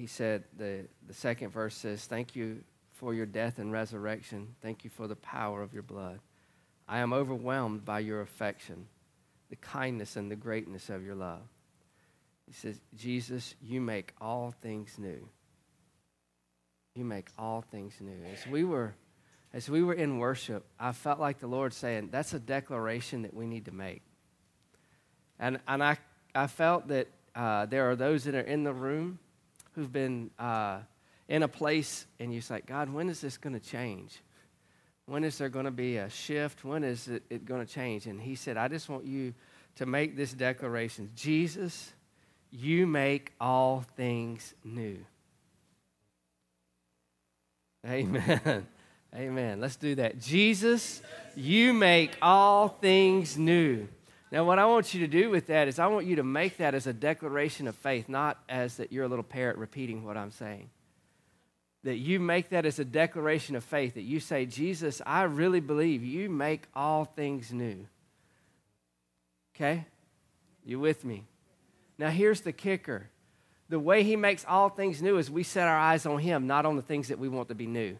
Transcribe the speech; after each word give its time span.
he 0.00 0.06
said, 0.06 0.44
the, 0.56 0.86
the 1.06 1.12
second 1.12 1.50
verse 1.50 1.76
says, 1.76 2.06
Thank 2.06 2.34
you 2.34 2.64
for 2.94 3.12
your 3.12 3.26
death 3.26 3.58
and 3.58 3.70
resurrection. 3.70 4.54
Thank 4.62 4.82
you 4.82 4.88
for 4.88 5.06
the 5.06 5.16
power 5.16 5.62
of 5.62 5.74
your 5.74 5.82
blood. 5.82 6.20
I 6.88 7.00
am 7.00 7.12
overwhelmed 7.12 7.84
by 7.84 8.00
your 8.00 8.22
affection, 8.22 8.86
the 9.50 9.56
kindness 9.56 10.16
and 10.16 10.30
the 10.30 10.36
greatness 10.36 10.88
of 10.88 11.04
your 11.04 11.14
love. 11.14 11.42
He 12.46 12.54
says, 12.54 12.80
Jesus, 12.96 13.54
you 13.60 13.82
make 13.82 14.14
all 14.22 14.54
things 14.62 14.94
new. 14.96 15.28
You 16.94 17.04
make 17.04 17.28
all 17.38 17.60
things 17.60 17.92
new. 18.00 18.24
As 18.32 18.46
we 18.46 18.64
were, 18.64 18.94
as 19.52 19.68
we 19.68 19.82
were 19.82 19.94
in 19.94 20.18
worship, 20.18 20.64
I 20.78 20.92
felt 20.92 21.20
like 21.20 21.40
the 21.40 21.46
Lord 21.46 21.74
saying, 21.74 22.08
that's 22.10 22.32
a 22.32 22.40
declaration 22.40 23.22
that 23.22 23.34
we 23.34 23.46
need 23.46 23.66
to 23.66 23.72
make. 23.72 24.00
And, 25.38 25.60
and 25.68 25.84
I, 25.84 25.98
I 26.34 26.46
felt 26.46 26.88
that 26.88 27.08
uh, 27.34 27.66
there 27.66 27.90
are 27.90 27.96
those 27.96 28.24
that 28.24 28.34
are 28.34 28.40
in 28.40 28.64
the 28.64 28.72
room 28.72 29.18
who've 29.74 29.92
been 29.92 30.30
uh, 30.38 30.78
in 31.28 31.42
a 31.42 31.48
place, 31.48 32.06
and 32.18 32.32
you 32.32 32.40
say, 32.40 32.60
God, 32.66 32.92
when 32.92 33.08
is 33.08 33.20
this 33.20 33.36
going 33.36 33.58
to 33.58 33.60
change? 33.60 34.20
When 35.06 35.24
is 35.24 35.38
there 35.38 35.48
going 35.48 35.64
to 35.64 35.70
be 35.70 35.96
a 35.96 36.08
shift? 36.08 36.64
When 36.64 36.84
is 36.84 37.08
it, 37.08 37.24
it 37.30 37.44
going 37.44 37.66
to 37.66 37.72
change? 37.72 38.06
And 38.06 38.20
he 38.20 38.34
said, 38.34 38.56
I 38.56 38.68
just 38.68 38.88
want 38.88 39.04
you 39.04 39.34
to 39.76 39.86
make 39.86 40.16
this 40.16 40.32
declaration 40.32 41.10
Jesus, 41.14 41.92
you 42.50 42.86
make 42.86 43.32
all 43.40 43.84
things 43.96 44.54
new. 44.64 44.98
Amen. 47.86 48.66
Amen. 49.14 49.60
Let's 49.60 49.76
do 49.76 49.96
that. 49.96 50.20
Jesus, 50.20 51.02
you 51.34 51.72
make 51.72 52.16
all 52.22 52.68
things 52.68 53.36
new. 53.36 53.88
Now, 54.32 54.44
what 54.44 54.58
I 54.58 54.66
want 54.66 54.94
you 54.94 55.00
to 55.00 55.08
do 55.08 55.28
with 55.28 55.48
that 55.48 55.66
is 55.66 55.78
I 55.78 55.88
want 55.88 56.06
you 56.06 56.16
to 56.16 56.22
make 56.22 56.58
that 56.58 56.74
as 56.74 56.86
a 56.86 56.92
declaration 56.92 57.66
of 57.66 57.74
faith, 57.74 58.08
not 58.08 58.38
as 58.48 58.76
that 58.76 58.92
you're 58.92 59.04
a 59.04 59.08
little 59.08 59.24
parrot 59.24 59.56
repeating 59.56 60.04
what 60.04 60.16
I'm 60.16 60.30
saying 60.30 60.70
that 61.82 61.96
you 61.96 62.20
make 62.20 62.50
that 62.50 62.66
as 62.66 62.78
a 62.78 62.84
declaration 62.84 63.56
of 63.56 63.64
faith, 63.64 63.94
that 63.94 64.02
you 64.02 64.20
say, 64.20 64.44
Jesus, 64.44 65.00
I 65.06 65.22
really 65.22 65.60
believe 65.60 66.04
you 66.04 66.28
make 66.28 66.64
all 66.74 67.04
things 67.04 67.52
new. 67.52 67.86
Okay? 69.54 69.86
You 70.64 70.78
with 70.78 71.04
me? 71.04 71.24
Now, 71.98 72.10
here's 72.10 72.42
the 72.42 72.52
kicker 72.52 73.08
the 73.68 73.78
way 73.78 74.02
he 74.02 74.16
makes 74.16 74.44
all 74.48 74.68
things 74.68 75.00
new 75.00 75.16
is 75.16 75.30
we 75.30 75.44
set 75.44 75.68
our 75.68 75.78
eyes 75.78 76.04
on 76.04 76.18
him, 76.18 76.48
not 76.48 76.66
on 76.66 76.74
the 76.74 76.82
things 76.82 77.06
that 77.06 77.20
we 77.20 77.28
want 77.28 77.48
to 77.50 77.54
be 77.54 77.68
new. 77.68 77.96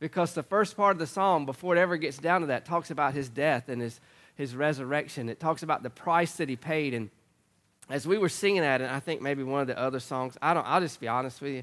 Because 0.00 0.32
the 0.32 0.42
first 0.42 0.76
part 0.76 0.92
of 0.92 0.98
the 0.98 1.06
song, 1.06 1.44
before 1.44 1.76
it 1.76 1.80
ever 1.80 1.96
gets 1.96 2.18
down 2.18 2.42
to 2.42 2.48
that, 2.48 2.64
talks 2.64 2.90
about 2.90 3.14
his 3.14 3.28
death 3.28 3.68
and 3.68 3.82
his, 3.82 4.00
his 4.36 4.54
resurrection. 4.54 5.28
It 5.28 5.40
talks 5.40 5.62
about 5.62 5.82
the 5.82 5.90
price 5.90 6.36
that 6.36 6.48
he 6.48 6.56
paid. 6.56 6.94
And 6.94 7.10
as 7.90 8.06
we 8.06 8.16
were 8.16 8.28
singing 8.28 8.62
that, 8.62 8.80
and 8.80 8.90
I 8.90 9.00
think 9.00 9.20
maybe 9.20 9.42
one 9.42 9.60
of 9.60 9.66
the 9.66 9.78
other 9.78 9.98
songs, 9.98 10.38
I 10.40 10.54
don't, 10.54 10.66
I'll 10.66 10.80
just 10.80 11.00
be 11.00 11.08
honest 11.08 11.40
with 11.40 11.52
you. 11.52 11.62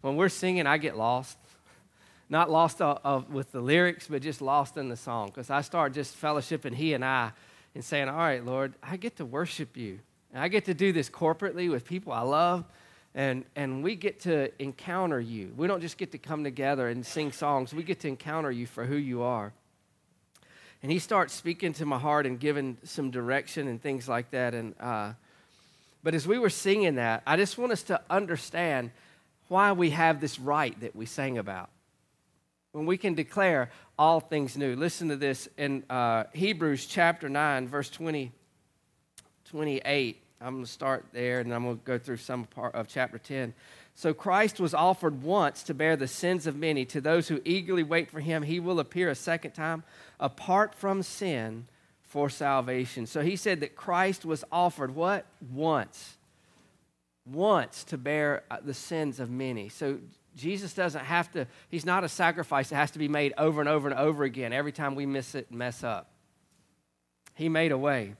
When 0.00 0.16
we're 0.16 0.28
singing, 0.28 0.66
I 0.66 0.78
get 0.78 0.96
lost. 0.96 1.38
Not 2.28 2.50
lost 2.50 2.80
uh, 2.80 2.98
uh, 3.04 3.22
with 3.28 3.50
the 3.50 3.60
lyrics, 3.60 4.06
but 4.08 4.22
just 4.22 4.40
lost 4.40 4.76
in 4.76 4.88
the 4.88 4.96
song. 4.96 5.28
Because 5.28 5.50
I 5.50 5.60
start 5.60 5.92
just 5.92 6.20
fellowshipping 6.20 6.74
he 6.74 6.94
and 6.94 7.04
I 7.04 7.32
and 7.74 7.84
saying, 7.84 8.08
All 8.08 8.16
right, 8.16 8.44
Lord, 8.44 8.74
I 8.82 8.96
get 8.96 9.16
to 9.16 9.24
worship 9.24 9.76
you. 9.76 9.98
And 10.32 10.42
I 10.42 10.48
get 10.48 10.64
to 10.66 10.74
do 10.74 10.92
this 10.92 11.10
corporately 11.10 11.70
with 11.70 11.84
people 11.84 12.12
I 12.12 12.22
love. 12.22 12.64
And, 13.14 13.44
and 13.56 13.82
we 13.82 13.94
get 13.94 14.20
to 14.20 14.50
encounter 14.62 15.20
you. 15.20 15.52
We 15.56 15.66
don't 15.66 15.80
just 15.80 15.98
get 15.98 16.12
to 16.12 16.18
come 16.18 16.44
together 16.44 16.88
and 16.88 17.04
sing 17.04 17.32
songs, 17.32 17.74
we 17.74 17.82
get 17.82 18.00
to 18.00 18.08
encounter 18.08 18.50
you 18.50 18.66
for 18.66 18.84
who 18.84 18.96
you 18.96 19.22
are. 19.22 19.52
And 20.82 20.90
he 20.90 20.98
starts 20.98 21.32
speaking 21.32 21.72
to 21.74 21.86
my 21.86 21.98
heart 21.98 22.26
and 22.26 22.40
giving 22.40 22.76
some 22.82 23.10
direction 23.10 23.68
and 23.68 23.80
things 23.80 24.08
like 24.08 24.30
that. 24.32 24.52
And, 24.54 24.74
uh, 24.80 25.12
but 26.02 26.14
as 26.14 26.26
we 26.26 26.38
were 26.38 26.50
singing 26.50 26.96
that, 26.96 27.22
I 27.24 27.36
just 27.36 27.56
want 27.56 27.70
us 27.70 27.84
to 27.84 28.00
understand 28.10 28.90
why 29.48 29.72
we 29.72 29.90
have 29.90 30.20
this 30.20 30.40
right 30.40 30.78
that 30.80 30.96
we 30.96 31.06
sang 31.06 31.38
about. 31.38 31.70
When 32.72 32.86
we 32.86 32.96
can 32.96 33.14
declare 33.14 33.70
all 33.98 34.18
things 34.18 34.56
new. 34.56 34.74
Listen 34.74 35.08
to 35.10 35.16
this 35.16 35.48
in 35.56 35.84
uh, 35.88 36.24
Hebrews 36.32 36.86
chapter 36.86 37.28
9, 37.28 37.68
verse 37.68 37.90
20, 37.90 38.32
28. 39.50 40.21
I'm 40.42 40.54
going 40.54 40.64
to 40.64 40.70
start 40.70 41.06
there 41.12 41.40
and 41.40 41.54
I'm 41.54 41.64
going 41.64 41.78
to 41.78 41.84
go 41.84 41.98
through 41.98 42.16
some 42.16 42.44
part 42.44 42.74
of 42.74 42.88
chapter 42.88 43.18
10. 43.18 43.54
So 43.94 44.12
Christ 44.12 44.58
was 44.58 44.74
offered 44.74 45.22
once 45.22 45.62
to 45.64 45.74
bear 45.74 45.96
the 45.96 46.08
sins 46.08 46.46
of 46.46 46.56
many. 46.56 46.84
To 46.86 47.00
those 47.00 47.28
who 47.28 47.40
eagerly 47.44 47.82
wait 47.82 48.10
for 48.10 48.20
him, 48.20 48.42
he 48.42 48.58
will 48.58 48.80
appear 48.80 49.08
a 49.08 49.14
second 49.14 49.52
time 49.52 49.84
apart 50.18 50.74
from 50.74 51.02
sin 51.02 51.66
for 52.02 52.28
salvation. 52.28 53.06
So 53.06 53.20
he 53.20 53.36
said 53.36 53.60
that 53.60 53.76
Christ 53.76 54.24
was 54.24 54.44
offered 54.50 54.94
what? 54.94 55.26
Once. 55.52 56.16
Once 57.24 57.84
to 57.84 57.96
bear 57.96 58.42
uh, 58.50 58.58
the 58.64 58.74
sins 58.74 59.20
of 59.20 59.30
many. 59.30 59.68
So 59.68 59.98
Jesus 60.34 60.74
doesn't 60.74 61.04
have 61.04 61.30
to, 61.32 61.46
he's 61.68 61.86
not 61.86 62.02
a 62.02 62.08
sacrifice 62.08 62.70
that 62.70 62.76
has 62.76 62.90
to 62.92 62.98
be 62.98 63.08
made 63.08 63.32
over 63.38 63.60
and 63.60 63.68
over 63.68 63.88
and 63.88 63.98
over 63.98 64.24
again 64.24 64.52
every 64.52 64.72
time 64.72 64.94
we 64.94 65.06
miss 65.06 65.34
it 65.36 65.46
and 65.50 65.58
mess 65.58 65.84
up. 65.84 66.08
He 67.34 67.48
made 67.48 67.70
a 67.70 67.78
way. 67.78 68.14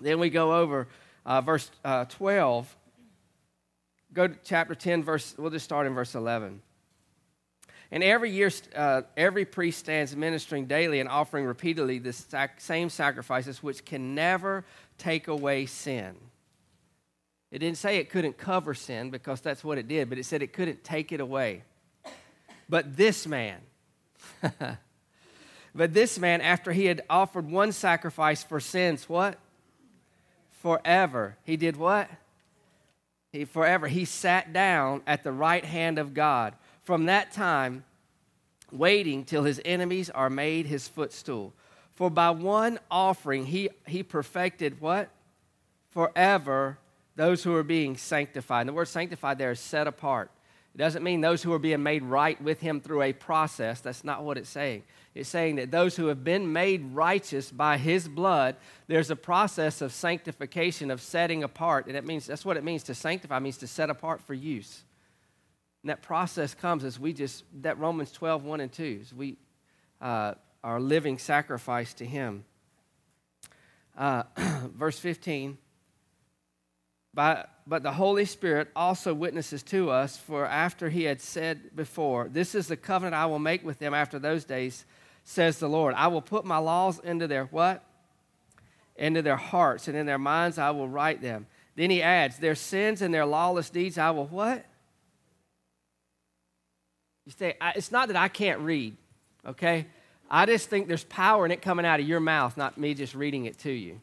Then 0.00 0.18
we 0.18 0.30
go 0.30 0.54
over 0.54 0.88
uh, 1.28 1.42
verse 1.42 1.70
uh, 1.84 2.06
12. 2.06 2.74
Go 4.14 4.26
to 4.26 4.34
chapter 4.42 4.74
10, 4.74 5.04
verse, 5.04 5.34
we'll 5.38 5.50
just 5.50 5.66
start 5.66 5.86
in 5.86 5.94
verse 5.94 6.14
11. 6.14 6.62
And 7.90 8.02
every 8.02 8.30
year, 8.30 8.50
uh, 8.74 9.02
every 9.16 9.44
priest 9.44 9.78
stands 9.78 10.16
ministering 10.16 10.66
daily 10.66 11.00
and 11.00 11.08
offering 11.08 11.44
repeatedly 11.44 11.98
the 11.98 12.14
sac- 12.14 12.60
same 12.60 12.88
sacrifices, 12.88 13.62
which 13.62 13.84
can 13.84 14.14
never 14.14 14.64
take 14.96 15.28
away 15.28 15.66
sin. 15.66 16.16
It 17.50 17.58
didn't 17.60 17.78
say 17.78 17.98
it 17.98 18.10
couldn't 18.10 18.38
cover 18.38 18.74
sin 18.74 19.10
because 19.10 19.40
that's 19.42 19.62
what 19.62 19.78
it 19.78 19.86
did, 19.86 20.08
but 20.08 20.18
it 20.18 20.24
said 20.24 20.42
it 20.42 20.52
couldn't 20.54 20.82
take 20.82 21.12
it 21.12 21.20
away. 21.20 21.62
But 22.70 22.96
this 22.96 23.26
man, 23.26 23.60
but 25.74 25.94
this 25.94 26.18
man, 26.18 26.40
after 26.40 26.72
he 26.72 26.86
had 26.86 27.02
offered 27.08 27.50
one 27.50 27.72
sacrifice 27.72 28.42
for 28.42 28.60
sins, 28.60 29.08
what? 29.08 29.38
Forever. 30.60 31.36
He 31.44 31.56
did 31.56 31.76
what? 31.76 32.08
He 33.32 33.44
forever. 33.44 33.88
He 33.88 34.04
sat 34.04 34.52
down 34.52 35.02
at 35.06 35.22
the 35.22 35.32
right 35.32 35.64
hand 35.64 35.98
of 35.98 36.14
God 36.14 36.54
from 36.82 37.06
that 37.06 37.32
time, 37.32 37.84
waiting 38.72 39.24
till 39.24 39.44
his 39.44 39.60
enemies 39.64 40.10
are 40.10 40.30
made 40.30 40.66
his 40.66 40.88
footstool. 40.88 41.52
For 41.92 42.10
by 42.10 42.30
one 42.30 42.78
offering 42.90 43.46
he, 43.46 43.70
he 43.86 44.02
perfected 44.02 44.80
what? 44.80 45.10
Forever 45.90 46.78
those 47.16 47.42
who 47.42 47.54
are 47.54 47.64
being 47.64 47.96
sanctified. 47.96 48.62
And 48.62 48.68
the 48.68 48.72
word 48.72 48.88
sanctified 48.88 49.38
there 49.38 49.50
is 49.50 49.60
set 49.60 49.86
apart. 49.86 50.30
It 50.78 50.82
doesn't 50.82 51.02
mean 51.02 51.20
those 51.20 51.42
who 51.42 51.52
are 51.52 51.58
being 51.58 51.82
made 51.82 52.04
right 52.04 52.40
with 52.40 52.60
him 52.60 52.80
through 52.80 53.02
a 53.02 53.12
process. 53.12 53.80
That's 53.80 54.04
not 54.04 54.22
what 54.22 54.38
it's 54.38 54.48
saying. 54.48 54.84
It's 55.12 55.28
saying 55.28 55.56
that 55.56 55.72
those 55.72 55.96
who 55.96 56.06
have 56.06 56.22
been 56.22 56.52
made 56.52 56.94
righteous 56.94 57.50
by 57.50 57.78
his 57.78 58.06
blood, 58.06 58.54
there's 58.86 59.10
a 59.10 59.16
process 59.16 59.80
of 59.82 59.92
sanctification, 59.92 60.92
of 60.92 61.00
setting 61.00 61.42
apart. 61.42 61.88
And 61.88 61.96
it 61.96 62.06
means 62.06 62.28
that's 62.28 62.44
what 62.44 62.56
it 62.56 62.62
means 62.62 62.84
to 62.84 62.94
sanctify, 62.94 63.40
means 63.40 63.58
to 63.58 63.66
set 63.66 63.90
apart 63.90 64.20
for 64.20 64.34
use. 64.34 64.84
And 65.82 65.90
that 65.90 66.00
process 66.00 66.54
comes 66.54 66.84
as 66.84 66.96
we 66.96 67.12
just, 67.12 67.42
that 67.62 67.76
Romans 67.80 68.12
12, 68.12 68.44
1 68.44 68.60
and 68.60 68.72
2, 68.72 69.00
as 69.02 69.12
we 69.12 69.36
uh, 70.00 70.34
are 70.62 70.78
living 70.78 71.18
sacrifice 71.18 71.92
to 71.94 72.06
Him. 72.06 72.44
Uh, 73.96 74.22
verse 74.76 75.00
15, 75.00 75.58
by, 77.14 77.46
but 77.68 77.82
the 77.82 77.92
Holy 77.92 78.24
Spirit 78.24 78.68
also 78.74 79.12
witnesses 79.12 79.62
to 79.64 79.90
us, 79.90 80.16
for 80.16 80.46
after 80.46 80.88
He 80.88 81.04
had 81.04 81.20
said 81.20 81.76
before, 81.76 82.28
This 82.28 82.54
is 82.54 82.66
the 82.66 82.78
covenant 82.78 83.14
I 83.14 83.26
will 83.26 83.38
make 83.38 83.62
with 83.62 83.78
them 83.78 83.92
after 83.92 84.18
those 84.18 84.44
days, 84.46 84.86
says 85.22 85.58
the 85.58 85.68
Lord. 85.68 85.94
I 85.94 86.06
will 86.06 86.22
put 86.22 86.46
my 86.46 86.56
laws 86.56 86.98
into 87.00 87.26
their 87.26 87.44
what? 87.44 87.84
Into 88.96 89.20
their 89.20 89.36
hearts, 89.36 89.86
and 89.86 89.96
in 89.96 90.06
their 90.06 90.18
minds 90.18 90.56
I 90.56 90.70
will 90.70 90.88
write 90.88 91.20
them. 91.20 91.46
Then 91.76 91.90
he 91.90 92.02
adds, 92.02 92.38
Their 92.38 92.54
sins 92.54 93.02
and 93.02 93.12
their 93.12 93.26
lawless 93.26 93.68
deeds 93.68 93.98
I 93.98 94.12
will 94.12 94.26
what? 94.26 94.64
You 97.26 97.32
say, 97.32 97.54
it's 97.76 97.92
not 97.92 98.08
that 98.08 98.16
I 98.16 98.28
can't 98.28 98.60
read, 98.60 98.96
okay? 99.46 99.86
I 100.30 100.46
just 100.46 100.70
think 100.70 100.88
there's 100.88 101.04
power 101.04 101.44
in 101.44 101.50
it 101.52 101.60
coming 101.60 101.84
out 101.84 102.00
of 102.00 102.08
your 102.08 102.20
mouth, 102.20 102.56
not 102.56 102.78
me 102.78 102.94
just 102.94 103.14
reading 103.14 103.44
it 103.44 103.58
to 103.58 103.70
you. 103.70 104.00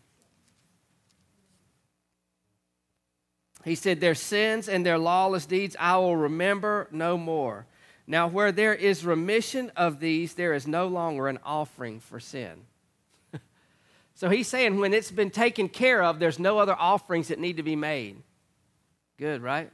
He 3.65 3.73
said, 3.73 3.99
Their 3.99 4.15
sins 4.15 4.69
and 4.69 4.85
their 4.85 4.99
lawless 4.99 5.47
deeds 5.47 5.75
I 5.79 5.97
will 5.97 6.15
remember 6.15 6.87
no 6.91 7.17
more. 7.17 7.65
Now, 8.07 8.27
where 8.27 8.51
there 8.51 8.75
is 8.75 9.03
remission 9.03 9.71
of 9.75 9.99
these, 9.99 10.35
there 10.35 10.53
is 10.53 10.67
no 10.67 10.87
longer 10.87 11.27
an 11.27 11.39
offering 11.43 11.99
for 11.99 12.19
sin. 12.19 12.61
so 14.13 14.29
he's 14.29 14.47
saying 14.47 14.79
when 14.79 14.93
it's 14.93 15.09
been 15.09 15.31
taken 15.31 15.67
care 15.67 16.03
of, 16.03 16.19
there's 16.19 16.37
no 16.37 16.59
other 16.59 16.75
offerings 16.77 17.29
that 17.29 17.39
need 17.39 17.57
to 17.57 17.63
be 17.63 17.75
made. 17.75 18.21
Good, 19.17 19.41
right? 19.41 19.71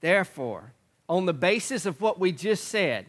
Therefore, 0.00 0.72
on 1.08 1.26
the 1.26 1.34
basis 1.34 1.86
of 1.86 2.00
what 2.00 2.20
we 2.20 2.30
just 2.30 2.68
said, 2.68 3.06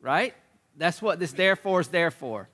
right? 0.00 0.34
That's 0.76 1.00
what 1.00 1.20
this 1.20 1.32
therefore 1.32 1.80
is 1.80 1.88
there 1.88 2.10
for. 2.10 2.48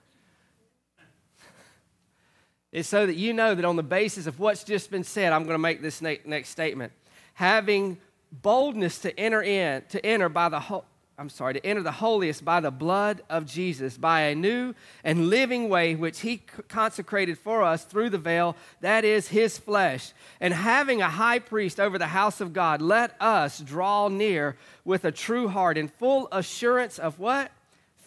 It's 2.73 2.89
so 2.89 3.05
that 3.07 3.17
you 3.17 3.35
know 3.35 3.55
that 3.55 3.65
on 3.67 3.77
the 3.77 3.83
basis 3.83 4.27
of 4.27 4.41
what's 4.41 4.65
just 4.65 4.91
been 4.91 5.05
said, 5.05 5.33
I'm 5.33 5.45
going 5.45 5.55
to 5.55 5.59
make 5.59 5.83
this 5.83 6.01
next 6.01 6.49
statement. 6.49 6.93
Having 7.35 7.99
boldness 8.31 8.99
to 9.01 9.19
enter 9.21 9.43
in, 9.43 9.83
to 9.91 10.05
enter 10.05 10.31
by 10.31 10.49
the 10.49 10.59
whole, 10.59 10.87
I'm 11.19 11.29
sorry, 11.29 11.53
to 11.53 11.67
enter 11.67 11.83
the 11.83 11.93
holiest 11.93 12.47
by 12.47 12.61
the 12.61 12.71
blood 12.71 13.23
of 13.29 13.45
Jesus, 13.45 13.99
by 13.99 14.23
a 14.23 14.35
new 14.35 14.75
and 15.05 15.29
living 15.29 15.69
way 15.69 15.95
which 15.95 16.21
he 16.21 16.39
consecrated 16.69 17.37
for 17.37 17.63
us 17.63 17.85
through 17.85 18.09
the 18.09 18.17
veil, 18.17 18.57
that 18.81 19.05
is 19.05 19.29
his 19.29 19.59
flesh. 19.59 20.15
And 20.41 20.55
having 20.55 21.03
a 21.03 21.11
high 21.11 21.41
priest 21.41 21.79
over 21.79 21.99
the 21.99 22.07
house 22.07 22.41
of 22.41 22.55
God, 22.55 22.81
let 22.81 23.15
us 23.21 23.61
draw 23.61 24.09
near 24.09 24.57
with 24.83 25.05
a 25.05 25.13
true 25.13 25.49
heart 25.49 25.77
in 25.77 25.89
full 25.89 26.27
assurance 26.33 26.99
of 26.99 27.19
what? 27.19 27.53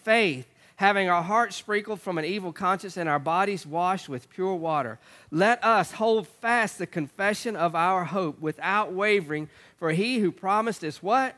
Faith 0.03 0.47
having 0.77 1.09
our 1.09 1.23
hearts 1.23 1.55
sprinkled 1.55 2.01
from 2.01 2.17
an 2.17 2.25
evil 2.25 2.51
conscience 2.51 2.97
and 2.97 3.07
our 3.07 3.19
bodies 3.19 3.65
washed 3.65 4.09
with 4.09 4.29
pure 4.29 4.55
water. 4.55 4.99
Let 5.31 5.63
us 5.63 5.93
hold 5.93 6.27
fast 6.27 6.77
the 6.77 6.87
confession 6.87 7.55
of 7.55 7.75
our 7.75 8.05
hope 8.05 8.39
without 8.39 8.91
wavering, 8.91 9.49
for 9.77 9.91
he 9.91 10.19
who 10.19 10.31
promised 10.31 10.83
is 10.83 11.01
what? 11.01 11.35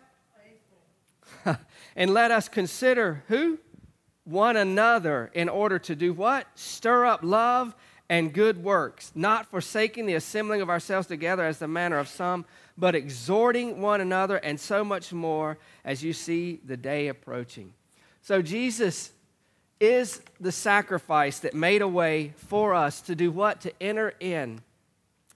and 1.95 2.13
let 2.13 2.31
us 2.31 2.50
consider 2.50 3.24
who? 3.28 3.60
One 4.24 4.57
another 4.57 5.31
in 5.34 5.48
order 5.50 5.80
to 5.80 5.95
do 5.95 6.13
what? 6.13 6.48
Stir 6.56 7.06
up 7.06 7.22
love 7.24 7.75
and 8.10 8.34
good 8.34 8.63
works, 8.63 9.12
not 9.16 9.50
forsaking 9.51 10.06
the 10.06 10.16
assembling 10.16 10.62
of 10.62 10.69
ourselves 10.69 11.07
together 11.07 11.45
as 11.45 11.60
the 11.60 11.68
manner 11.68 11.98
of 11.98 12.07
some, 12.07 12.45
but 12.78 12.95
exhorting 12.95 13.81
one 13.81 14.01
another, 14.01 14.38
and 14.38 14.60
so 14.60 14.84
much 14.84 15.12
more 15.12 15.57
as 15.84 16.04
you 16.04 16.13
see 16.13 16.60
the 16.66 16.78
day 16.78 17.07
approaching. 17.07 17.74
So, 18.22 18.42
Jesus 18.42 19.12
is 19.79 20.21
the 20.39 20.51
sacrifice 20.51 21.39
that 21.39 21.53
made 21.53 21.81
a 21.81 21.88
way 21.88 22.33
for 22.35 22.74
us 22.74 23.01
to 23.01 23.15
do 23.15 23.31
what? 23.31 23.62
To 23.62 23.83
enter 23.83 24.13
in 24.19 24.62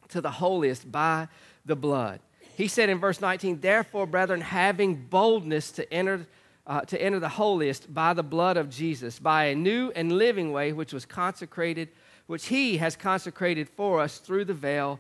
to 0.09 0.21
the 0.21 0.31
holiest 0.31 0.91
by 0.91 1.27
the 1.65 1.75
blood. 1.75 2.19
He 2.55 2.67
said 2.67 2.89
in 2.89 2.99
verse 2.99 3.21
19, 3.21 3.59
Therefore, 3.59 4.05
brethren, 4.05 4.41
having 4.41 4.95
boldness 4.95 5.71
to 5.71 5.93
enter, 5.93 6.27
uh, 6.67 6.81
to 6.81 7.01
enter 7.01 7.19
the 7.19 7.29
holiest 7.29 7.93
by 7.93 8.13
the 8.13 8.23
blood 8.23 8.57
of 8.57 8.69
Jesus, 8.69 9.19
by 9.19 9.45
a 9.45 9.55
new 9.55 9.91
and 9.95 10.11
living 10.11 10.51
way 10.51 10.73
which 10.73 10.93
was 10.93 11.05
consecrated, 11.05 11.89
which 12.27 12.47
he 12.47 12.77
has 12.77 12.95
consecrated 12.95 13.69
for 13.69 13.99
us 13.99 14.17
through 14.17 14.45
the 14.45 14.53
veil, 14.53 14.99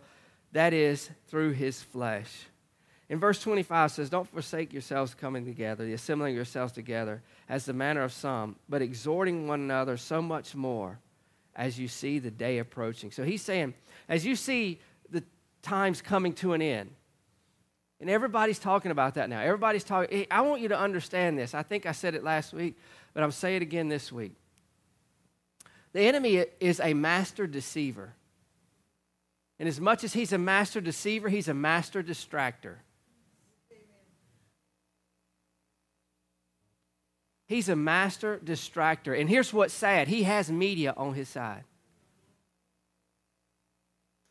that 0.53 0.73
is, 0.73 1.09
through 1.27 1.51
his 1.51 1.81
flesh. 1.81 2.45
In 3.11 3.19
verse 3.19 3.41
25 3.41 3.91
says, 3.91 4.09
Don't 4.09 4.27
forsake 4.27 4.71
yourselves 4.71 5.13
coming 5.13 5.43
together, 5.43 5.83
the 5.83 5.91
assembling 5.91 6.33
yourselves 6.33 6.71
together, 6.71 7.21
as 7.49 7.65
the 7.65 7.73
manner 7.73 8.03
of 8.03 8.13
some, 8.13 8.55
but 8.69 8.81
exhorting 8.81 9.49
one 9.49 9.59
another 9.59 9.97
so 9.97 10.21
much 10.21 10.55
more 10.55 10.97
as 11.53 11.77
you 11.77 11.89
see 11.89 12.19
the 12.19 12.31
day 12.31 12.59
approaching. 12.59 13.11
So 13.11 13.25
he's 13.25 13.41
saying, 13.41 13.73
as 14.07 14.25
you 14.25 14.37
see 14.37 14.79
the 15.09 15.21
times 15.61 16.01
coming 16.01 16.31
to 16.35 16.53
an 16.53 16.61
end, 16.61 16.89
and 17.99 18.09
everybody's 18.09 18.59
talking 18.59 18.91
about 18.91 19.15
that 19.15 19.29
now. 19.29 19.41
Everybody's 19.41 19.83
talking. 19.83 20.25
I 20.31 20.39
want 20.39 20.61
you 20.61 20.69
to 20.69 20.79
understand 20.79 21.37
this. 21.37 21.53
I 21.53 21.63
think 21.63 21.85
I 21.85 21.91
said 21.91 22.15
it 22.15 22.23
last 22.23 22.53
week, 22.53 22.77
but 23.13 23.23
I'm 23.23 23.31
saying 23.31 23.57
it 23.57 23.61
again 23.61 23.89
this 23.89 24.09
week. 24.09 24.35
The 25.91 25.99
enemy 25.99 26.45
is 26.61 26.79
a 26.79 26.93
master 26.93 27.45
deceiver. 27.45 28.13
And 29.59 29.67
as 29.67 29.81
much 29.81 30.05
as 30.05 30.13
he's 30.13 30.31
a 30.31 30.37
master 30.37 30.79
deceiver, 30.79 31.27
he's 31.27 31.49
a 31.49 31.53
master 31.53 32.01
distractor. 32.01 32.77
He's 37.51 37.67
a 37.67 37.75
master 37.75 38.39
distractor. 38.43 39.19
And 39.19 39.29
here's 39.29 39.51
what's 39.51 39.73
sad 39.73 40.07
he 40.07 40.23
has 40.23 40.49
media 40.49 40.93
on 40.95 41.13
his 41.13 41.27
side. 41.27 41.65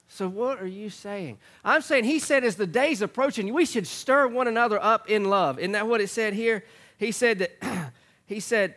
So, 0.08 0.26
what 0.26 0.60
are 0.60 0.66
you 0.66 0.88
saying? 0.88 1.36
I'm 1.62 1.82
saying 1.82 2.04
he 2.04 2.18
said, 2.18 2.44
as 2.44 2.56
the 2.56 2.66
day's 2.66 3.02
approaching, 3.02 3.52
we 3.52 3.66
should 3.66 3.86
stir 3.86 4.26
one 4.26 4.48
another 4.48 4.82
up 4.82 5.10
in 5.10 5.26
love. 5.26 5.58
Isn't 5.58 5.72
that 5.72 5.86
what 5.86 6.00
it 6.00 6.08
said 6.08 6.32
here? 6.32 6.64
He 6.96 7.12
said 7.12 7.40
that, 7.40 7.92
he 8.26 8.40
said, 8.40 8.74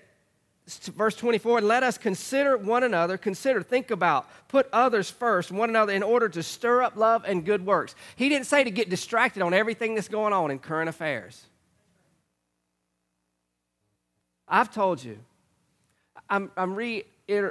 verse 0.67 1.15
24, 1.15 1.61
let 1.61 1.81
us 1.81 1.97
consider 1.97 2.57
one 2.57 2.83
another, 2.83 3.17
consider, 3.17 3.63
think 3.63 3.91
about, 3.91 4.27
put 4.49 4.67
others 4.73 5.09
first, 5.09 5.53
one 5.53 5.69
another, 5.69 5.93
in 5.93 6.03
order 6.03 6.27
to 6.27 6.43
stir 6.43 6.83
up 6.83 6.97
love 6.97 7.23
and 7.25 7.45
good 7.45 7.65
works. 7.65 7.95
He 8.17 8.27
didn't 8.27 8.47
say 8.47 8.65
to 8.65 8.71
get 8.71 8.89
distracted 8.89 9.41
on 9.41 9.53
everything 9.53 9.95
that's 9.95 10.09
going 10.09 10.33
on 10.33 10.51
in 10.51 10.59
current 10.59 10.89
affairs. 10.89 11.45
I've 14.47 14.73
told 14.73 15.03
you, 15.03 15.17
I'm, 16.29 16.51
I'm 16.57 16.75
re, 16.75 17.05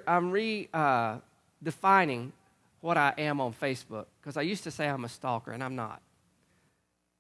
I'm 0.07 0.31
re 0.31 0.69
uh, 0.73 1.19
defining 1.63 2.33
what 2.81 2.97
I 2.97 3.15
am 3.19 3.41
on 3.41 3.53
Facebook 3.55 4.07
because 4.21 4.37
I 4.37 4.43
used 4.43 4.65
to 4.65 4.71
say 4.71 4.89
I'm 4.89 5.05
a 5.05 5.09
stalker, 5.09 5.53
and 5.53 5.63
I'm 5.63 5.77
not. 5.77 6.01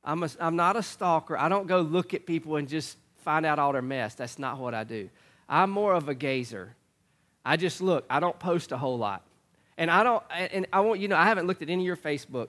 I'm, 0.05 0.23
a, 0.25 0.31
I'm 0.41 0.57
not 0.57 0.77
a 0.77 0.83
stalker. 0.83 1.39
I 1.39 1.49
don't 1.49 1.67
go 1.67 1.81
look 1.81 2.15
at 2.15 2.27
people 2.27 2.57
and 2.57 2.69
just 2.69 2.97
find 3.19 3.47
out 3.47 3.59
all 3.59 3.73
their 3.73 3.83
mess. 3.83 4.15
That's 4.15 4.39
not 4.39 4.59
what 4.59 4.75
I 4.75 4.85
do. 4.85 5.09
I'm 5.49 5.71
more 5.71 5.95
of 5.95 6.09
a 6.09 6.15
gazer. 6.15 6.75
I 7.45 7.57
just 7.57 7.81
look. 7.81 8.05
I 8.11 8.19
don't 8.21 8.39
post 8.39 8.73
a 8.73 8.77
whole 8.77 8.99
lot. 8.99 9.23
And 9.79 9.91
I 9.91 10.03
don't, 10.03 10.23
and 10.31 10.67
I 10.73 10.81
want 10.81 11.01
you 11.01 11.09
know, 11.09 11.17
I 11.17 11.25
haven't 11.25 11.47
looked 11.47 11.63
at 11.63 11.71
any 11.71 11.83
of 11.83 11.87
your 11.87 11.97
Facebook. 11.97 12.49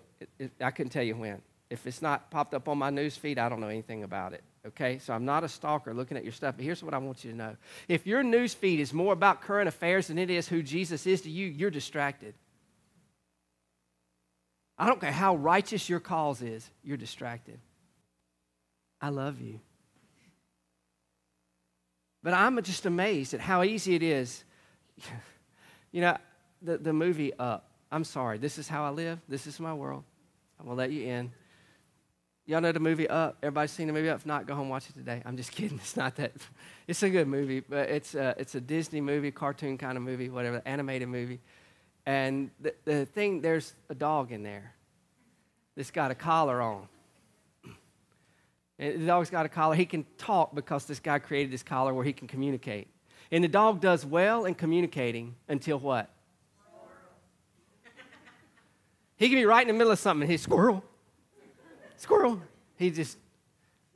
I 0.59 0.71
couldn't 0.71 0.91
tell 0.91 1.03
you 1.03 1.15
when. 1.15 1.41
If 1.69 1.87
it's 1.87 2.01
not 2.01 2.29
popped 2.29 2.53
up 2.53 2.67
on 2.67 2.77
my 2.77 2.89
news 2.89 3.15
feed, 3.15 3.39
I 3.39 3.49
don't 3.49 3.59
know 3.59 3.69
anything 3.69 4.03
about 4.03 4.33
it 4.33 4.43
okay? 4.67 4.99
So 4.99 5.13
I'm 5.13 5.25
not 5.25 5.43
a 5.43 5.49
stalker 5.49 5.93
looking 5.93 6.17
at 6.17 6.23
your 6.23 6.31
stuff, 6.31 6.55
but 6.55 6.65
here's 6.65 6.83
what 6.83 6.93
I 6.93 6.97
want 6.97 7.23
you 7.23 7.31
to 7.31 7.37
know. 7.37 7.55
If 7.87 8.07
your 8.07 8.23
news 8.23 8.53
feed 8.53 8.79
is 8.79 8.93
more 8.93 9.13
about 9.13 9.41
current 9.41 9.67
affairs 9.67 10.07
than 10.07 10.17
it 10.17 10.29
is 10.29 10.47
who 10.47 10.63
Jesus 10.63 11.05
is 11.05 11.21
to 11.21 11.29
you, 11.29 11.47
you're 11.47 11.71
distracted. 11.71 12.35
I 14.77 14.87
don't 14.87 14.99
care 14.99 15.11
how 15.11 15.35
righteous 15.35 15.87
your 15.89 15.99
cause 15.99 16.41
is, 16.41 16.69
you're 16.83 16.97
distracted. 16.97 17.59
I 18.99 19.09
love 19.09 19.41
you. 19.41 19.59
But 22.23 22.33
I'm 22.33 22.61
just 22.63 22.85
amazed 22.85 23.33
at 23.33 23.41
how 23.41 23.63
easy 23.63 23.95
it 23.95 24.03
is. 24.03 24.43
you 25.91 26.01
know, 26.01 26.17
the, 26.61 26.77
the 26.77 26.93
movie 26.93 27.33
Up. 27.37 27.69
I'm 27.91 28.03
sorry, 28.03 28.39
this 28.39 28.57
is 28.57 28.67
how 28.67 28.85
I 28.85 28.89
live, 28.89 29.19
this 29.27 29.45
is 29.45 29.59
my 29.59 29.73
world. 29.73 30.03
I'm 30.59 30.65
to 30.65 30.73
let 30.73 30.91
you 30.91 31.05
in. 31.05 31.31
Y'all 32.45 32.59
know 32.59 32.73
the 32.73 32.79
movie 32.79 33.07
Up? 33.07 33.37
Everybody's 33.41 33.71
seen 33.71 33.87
the 33.87 33.93
movie 33.93 34.09
Up? 34.09 34.17
If 34.17 34.25
not, 34.25 34.45
go 34.45 34.53
home 34.53 34.67
watch 34.67 34.89
it 34.89 34.95
today. 34.95 35.21
I'm 35.25 35.37
just 35.37 35.51
kidding. 35.55 35.77
It's 35.77 35.97
not 35.97 36.15
that. 36.17 36.33
It's 36.85 37.01
a 37.01 37.09
good 37.09 37.29
movie, 37.29 37.61
but 37.61 37.87
it's 37.87 38.13
a, 38.13 38.35
it's 38.37 38.55
a 38.55 38.59
Disney 38.59 38.99
movie, 38.99 39.31
cartoon 39.31 39.77
kind 39.77 39.95
of 39.95 40.03
movie, 40.03 40.29
whatever, 40.29 40.61
animated 40.65 41.07
movie. 41.07 41.39
And 42.05 42.51
the, 42.59 42.75
the 42.83 43.05
thing, 43.05 43.39
there's 43.39 43.73
a 43.89 43.95
dog 43.95 44.33
in 44.33 44.43
there 44.43 44.73
that's 45.77 45.91
got 45.91 46.11
a 46.11 46.15
collar 46.15 46.61
on. 46.61 46.89
And 48.77 49.01
the 49.01 49.05
dog's 49.05 49.29
got 49.29 49.45
a 49.45 49.49
collar. 49.49 49.75
He 49.75 49.85
can 49.85 50.05
talk 50.17 50.53
because 50.53 50.83
this 50.83 50.99
guy 50.99 51.19
created 51.19 51.53
this 51.53 51.63
collar 51.63 51.93
where 51.93 52.03
he 52.03 52.11
can 52.11 52.27
communicate. 52.27 52.89
And 53.31 53.41
the 53.41 53.47
dog 53.47 53.79
does 53.79 54.05
well 54.05 54.43
in 54.43 54.53
communicating 54.53 55.35
until 55.47 55.79
what? 55.79 56.09
He 59.15 59.29
can 59.29 59.37
be 59.37 59.45
right 59.45 59.61
in 59.61 59.73
the 59.73 59.77
middle 59.77 59.93
of 59.93 59.99
something 59.99 60.23
and 60.23 60.31
he's 60.31 60.41
squirrel 60.41 60.83
squirrel. 62.03 62.41
He 62.75 62.91
just, 62.91 63.17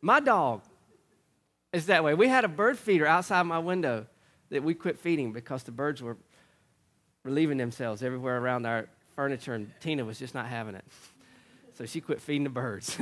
my 0.02 0.20
dog 0.20 0.62
is 1.74 1.86
that 1.88 2.04
way. 2.04 2.14
We 2.14 2.28
had 2.28 2.46
a 2.46 2.48
bird 2.48 2.78
feeder 2.78 3.06
outside 3.06 3.44
my 3.44 3.60
window 3.60 4.08
that 4.50 4.64
we 4.64 4.74
quit 4.74 4.98
feeding 4.98 5.34
because 5.34 5.64
the 5.64 5.72
birds 5.72 6.02
were 6.02 6.18
relieving 7.24 7.58
themselves 7.58 8.02
everywhere 8.02 8.38
around 8.38 8.66
our 8.66 8.88
furniture, 9.16 9.54
and 9.54 9.72
Tina 9.82 10.06
was 10.06 10.18
just 10.18 10.34
not 10.34 10.48
having 10.48 10.76
it. 10.76 10.86
So 11.78 11.86
she 11.86 12.02
quit 12.02 12.22
feeding 12.22 12.46
the 12.46 12.50
birds. 12.50 12.98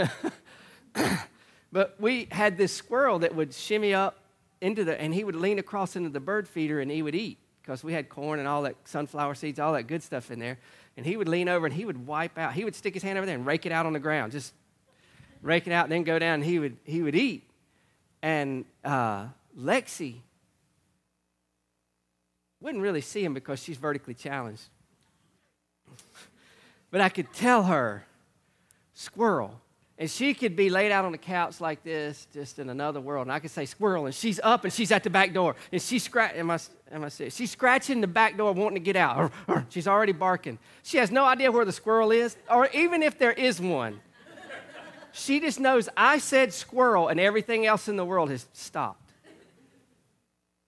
but 1.71 1.95
we 1.99 2.27
had 2.31 2.57
this 2.57 2.73
squirrel 2.73 3.19
that 3.19 3.35
would 3.35 3.53
shimmy 3.53 3.93
up 3.93 4.19
into 4.59 4.83
the, 4.83 4.99
and 4.99 5.13
he 5.13 5.23
would 5.23 5.35
lean 5.35 5.59
across 5.59 5.95
into 5.95 6.09
the 6.09 6.19
bird 6.19 6.47
feeder 6.47 6.81
and 6.81 6.89
he 6.89 7.01
would 7.01 7.15
eat 7.15 7.37
because 7.61 7.83
we 7.83 7.93
had 7.93 8.09
corn 8.09 8.39
and 8.39 8.47
all 8.47 8.63
that 8.63 8.75
sunflower 8.85 9.35
seeds, 9.35 9.59
all 9.59 9.73
that 9.73 9.83
good 9.83 10.01
stuff 10.01 10.31
in 10.31 10.39
there. 10.39 10.57
And 10.97 11.05
he 11.05 11.17
would 11.17 11.27
lean 11.27 11.47
over 11.47 11.65
and 11.65 11.75
he 11.75 11.85
would 11.85 12.07
wipe 12.07 12.37
out, 12.37 12.53
he 12.53 12.63
would 12.63 12.75
stick 12.75 12.93
his 12.93 13.03
hand 13.03 13.17
over 13.17 13.25
there 13.25 13.35
and 13.35 13.45
rake 13.45 13.65
it 13.65 13.71
out 13.71 13.85
on 13.85 13.93
the 13.93 13.99
ground, 13.99 14.31
just 14.31 14.53
rake 15.41 15.67
it 15.67 15.73
out, 15.73 15.85
and 15.85 15.91
then 15.91 16.03
go 16.03 16.19
down 16.19 16.41
he 16.41 16.59
would, 16.59 16.77
he 16.83 17.01
would 17.01 17.15
eat. 17.15 17.49
And 18.21 18.65
uh, 18.83 19.27
Lexi 19.57 20.15
wouldn't 22.61 22.81
really 22.81 23.01
see 23.01 23.23
him 23.23 23.33
because 23.33 23.61
she's 23.61 23.77
vertically 23.77 24.13
challenged. 24.13 24.63
but 26.91 27.01
I 27.01 27.09
could 27.09 27.31
tell 27.33 27.63
her, 27.63 28.05
squirrel. 28.93 29.61
And 29.97 30.11
she 30.11 30.33
could 30.33 30.57
be 30.57 30.69
laid 30.69 30.91
out 30.91 31.05
on 31.05 31.13
the 31.13 31.17
couch 31.17 31.61
like 31.61 31.81
this, 31.83 32.27
just 32.33 32.59
in 32.59 32.69
another 32.69 32.99
world. 32.99 33.27
And 33.27 33.31
I 33.31 33.39
could 33.39 33.51
say 33.51 33.65
squirrel, 33.65 34.07
and 34.07 34.13
she's 34.13 34.41
up 34.43 34.65
and 34.65 34.73
she's 34.73 34.91
at 34.91 35.03
the 35.03 35.09
back 35.09 35.33
door. 35.33 35.55
And 35.71 35.81
she's 35.81 36.03
scratching, 36.03 36.39
am 36.39 36.51
I, 36.51 36.59
am 36.91 37.05
I 37.05 37.09
She's 37.09 37.51
scratching 37.51 38.01
the 38.01 38.07
back 38.07 38.35
door, 38.35 38.51
wanting 38.51 38.75
to 38.75 38.81
get 38.81 38.97
out. 38.97 39.31
She's 39.69 39.87
already 39.87 40.11
barking. 40.11 40.59
She 40.83 40.97
has 40.97 41.11
no 41.11 41.23
idea 41.23 41.49
where 41.49 41.63
the 41.63 41.71
squirrel 41.71 42.11
is, 42.11 42.35
or 42.49 42.67
even 42.73 43.03
if 43.03 43.17
there 43.17 43.31
is 43.31 43.61
one. 43.61 44.01
She 45.17 45.39
just 45.39 45.61
knows 45.61 45.87
I 45.95 46.17
said 46.17 46.51
squirrel 46.51 47.07
and 47.07 47.21
everything 47.21 47.65
else 47.65 47.87
in 47.87 47.95
the 47.95 48.03
world 48.03 48.29
has 48.31 48.47
stopped. 48.51 49.09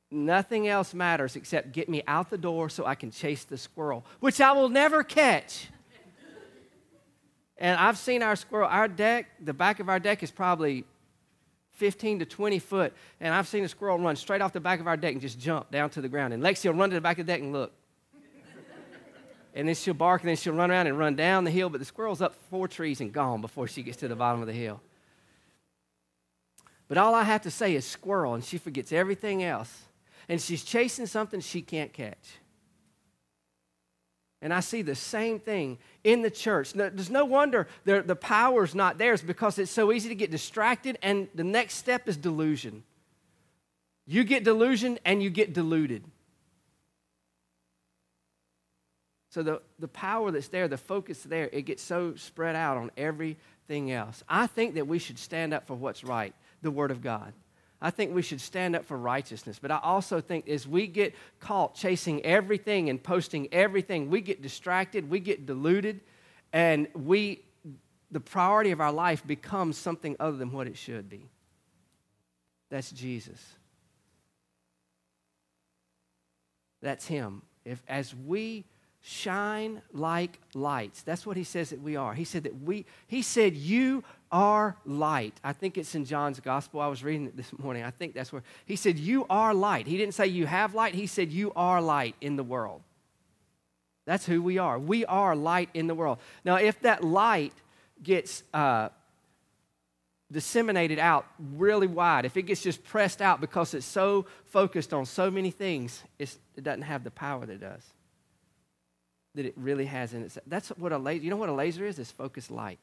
Nothing 0.09 0.69
else 0.69 0.93
matters 0.93 1.35
except 1.35 1.73
get 1.73 1.89
me 1.89 2.01
out 2.07 2.29
the 2.29 2.37
door 2.37 2.69
so 2.69 2.85
I 2.85 2.95
can 2.95 3.11
chase 3.11 3.43
the 3.43 3.57
squirrel, 3.57 4.05
which 4.21 4.39
I 4.39 4.53
will 4.53 4.69
never 4.69 5.03
catch. 5.03 5.67
and 7.57 7.77
I've 7.77 7.97
seen 7.97 8.23
our 8.23 8.37
squirrel, 8.37 8.69
our 8.69 8.87
deck, 8.87 9.25
the 9.43 9.53
back 9.53 9.81
of 9.81 9.89
our 9.89 9.99
deck 9.99 10.23
is 10.23 10.31
probably 10.31 10.85
15 11.71 12.19
to 12.19 12.25
20 12.25 12.59
foot, 12.59 12.93
and 13.19 13.33
I've 13.33 13.49
seen 13.49 13.65
a 13.65 13.67
squirrel 13.67 13.99
run 13.99 14.15
straight 14.15 14.41
off 14.41 14.53
the 14.53 14.61
back 14.61 14.79
of 14.79 14.87
our 14.87 14.95
deck 14.95 15.11
and 15.11 15.21
just 15.21 15.37
jump 15.37 15.71
down 15.71 15.89
to 15.89 16.01
the 16.01 16.07
ground. 16.07 16.33
And 16.33 16.41
Lexi 16.41 16.71
will 16.71 16.79
run 16.79 16.89
to 16.89 16.95
the 16.95 17.01
back 17.01 17.19
of 17.19 17.25
the 17.25 17.33
deck 17.33 17.41
and 17.41 17.51
look. 17.51 17.73
And 19.57 19.67
then 19.67 19.73
she'll 19.73 19.95
bark, 19.95 20.21
and 20.21 20.29
then 20.29 20.35
she'll 20.35 20.53
run 20.53 20.69
around 20.69 20.85
and 20.85 20.99
run 20.99 21.15
down 21.15 21.43
the 21.43 21.49
hill, 21.49 21.67
but 21.67 21.79
the 21.79 21.85
squirrel's 21.85 22.21
up 22.21 22.35
four 22.51 22.67
trees 22.67 23.01
and 23.01 23.11
gone 23.11 23.41
before 23.41 23.67
she 23.67 23.81
gets 23.81 23.97
to 23.97 24.07
the 24.07 24.15
bottom 24.15 24.39
of 24.39 24.45
the 24.45 24.53
hill. 24.53 24.79
But 26.87 26.99
all 26.99 27.15
I 27.15 27.23
have 27.23 27.41
to 27.41 27.49
say 27.51 27.73
is 27.73 27.83
squirrel, 27.83 28.35
and 28.35 28.43
she 28.43 28.59
forgets 28.59 28.93
everything 28.93 29.43
else. 29.43 29.85
And 30.29 30.39
she's 30.39 30.63
chasing 30.63 31.07
something 31.07 31.39
she 31.39 31.63
can't 31.63 31.91
catch. 31.91 32.37
And 34.43 34.53
I 34.53 34.59
see 34.59 34.83
the 34.83 34.93
same 34.93 35.39
thing 35.39 35.79
in 36.03 36.21
the 36.21 36.29
church. 36.29 36.73
There's 36.73 37.09
no 37.09 37.25
wonder 37.25 37.67
the, 37.83 38.03
the 38.03 38.15
power's 38.15 38.75
not 38.75 38.99
theirs 38.99 39.23
because 39.23 39.57
it's 39.57 39.71
so 39.71 39.91
easy 39.91 40.07
to 40.09 40.15
get 40.15 40.29
distracted, 40.29 40.99
and 41.01 41.29
the 41.33 41.43
next 41.43 41.75
step 41.75 42.07
is 42.07 42.15
delusion. 42.15 42.83
You 44.05 44.23
get 44.23 44.43
delusion 44.43 44.99
and 45.03 45.23
you 45.23 45.31
get 45.31 45.53
deluded. 45.53 46.03
So 49.37 49.43
the, 49.43 49.61
the 49.77 49.87
power 49.87 50.31
that's 50.31 50.47
there, 50.47 50.67
the 50.67 50.79
focus 50.79 51.21
there, 51.21 51.47
it 51.53 51.67
gets 51.67 51.83
so 51.83 52.15
spread 52.15 52.55
out 52.55 52.75
on 52.75 52.89
everything 52.97 53.91
else. 53.91 54.23
I 54.27 54.47
think 54.47 54.73
that 54.73 54.87
we 54.87 54.97
should 54.97 55.19
stand 55.19 55.53
up 55.53 55.67
for 55.67 55.75
what's 55.75 56.03
right, 56.03 56.33
the 56.63 56.71
Word 56.71 56.89
of 56.89 57.03
God. 57.03 57.33
I 57.79 57.91
think 57.91 58.15
we 58.15 58.23
should 58.23 58.41
stand 58.41 58.75
up 58.75 58.83
for 58.83 58.97
righteousness. 58.97 59.59
But 59.61 59.69
I 59.69 59.77
also 59.77 60.21
think 60.21 60.49
as 60.49 60.67
we 60.67 60.87
get 60.87 61.13
caught 61.39 61.75
chasing 61.75 62.25
everything 62.25 62.89
and 62.89 63.03
posting 63.03 63.47
everything, 63.53 64.09
we 64.09 64.21
get 64.21 64.41
distracted, 64.41 65.07
we 65.07 65.19
get 65.19 65.45
deluded, 65.45 65.99
and 66.51 66.87
we 66.95 67.43
the 68.09 68.19
priority 68.19 68.71
of 68.71 68.81
our 68.81 68.91
life 68.91 69.21
becomes 69.27 69.77
something 69.77 70.15
other 70.19 70.37
than 70.37 70.51
what 70.51 70.65
it 70.65 70.77
should 70.77 71.09
be. 71.09 71.29
That's 72.71 72.89
Jesus. 72.89 73.39
That's 76.81 77.05
him. 77.05 77.43
If 77.65 77.83
as 77.87 78.15
we 78.15 78.65
shine 79.07 79.81
like 79.93 80.37
lights. 80.53 81.01
That's 81.01 81.25
what 81.25 81.37
he 81.37 81.45
says 81.45 81.69
that 81.69 81.81
we 81.81 81.95
are. 81.95 82.13
He 82.13 82.25
said 82.25 82.43
that 82.43 82.61
we, 82.61 82.85
he 83.07 83.21
said, 83.21 83.55
you 83.55 84.03
are 84.33 84.75
light. 84.85 85.39
I 85.45 85.53
think 85.53 85.77
it's 85.77 85.95
in 85.95 86.03
John's 86.03 86.41
gospel. 86.41 86.81
I 86.81 86.87
was 86.87 87.05
reading 87.05 87.27
it 87.27 87.37
this 87.37 87.57
morning. 87.57 87.83
I 87.83 87.91
think 87.91 88.13
that's 88.13 88.33
where 88.33 88.43
he 88.65 88.75
said, 88.75 88.99
you 88.99 89.25
are 89.29 89.53
light. 89.53 89.87
He 89.87 89.97
didn't 89.97 90.13
say 90.13 90.27
you 90.27 90.45
have 90.45 90.75
light, 90.75 90.93
he 90.93 91.07
said, 91.07 91.31
you 91.31 91.53
are 91.55 91.81
light 91.81 92.15
in 92.19 92.35
the 92.35 92.43
world. 92.43 92.81
That's 94.05 94.25
who 94.25 94.41
we 94.41 94.57
are. 94.57 94.77
We 94.77 95.05
are 95.05 95.37
light 95.37 95.69
in 95.73 95.87
the 95.87 95.95
world. 95.95 96.19
Now, 96.43 96.55
if 96.55 96.81
that 96.81 97.01
light 97.01 97.53
gets 98.03 98.43
uh, 98.53 98.89
disseminated 100.29 100.99
out 100.99 101.25
really 101.55 101.87
wide, 101.87 102.25
if 102.25 102.35
it 102.35 102.43
gets 102.43 102.61
just 102.61 102.83
pressed 102.83 103.21
out 103.21 103.39
because 103.39 103.73
it's 103.73 103.85
so 103.85 104.25
focused 104.45 104.93
on 104.93 105.05
so 105.05 105.31
many 105.31 105.51
things, 105.51 106.03
it 106.19 106.37
doesn't 106.61 106.81
have 106.81 107.05
the 107.05 107.11
power 107.11 107.45
that 107.45 107.53
it 107.53 107.61
does 107.61 107.93
that 109.37 109.45
it 109.45 109.53
really 109.55 109.85
has 109.85 110.13
in 110.13 110.23
it. 110.23 110.37
That's 110.47 110.69
what 110.69 110.91
a 110.91 110.97
laser, 110.97 111.23
you 111.23 111.29
know 111.29 111.37
what 111.37 111.49
a 111.49 111.53
laser 111.53 111.85
is? 111.85 111.99
It's 111.99 112.11
focused 112.11 112.51
light. 112.51 112.79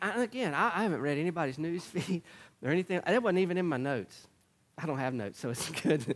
I, 0.00 0.22
again, 0.22 0.54
I, 0.54 0.78
I, 0.78 0.82
haven't 0.84 1.00
read 1.00 1.18
anybody's 1.18 1.58
news 1.66 1.84
feed 1.84 2.22
or 2.62 2.70
anything. 2.70 3.02
That 3.04 3.22
wasn't 3.22 3.40
even 3.40 3.58
in 3.58 3.66
my 3.66 3.76
notes. 3.76 4.26
I 4.78 4.86
don't 4.86 4.98
have 4.98 5.14
notes, 5.14 5.38
so 5.38 5.50
it's 5.50 5.68
good. 5.82 6.14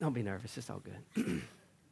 don't 0.00 0.14
be 0.14 0.22
nervous. 0.22 0.56
It's 0.56 0.70
all 0.70 0.80
good. 0.80 1.42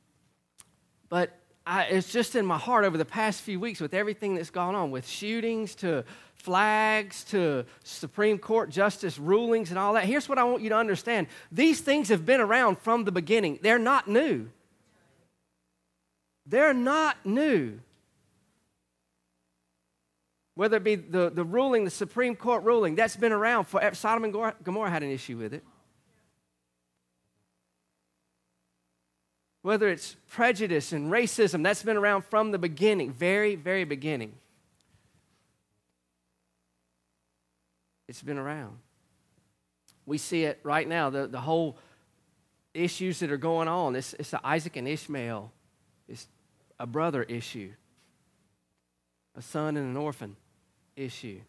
but 1.08 1.38
I, 1.66 1.84
it's 1.84 2.10
just 2.10 2.34
in 2.34 2.46
my 2.46 2.58
heart 2.58 2.84
over 2.84 2.96
the 2.96 3.04
past 3.04 3.42
few 3.42 3.60
weeks 3.60 3.80
with 3.80 3.94
everything 3.94 4.34
that's 4.34 4.50
gone 4.50 4.74
on, 4.74 4.90
with 4.90 5.06
shootings 5.06 5.74
to 5.76 6.04
flags 6.36 7.24
to 7.24 7.64
Supreme 7.82 8.38
Court 8.38 8.70
justice 8.70 9.18
rulings 9.18 9.70
and 9.70 9.78
all 9.78 9.94
that. 9.94 10.04
Here's 10.04 10.28
what 10.28 10.38
I 10.38 10.44
want 10.44 10.62
you 10.62 10.68
to 10.70 10.76
understand 10.76 11.26
these 11.50 11.80
things 11.80 12.08
have 12.08 12.24
been 12.24 12.40
around 12.40 12.78
from 12.78 13.04
the 13.04 13.12
beginning, 13.12 13.58
they're 13.62 13.78
not 13.78 14.08
new. 14.08 14.48
They're 16.46 16.74
not 16.74 17.26
new. 17.26 17.80
Whether 20.54 20.76
it 20.78 20.84
be 20.84 20.94
the, 20.94 21.28
the 21.28 21.44
ruling, 21.44 21.84
the 21.84 21.90
Supreme 21.90 22.36
Court 22.36 22.62
ruling, 22.62 22.94
that's 22.94 23.16
been 23.16 23.32
around 23.32 23.64
for 23.64 23.82
Sodom 23.92 24.24
and 24.24 24.32
Gomorrah 24.62 24.90
had 24.90 25.02
an 25.02 25.10
issue 25.10 25.36
with 25.36 25.52
it. 25.52 25.64
Whether 29.62 29.88
it's 29.88 30.16
prejudice 30.28 30.92
and 30.92 31.10
racism, 31.10 31.64
that's 31.64 31.82
been 31.82 31.96
around 31.96 32.24
from 32.24 32.52
the 32.52 32.58
beginning, 32.58 33.12
very, 33.12 33.56
very 33.56 33.84
beginning. 33.84 34.32
It's 38.08 38.22
been 38.22 38.38
around. 38.38 38.78
We 40.04 40.18
see 40.18 40.44
it 40.44 40.60
right 40.62 40.86
now, 40.86 41.10
the, 41.10 41.26
the 41.26 41.40
whole 41.40 41.78
issues 42.74 43.20
that 43.20 43.32
are 43.32 43.36
going 43.36 43.68
on. 43.68 43.96
It's, 43.96 44.14
it's 44.14 44.30
the 44.30 44.46
Isaac 44.46 44.76
and 44.76 44.86
Ishmael, 44.86 45.50
it's 46.08 46.28
a 46.78 46.86
brother 46.86 47.22
issue, 47.22 47.72
a 49.34 49.42
son 49.42 49.76
and 49.76 49.88
an 49.88 49.96
orphan 49.96 50.36
issue. 50.94 51.40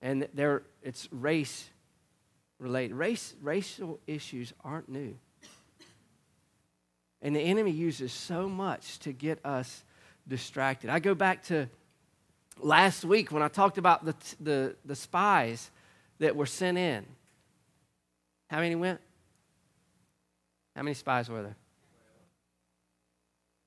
And 0.00 0.28
there, 0.34 0.62
it's 0.82 1.08
race 1.12 1.68
related. 2.58 2.94
Race, 2.94 3.34
racial 3.42 4.00
issues 4.06 4.52
aren't 4.64 4.88
new. 4.88 5.16
And 7.20 7.34
the 7.34 7.40
enemy 7.40 7.72
uses 7.72 8.12
so 8.12 8.48
much 8.48 9.00
to 9.00 9.12
get 9.12 9.44
us 9.44 9.82
distracted. 10.26 10.90
I 10.90 11.00
go 11.00 11.14
back 11.14 11.42
to 11.44 11.68
last 12.60 13.04
week 13.04 13.30
when 13.32 13.42
I 13.42 13.48
talked 13.48 13.78
about 13.78 14.04
the, 14.04 14.14
the, 14.40 14.76
the 14.84 14.96
spies 14.96 15.70
that 16.18 16.36
were 16.36 16.46
sent 16.46 16.78
in. 16.78 17.06
How 18.48 18.60
many 18.60 18.74
went? 18.74 19.00
How 20.74 20.82
many 20.82 20.94
spies 20.94 21.28
were 21.28 21.42
there? 21.42 21.56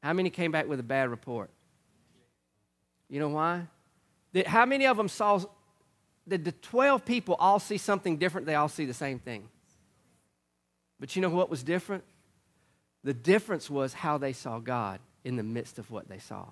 How 0.01 0.13
many 0.13 0.29
came 0.29 0.51
back 0.51 0.67
with 0.67 0.79
a 0.79 0.83
bad 0.83 1.09
report? 1.09 1.49
You 3.09 3.19
know 3.19 3.29
why? 3.29 3.67
Did, 4.33 4.47
how 4.47 4.65
many 4.65 4.87
of 4.87 4.97
them 4.97 5.07
saw, 5.07 5.41
did 6.27 6.45
the 6.45 6.53
12 6.53 7.05
people 7.05 7.35
all 7.35 7.59
see 7.59 7.77
something 7.77 8.17
different? 8.17 8.47
They 8.47 8.55
all 8.55 8.69
see 8.69 8.85
the 8.85 8.93
same 8.93 9.19
thing. 9.19 9.47
But 10.99 11.15
you 11.15 11.21
know 11.21 11.29
what 11.29 11.49
was 11.49 11.63
different? 11.63 12.03
The 13.03 13.13
difference 13.13 13.69
was 13.69 13.93
how 13.93 14.17
they 14.17 14.33
saw 14.33 14.59
God 14.59 14.99
in 15.23 15.35
the 15.35 15.43
midst 15.43 15.79
of 15.79 15.91
what 15.91 16.07
they 16.07 16.19
saw. 16.19 16.45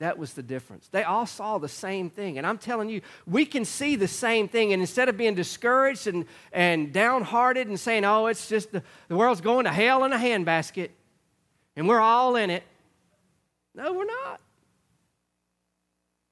That 0.00 0.16
was 0.16 0.34
the 0.34 0.42
difference. 0.42 0.88
They 0.88 1.02
all 1.02 1.26
saw 1.26 1.58
the 1.58 1.68
same 1.68 2.08
thing. 2.08 2.38
And 2.38 2.46
I'm 2.46 2.58
telling 2.58 2.88
you, 2.88 3.00
we 3.26 3.44
can 3.44 3.64
see 3.64 3.96
the 3.96 4.06
same 4.06 4.46
thing. 4.46 4.72
And 4.72 4.80
instead 4.80 5.08
of 5.08 5.16
being 5.16 5.34
discouraged 5.34 6.06
and, 6.06 6.24
and 6.52 6.92
downhearted 6.92 7.66
and 7.66 7.80
saying, 7.80 8.04
oh, 8.04 8.26
it's 8.26 8.48
just 8.48 8.70
the, 8.70 8.82
the 9.08 9.16
world's 9.16 9.40
going 9.40 9.64
to 9.64 9.72
hell 9.72 10.04
in 10.04 10.12
a 10.12 10.16
handbasket 10.18 10.90
and 11.78 11.86
we're 11.86 12.00
all 12.00 12.34
in 12.34 12.50
it. 12.50 12.64
No, 13.72 13.92
we're 13.92 14.04
not. 14.04 14.40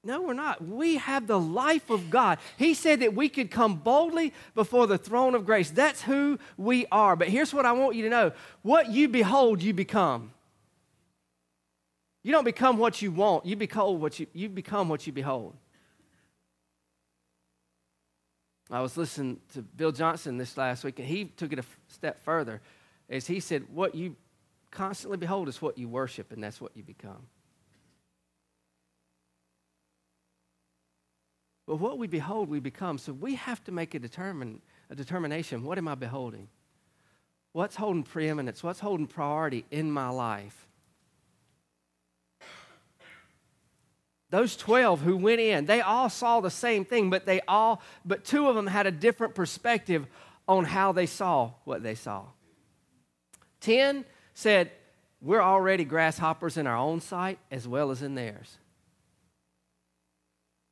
No, 0.03 0.23
we're 0.23 0.35
not. 0.35 0.61
We 0.67 0.97
have 0.97 1.29
the 1.29 1.39
life 1.39 1.89
of 1.89 2.11
God. 2.11 2.39
He 2.57 2.75
said 2.75 2.99
that 2.99 3.15
we 3.15 3.29
could 3.29 3.53
come 3.53 3.77
boldly 3.77 4.35
before 4.57 4.89
the 4.89 4.99
throne 4.99 5.37
of 5.37 5.47
grace. 5.47 5.71
That's 5.71 6.03
who 6.03 6.41
we 6.57 6.87
are. 6.91 7.15
But 7.15 7.29
here's 7.29 7.55
what 7.55 7.65
I 7.65 7.71
want 7.73 7.95
you 7.95 8.03
to 8.03 8.11
know 8.11 8.33
what 8.63 8.91
you 8.91 9.09
behold, 9.09 9.63
you 9.63 9.73
become. 9.73 10.33
You 12.27 12.33
don't 12.33 12.45
become 12.45 12.77
what 12.79 13.01
you 13.03 13.13
want, 13.13 13.47
you 13.47 13.55
become 13.55 14.01
what 14.01 14.19
you, 14.19 14.27
you 14.33 14.49
become 14.49 14.89
what 14.89 15.07
you 15.07 15.13
behold. 15.13 15.55
I 18.69 18.81
was 18.81 18.97
listening 18.97 19.39
to 19.53 19.63
Bill 19.63 19.93
Johnson 19.93 20.37
this 20.37 20.57
last 20.57 20.83
week, 20.83 20.99
and 20.99 21.07
he 21.07 21.27
took 21.27 21.53
it 21.53 21.61
a 21.61 21.65
step 21.87 22.21
further. 22.25 22.61
As 23.09 23.29
he 23.29 23.39
said, 23.39 23.67
What 23.73 23.95
you 23.95 24.17
constantly 24.73 25.19
behold 25.19 25.49
is 25.49 25.63
what 25.63 25.79
you 25.79 25.89
worship, 25.89 26.33
and 26.33 26.43
that's 26.43 26.61
what 26.61 26.77
you 26.77 26.83
become. 26.83 27.29
But 31.65 31.77
what 31.77 31.97
we 31.97 32.09
behold, 32.09 32.49
we 32.49 32.59
become. 32.59 32.99
So 32.99 33.13
we 33.13 33.37
have 33.37 33.63
to 33.67 33.71
make 33.71 33.95
a, 33.95 34.01
determine, 34.01 34.63
a 34.91 34.97
determination 34.97 35.63
what 35.63 35.79
am 35.79 35.87
I 35.87 35.95
beholding? 35.95 36.49
What's 37.53 37.77
holding 37.77 38.03
preeminence? 38.03 38.65
What's 38.65 38.81
holding 38.81 39.07
priority 39.07 39.65
in 39.71 39.93
my 39.93 40.09
life? 40.09 40.66
Those 44.31 44.57
12 44.57 45.01
who 45.03 45.17
went 45.17 45.41
in 45.41 45.67
they 45.67 45.81
all 45.81 46.09
saw 46.09 46.41
the 46.41 46.51
same 46.51 46.85
thing 46.85 47.11
but 47.11 47.27
they 47.27 47.41
all 47.49 47.81
but 48.05 48.25
two 48.25 48.49
of 48.49 48.55
them 48.55 48.67
had 48.67 48.87
a 48.87 48.91
different 48.91 49.35
perspective 49.35 50.07
on 50.49 50.65
how 50.65 50.93
they 50.93 51.07
saw 51.07 51.51
what 51.65 51.83
they 51.83 51.95
saw 51.95 52.25
10 53.61 54.05
said 54.35 54.71
we're 55.21 55.43
already 55.43 55.85
grasshoppers 55.85 56.57
in 56.57 56.67
our 56.67 56.77
own 56.77 57.01
sight 57.01 57.39
as 57.51 57.67
well 57.67 57.91
as 57.91 58.03
in 58.03 58.15
theirs 58.15 58.59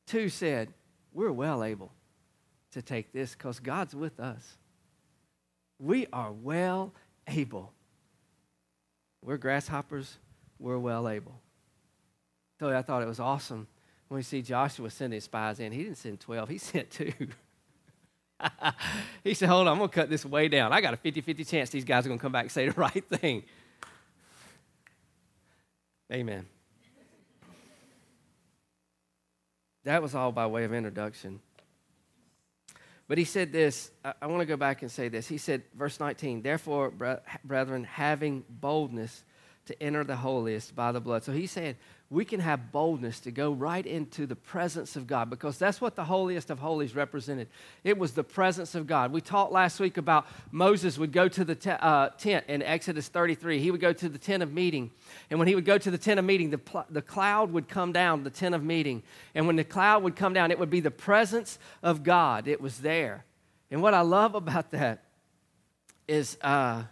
Two 0.07 0.29
said, 0.29 0.73
We're 1.13 1.33
well 1.33 1.65
able 1.65 1.93
to 2.73 2.83
take 2.83 3.13
this 3.13 3.35
because 3.35 3.61
God's 3.61 3.95
with 3.95 4.21
us. 4.21 4.57
We 5.79 6.07
are 6.13 6.33
well 6.33 6.93
able. 7.27 7.73
We're 9.23 9.39
grasshoppers, 9.39 10.19
we're 10.59 10.79
well 10.79 11.09
able. 11.09 11.41
I 12.73 12.83
thought 12.83 13.03
it 13.03 13.09
was 13.09 13.21
awesome 13.21 13.67
when 14.09 14.19
we 14.19 14.23
see 14.23 14.43
Joshua 14.43 14.91
sending 14.91 15.17
his 15.17 15.25
spies 15.25 15.61
in. 15.61 15.73
He 15.73 15.83
didn't 15.83 15.99
send 15.99 16.21
12, 16.21 16.49
he 16.49 16.59
sent 16.59 16.91
two. 16.91 17.13
he 19.25 19.35
said, 19.35 19.49
Hold 19.49 19.67
on, 19.67 19.73
I'm 19.73 19.79
going 19.79 19.91
to 19.91 19.95
cut 19.95 20.11
this 20.11 20.25
way 20.25 20.49
down. 20.49 20.73
I 20.73 20.81
got 20.81 20.95
a 20.95 20.97
50 20.97 21.21
50 21.21 21.45
chance 21.45 21.71
these 21.71 21.85
guys 21.85 22.05
are 22.05 22.09
going 22.09 22.19
to 22.19 22.23
come 22.23 22.33
back 22.33 22.45
and 22.45 22.53
say 22.53 22.69
the 22.69 22.73
right 22.81 23.05
thing. 23.09 23.45
Amen. 26.13 26.47
That 29.85 30.03
was 30.03 30.15
all 30.15 30.33
by 30.33 30.47
way 30.47 30.65
of 30.65 30.73
introduction. 30.73 31.41
But 33.07 33.19
he 33.19 33.25
said 33.25 33.53
this, 33.53 33.91
I, 34.05 34.15
I 34.23 34.27
want 34.27 34.41
to 34.41 34.47
go 34.47 34.57
back 34.57 34.83
and 34.83 34.91
say 34.91 35.09
this. 35.09 35.29
He 35.29 35.39
said, 35.39 35.63
verse 35.75 36.01
19, 36.01 36.43
therefore, 36.43 36.91
brethren, 37.45 37.85
having 37.85 38.45
boldness 38.49 39.25
to 39.67 39.83
enter 39.83 40.05
the 40.05 40.17
holiest 40.17 40.75
by 40.75 40.93
the 40.93 41.01
blood. 41.01 41.25
So 41.25 41.33
he's 41.33 41.51
saying 41.51 41.77
we 42.15 42.25
can 42.25 42.39
have 42.39 42.71
boldness 42.71 43.21
to 43.21 43.31
go 43.31 43.53
right 43.53 43.85
into 43.85 44.25
the 44.25 44.37
presence 44.37 44.95
of 44.95 45.07
God 45.07 45.29
because 45.29 45.59
that's 45.59 45.81
what 45.81 45.97
the 45.97 46.05
holiest 46.05 46.49
of 46.49 46.61
holies 46.61 46.95
represented. 46.95 47.49
It 47.83 47.99
was 47.99 48.13
the 48.13 48.23
presence 48.23 48.75
of 48.75 48.87
God. 48.87 49.13
We 49.13 49.21
talked 49.21 49.53
last 49.53 49.81
week 49.81 49.97
about 49.97 50.27
Moses 50.53 50.97
would 50.97 51.13
go 51.13 51.29
to 51.29 51.45
the 51.45 51.85
uh, 51.85 52.11
tent 52.11 52.45
in 52.49 52.63
Exodus 52.63 53.09
33. 53.09 53.59
He 53.59 53.71
would 53.71 53.81
go 53.81 53.93
to 53.93 54.09
the 54.09 54.19
tent 54.19 54.43
of 54.45 54.53
meeting. 54.53 54.93
And 55.29 55.39
when 55.41 55.49
he 55.49 55.57
would 55.57 55.65
go 55.65 55.77
to 55.77 55.91
the 55.91 55.99
tent 55.99 56.21
of 56.21 56.25
meeting, 56.25 56.51
the, 56.51 56.59
pl- 56.59 56.87
the 56.89 57.03
cloud 57.03 57.53
would 57.53 57.69
come 57.69 57.93
down, 57.93 58.23
the 58.23 58.31
tent 58.31 58.55
of 58.55 58.63
meeting. 58.63 59.03
And 59.35 59.47
when 59.47 59.57
the 59.57 59.65
cloud 59.65 60.05
would 60.05 60.15
come 60.15 60.33
down, 60.33 60.53
it 60.53 60.59
would 60.59 60.71
be 60.71 60.81
the 60.81 60.93
presence 60.93 61.59
of 61.83 62.05
God. 62.05 62.47
It 62.47 62.61
was 62.61 62.79
there. 62.79 63.25
And 63.71 63.83
what 63.83 63.93
I 63.93 64.03
love 64.03 64.35
about 64.37 64.71
that 64.71 65.03
is. 66.07 66.39
Uh, 66.41 66.85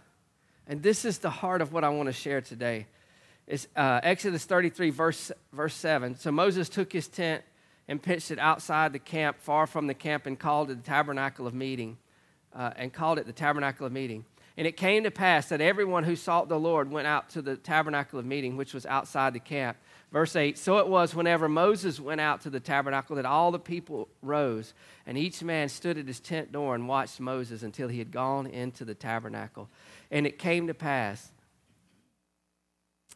and 0.67 0.83
this 0.83 1.05
is 1.05 1.19
the 1.19 1.31
heart 1.31 1.61
of 1.61 1.73
what 1.73 1.85
I 1.85 1.89
want 1.89 2.07
to 2.07 2.13
share 2.13 2.41
today. 2.41 2.87
It's 3.47 3.67
uh, 3.77 4.01
Exodus 4.03 4.45
33, 4.45 4.91
verse, 4.91 5.33
verse 5.53 5.75
7. 5.75 6.17
So 6.17 6.31
Moses 6.31 6.69
took 6.69 6.93
his 6.93 7.09
tent 7.09 7.43
and 7.89 8.03
pitched 8.03 8.31
it 8.31 8.39
outside 8.39 8.93
the 8.93 8.99
camp, 8.99 9.39
far 9.41 9.67
from 9.67 9.87
the 9.87 9.95
camp, 9.95 10.27
and 10.27 10.39
called 10.39 10.71
it 10.71 10.83
the 10.83 10.89
tabernacle 10.89 11.47
of 11.47 11.55
meeting, 11.55 11.99
uh, 12.55 12.71
and 12.77 12.93
called 12.93 13.19
it 13.19 13.27
the 13.27 13.33
tabernacle 13.33 13.87
of 13.87 13.93
meeting. 13.93 14.25
And 14.57 14.67
it 14.67 14.77
came 14.77 15.05
to 15.05 15.11
pass 15.11 15.49
that 15.49 15.61
everyone 15.61 16.05
who 16.05 16.15
sought 16.15 16.49
the 16.49 16.59
Lord 16.59 16.91
went 16.91 17.07
out 17.07 17.31
to 17.31 17.43
the 17.43 17.57
tabernacle 17.57 18.19
of 18.19 18.27
meeting, 18.27 18.57
which 18.57 18.75
was 18.75 18.85
outside 18.85 19.33
the 19.33 19.41
camp. 19.41 19.79
Verse 20.13 20.37
8 20.37 20.59
So 20.59 20.79
it 20.79 20.87
was 20.87 21.15
whenever 21.15 21.49
Moses 21.49 21.99
went 21.99 22.21
out 22.21 22.43
to 22.43 22.51
the 22.51 22.61
tabernacle 22.61 23.17
that 23.17 23.25
all 23.25 23.51
the 23.51 23.59
people 23.59 24.09
rose, 24.21 24.75
and 25.07 25.17
each 25.17 25.43
man 25.43 25.69
stood 25.69 25.99
at 25.99 26.07
his 26.07 26.21
tent 26.21 26.53
door 26.53 26.75
and 26.75 26.87
watched 26.87 27.19
Moses 27.19 27.63
until 27.63 27.89
he 27.89 27.99
had 27.99 28.13
gone 28.13 28.47
into 28.47 28.85
the 28.85 28.95
tabernacle. 28.95 29.69
And 30.11 30.27
it 30.27 30.39
came 30.39 30.67
to 30.67 30.75
pass 30.75 31.32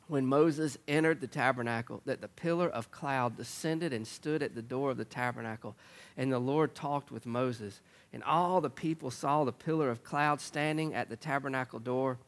when 0.09 0.27
Moses 0.27 0.79
entered 0.87 1.21
the 1.21 1.27
tabernacle 1.27 2.01
that 2.05 2.21
the 2.21 2.29
pillar 2.29 2.69
of 2.69 2.91
cloud 2.91 3.37
descended 3.37 3.93
and 3.93 4.07
stood 4.07 4.43
at 4.43 4.55
the 4.55 4.63
door 4.63 4.93
of 4.93 4.97
the 4.97 5.05
tabernacle. 5.05 5.77
And 6.17 6.33
the 6.33 6.39
Lord 6.39 6.75
talked 6.75 7.11
with 7.11 7.27
Moses. 7.27 7.81
And 8.13 8.23
all 8.23 8.61
the 8.61 8.71
people 8.71 9.11
saw 9.11 9.45
the 9.45 9.53
pillar 9.53 9.91
of 9.91 10.05
cloud 10.05 10.41
standing 10.41 10.95
at 10.95 11.09
the 11.09 11.17
tabernacle 11.17 11.81
door. 11.81 12.19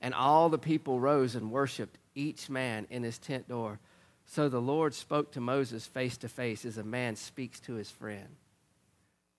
And 0.00 0.14
all 0.14 0.48
the 0.48 0.58
people 0.58 1.00
rose 1.00 1.34
and 1.34 1.50
worshiped, 1.50 1.98
each 2.14 2.48
man 2.48 2.86
in 2.90 3.02
his 3.02 3.18
tent 3.18 3.48
door. 3.48 3.78
So 4.26 4.48
the 4.48 4.60
Lord 4.60 4.94
spoke 4.94 5.32
to 5.32 5.40
Moses 5.40 5.86
face 5.86 6.16
to 6.18 6.28
face 6.28 6.64
as 6.64 6.78
a 6.78 6.84
man 6.84 7.16
speaks 7.16 7.60
to 7.60 7.74
his 7.74 7.90
friend 7.90 8.36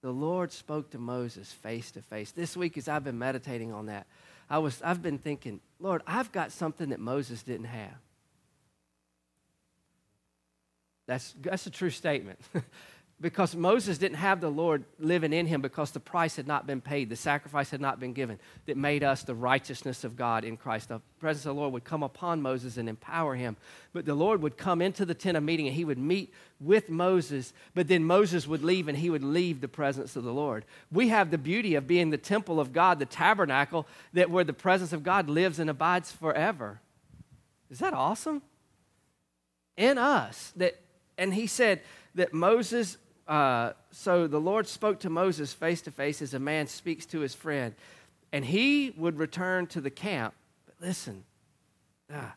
the 0.05 0.12
Lord 0.12 0.51
spoke 0.51 0.91
to 0.91 1.00
Moses 1.00 1.51
face 1.51 1.89
to 1.94 2.01
face. 2.03 2.29
This 2.29 2.55
week, 2.55 2.77
as 2.77 2.88
I've 2.88 3.03
been 3.03 3.17
meditating 3.17 3.74
on 3.74 3.88
that, 3.88 4.05
I 4.50 4.60
was, 4.60 4.82
I've 4.84 5.02
been 5.02 5.18
thinking, 5.18 5.60
Lord, 5.80 6.02
I've 6.06 6.32
got 6.32 6.52
something 6.52 6.90
that 6.90 7.00
Moses 7.00 7.44
didn't 7.44 7.66
have. 7.66 7.98
That's, 11.08 11.36
that's 11.41 11.65
a 11.67 11.72
true 11.72 11.89
statement. 11.89 12.39
because 13.21 13.56
Moses 13.56 13.97
didn't 13.97 14.17
have 14.17 14.41
the 14.41 14.49
Lord 14.49 14.84
living 14.99 15.32
in 15.32 15.47
him 15.47 15.62
because 15.62 15.91
the 15.91 16.01
price 16.01 16.36
had 16.36 16.47
not 16.47 16.67
been 16.67 16.82
paid, 16.82 17.10
the 17.10 17.15
sacrifice 17.15 17.71
had 17.71 17.80
not 17.80 17.97
been 17.97 18.12
given 18.12 18.39
that 18.65 18.75
made 18.75 19.06
us 19.06 19.23
the 19.23 19.34
righteousness 19.34 20.04
of 20.04 20.17
God 20.17 20.43
in 20.43 20.58
Christ. 20.58 20.89
The 20.89 20.99
presence 21.19 21.45
of 21.45 21.56
the 21.56 21.62
Lord 21.62 21.71
would 21.71 21.86
come 21.86 22.04
upon 22.04 22.41
Moses 22.41 22.75
and 22.75 22.89
empower 22.89 23.36
him. 23.36 23.56
But 23.93 24.06
the 24.06 24.15
Lord 24.15 24.41
would 24.41 24.58
come 24.58 24.82
into 24.82 25.06
the 25.06 25.13
tent 25.13 25.38
of 25.38 25.43
meeting 25.43 25.65
and 25.65 25.75
he 25.75 25.86
would 25.86 25.97
meet 25.97 26.34
with 26.60 26.89
Moses, 26.89 27.54
but 27.73 27.88
then 27.88 28.04
Moses 28.04 28.47
would 28.47 28.63
leave 28.63 28.89
and 28.89 28.97
he 28.97 29.10
would 29.10 29.23
leave 29.23 29.62
the 29.62 29.69
presence 29.69 30.17
of 30.17 30.25
the 30.25 30.34
Lord. 30.34 30.65
We 30.91 31.08
have 31.08 31.32
the 31.32 31.38
beauty 31.38 31.75
of 31.75 31.88
being 31.88 32.10
the 32.10 32.17
temple 32.17 32.60
of 32.60 32.73
God, 32.73 32.99
the 32.99 33.06
tabernacle 33.06 33.88
that 34.12 34.30
where 34.30 34.43
the 34.43 34.54
presence 34.54 34.91
of 34.91 35.04
God 35.04 35.30
lives 35.30 35.58
and 35.58 35.69
abides 35.69 36.12
forever. 36.12 36.82
Is 37.69 37.80
that 37.80 37.93
awesome? 37.93 38.41
In 39.78 39.97
us 39.97 40.51
that 40.58 40.82
and 41.17 41.34
he 41.34 41.47
said 41.47 41.82
that 42.15 42.34
Moses 42.34 42.97
uh, 43.28 43.74
so 43.92 44.28
the 44.28 44.40
Lord 44.40 44.68
spoke 44.68 45.00
to 45.00 45.10
Moses 45.10 45.54
face 45.54 45.82
to 45.84 45.92
face 45.92 46.22
as 46.22 46.34
a 46.34 46.40
man 46.40 46.68
speaks 46.68 47.06
to 47.08 47.22
his 47.22 47.34
friend. 47.34 47.74
And 48.32 48.46
he 48.46 48.92
would 48.98 49.18
return 49.18 49.68
to 49.68 49.82
the 49.82 49.90
camp. 49.90 50.34
But 50.66 50.88
listen, 50.88 51.24
ah, 52.14 52.36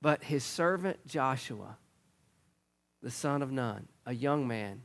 but 0.00 0.24
his 0.24 0.44
servant 0.44 1.06
Joshua, 1.06 1.76
the 3.02 3.10
son 3.10 3.42
of 3.42 3.50
Nun, 3.50 3.88
a 4.06 4.14
young 4.14 4.46
man, 4.46 4.82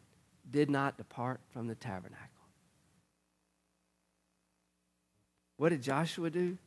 did 0.50 0.70
not 0.70 0.98
depart 0.98 1.40
from 1.52 1.68
the 1.68 1.76
tabernacle. 1.76 2.28
What 5.58 5.70
did 5.70 5.82
Joshua 5.82 6.30
do? 6.30 6.58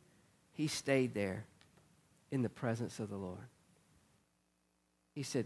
He 0.53 0.67
stayed 0.67 1.13
there 1.13 1.45
in 2.31 2.41
the 2.41 2.49
presence 2.49 2.99
of 2.99 3.09
the 3.09 3.15
Lord. 3.15 3.47
He 5.13 5.23
said, 5.23 5.45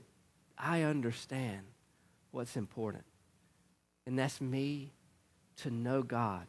I 0.58 0.84
understand 0.84 1.62
what's 2.32 2.58
important. 2.58 3.04
And 4.06 4.18
that's 4.18 4.42
me 4.42 4.92
to 5.58 5.70
know 5.70 6.02
God, 6.02 6.48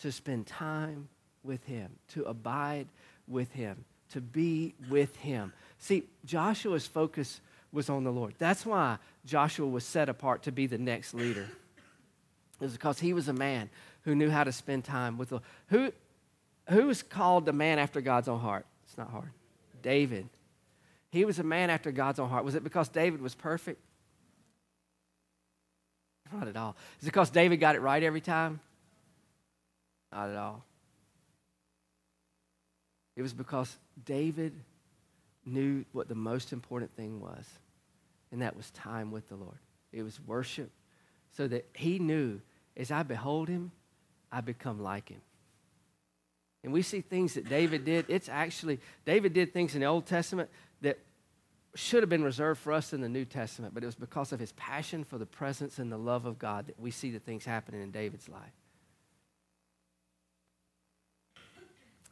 to 0.00 0.12
spend 0.12 0.46
time 0.46 1.08
with 1.42 1.64
Him, 1.64 1.90
to 2.08 2.24
abide 2.24 2.88
with 3.26 3.50
Him, 3.52 3.84
to 4.10 4.20
be 4.20 4.74
with 4.88 5.16
Him. 5.16 5.52
See, 5.78 6.04
Joshua's 6.24 6.86
focus 6.86 7.40
was 7.72 7.90
on 7.90 8.04
the 8.04 8.12
Lord. 8.12 8.34
That's 8.38 8.64
why 8.64 8.98
Joshua 9.24 9.66
was 9.66 9.84
set 9.84 10.08
apart 10.08 10.44
to 10.44 10.52
be 10.52 10.66
the 10.66 10.78
next 10.78 11.14
leader. 11.14 11.46
It 12.58 12.64
was 12.64 12.72
because 12.72 12.98
he 12.98 13.12
was 13.12 13.28
a 13.28 13.34
man 13.34 13.68
who 14.04 14.14
knew 14.14 14.30
how 14.30 14.42
to 14.42 14.50
spend 14.50 14.82
time 14.82 15.18
with 15.18 15.28
the 15.28 15.40
who 15.66 15.92
who 16.70 16.86
was 16.86 17.02
called 17.02 17.44
the 17.44 17.52
man 17.52 17.78
after 17.78 18.00
God's 18.00 18.28
own 18.28 18.40
heart? 18.40 18.64
It's 18.86 18.96
not 18.96 19.10
hard. 19.10 19.30
David. 19.82 20.28
He 21.10 21.26
was 21.26 21.38
a 21.38 21.42
man 21.42 21.68
after 21.68 21.92
God's 21.92 22.18
own 22.18 22.30
heart. 22.30 22.46
Was 22.46 22.54
it 22.54 22.64
because 22.64 22.88
David 22.88 23.20
was 23.20 23.34
perfect? 23.34 23.80
Not 26.32 26.48
at 26.48 26.56
all. 26.56 26.76
Is 27.00 27.04
it 27.04 27.10
because 27.12 27.30
David 27.30 27.58
got 27.58 27.74
it 27.74 27.80
right 27.80 28.02
every 28.02 28.20
time? 28.20 28.60
Not 30.12 30.30
at 30.30 30.36
all. 30.36 30.64
It 33.16 33.22
was 33.22 33.32
because 33.32 33.76
David 34.04 34.52
knew 35.44 35.84
what 35.92 36.08
the 36.08 36.14
most 36.14 36.52
important 36.52 36.94
thing 36.96 37.20
was, 37.20 37.46
and 38.32 38.42
that 38.42 38.56
was 38.56 38.70
time 38.72 39.10
with 39.10 39.28
the 39.28 39.36
Lord. 39.36 39.58
It 39.92 40.02
was 40.02 40.20
worship, 40.26 40.70
so 41.36 41.48
that 41.48 41.66
he 41.74 41.98
knew 41.98 42.40
as 42.76 42.90
I 42.90 43.02
behold 43.02 43.48
him, 43.48 43.72
I 44.30 44.40
become 44.42 44.82
like 44.82 45.08
him. 45.08 45.20
And 46.62 46.72
we 46.72 46.82
see 46.82 47.00
things 47.00 47.34
that 47.34 47.48
David 47.48 47.84
did. 47.84 48.06
It's 48.08 48.28
actually, 48.28 48.80
David 49.04 49.32
did 49.32 49.52
things 49.52 49.74
in 49.74 49.80
the 49.80 49.86
Old 49.86 50.06
Testament 50.06 50.50
that 50.82 50.98
should 51.76 52.02
have 52.02 52.08
been 52.08 52.24
reserved 52.24 52.60
for 52.60 52.72
us 52.72 52.92
in 52.92 53.00
the 53.00 53.08
New 53.08 53.24
Testament, 53.24 53.74
but 53.74 53.82
it 53.82 53.86
was 53.86 53.94
because 53.94 54.32
of 54.32 54.40
his 54.40 54.52
passion 54.52 55.04
for 55.04 55.18
the 55.18 55.26
presence 55.26 55.78
and 55.78 55.90
the 55.90 55.98
love 55.98 56.24
of 56.24 56.38
God 56.38 56.68
that 56.68 56.80
we 56.80 56.90
see 56.90 57.10
the 57.10 57.18
things 57.18 57.44
happening 57.44 57.82
in 57.82 57.90
David's 57.90 58.28
life. 58.28 58.52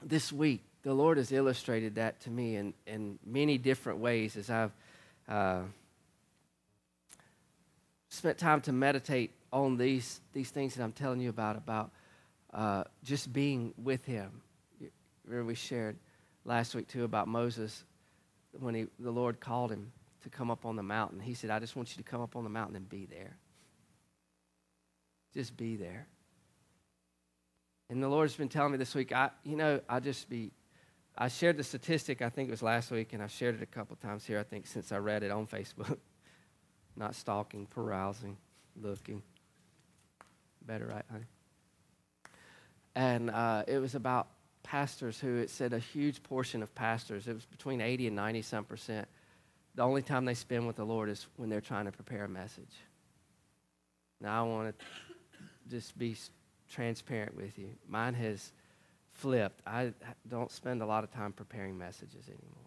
This 0.03 0.33
week, 0.33 0.63
the 0.83 0.93
Lord 0.93 1.17
has 1.17 1.33
illustrated 1.33 1.95
that 1.95 2.21
to 2.21 2.31
me 2.31 2.57
in, 2.57 2.75
in 2.87 3.19
many 3.25 3.57
different 3.57 4.01
ways 4.01 4.37
as 4.37 4.51
I've 4.51 4.73
uh, 5.29 5.63
spent 8.11 8.37
time 8.37 8.61
to 8.63 8.73
meditate 8.73 9.33
on 9.53 9.79
these, 9.79 10.21
these 10.33 10.51
things 10.51 10.75
that 10.75 10.83
I'm 10.83 10.93
telling 10.93 11.21
you 11.21 11.31
about, 11.31 11.57
about 11.57 11.91
uh, 12.53 12.85
just 13.03 13.33
being 13.33 13.73
with 13.83 14.05
Him. 14.05 14.43
Remember, 15.25 15.47
we 15.47 15.55
shared 15.55 15.97
last 16.45 16.75
week 16.75 16.87
too 16.87 17.05
about 17.05 17.29
Moses 17.29 17.85
when 18.59 18.75
he, 18.75 18.87
the 18.99 19.11
Lord 19.11 19.41
called 19.41 19.71
him 19.71 19.93
to 20.23 20.31
come 20.31 20.51
up 20.51 20.65
on 20.65 20.77
the 20.77 20.83
mountain, 20.83 21.21
he 21.21 21.35
said, 21.35 21.51
I 21.51 21.59
just 21.59 21.77
want 21.77 21.97
you 21.97 22.03
to 22.03 22.09
come 22.09 22.21
up 22.21 22.37
on 22.37 22.45
the 22.45 22.51
mountain 22.51 22.77
and 22.77 22.89
be 22.89 23.07
there. 23.07 23.37
Just 25.33 25.57
be 25.57 25.77
there. 25.77 26.07
And 27.91 28.03
the 28.03 28.09
Lord's 28.09 28.35
been 28.35 28.49
telling 28.49 28.73
me 28.73 28.79
this 28.79 28.95
week, 28.95 29.13
I, 29.13 29.31
you 29.45 29.57
know, 29.57 29.81
I 29.89 30.01
just 30.01 30.29
be, 30.29 30.53
I 31.17 31.29
shared 31.29 31.57
the 31.57 31.65
statistic, 31.65 32.23
I 32.23 32.29
think 32.29 32.49
it 32.49 32.51
was 32.51 32.63
last 32.63 32.91
week, 32.91 33.13
and 33.13 33.23
I've 33.23 33.31
shared 33.31 33.55
it 33.55 33.63
a 33.63 33.67
couple 33.67 33.97
times 33.97 34.25
here, 34.25 34.39
I 34.39 34.43
think, 34.43 34.67
since 34.67 34.91
I 34.91 34.99
read 34.99 35.23
it 35.23 35.31
on 35.31 35.47
Facebook. 35.47 35.99
not 36.97 37.15
stalking, 37.15 37.67
perusing, 37.67 38.37
looking. 38.81 39.23
Better, 40.65 40.87
right, 40.87 41.05
honey? 41.11 41.25
And 42.95 43.31
uh, 43.31 43.65
it 43.67 43.79
was 43.79 43.95
about 43.95 44.29
pastors 44.65 45.21
who 45.21 45.37
it 45.37 45.51
said 45.51 45.73
a 45.73 45.79
huge 45.79 46.23
portion 46.25 46.63
of 46.63 46.75
pastors, 46.75 47.29
it 47.29 47.35
was 47.35 47.45
between 47.45 47.81
80 47.81 48.09
and 48.09 48.17
90 48.17 48.43
some 48.43 48.65
percent, 48.65 49.07
the 49.77 49.83
only 49.83 50.03
time 50.03 50.25
they 50.25 50.35
spend 50.35 50.67
with 50.67 50.77
the 50.77 50.85
Lord 50.85 51.09
is 51.09 51.27
when 51.37 51.49
they're 51.49 51.61
trying 51.61 51.85
to 51.85 51.93
prepare 51.93 52.25
a 52.25 52.29
message. 52.29 52.75
Now, 54.21 54.45
I 54.45 54.49
want 54.49 54.77
to 54.77 54.85
just 55.71 55.97
be 55.97 56.17
transparent 56.71 57.37
with 57.37 57.59
you. 57.59 57.69
Mine 57.89 58.15
has 58.15 58.53
flipped. 59.13 59.61
I 59.67 59.93
don't 60.29 60.51
spend 60.51 60.83
a 60.83 60.87
lot 60.87 61.05
of 61.05 61.13
time 61.13 61.33
preparing 61.33 61.77
messages 61.77 62.27
anymore. 62.27 62.65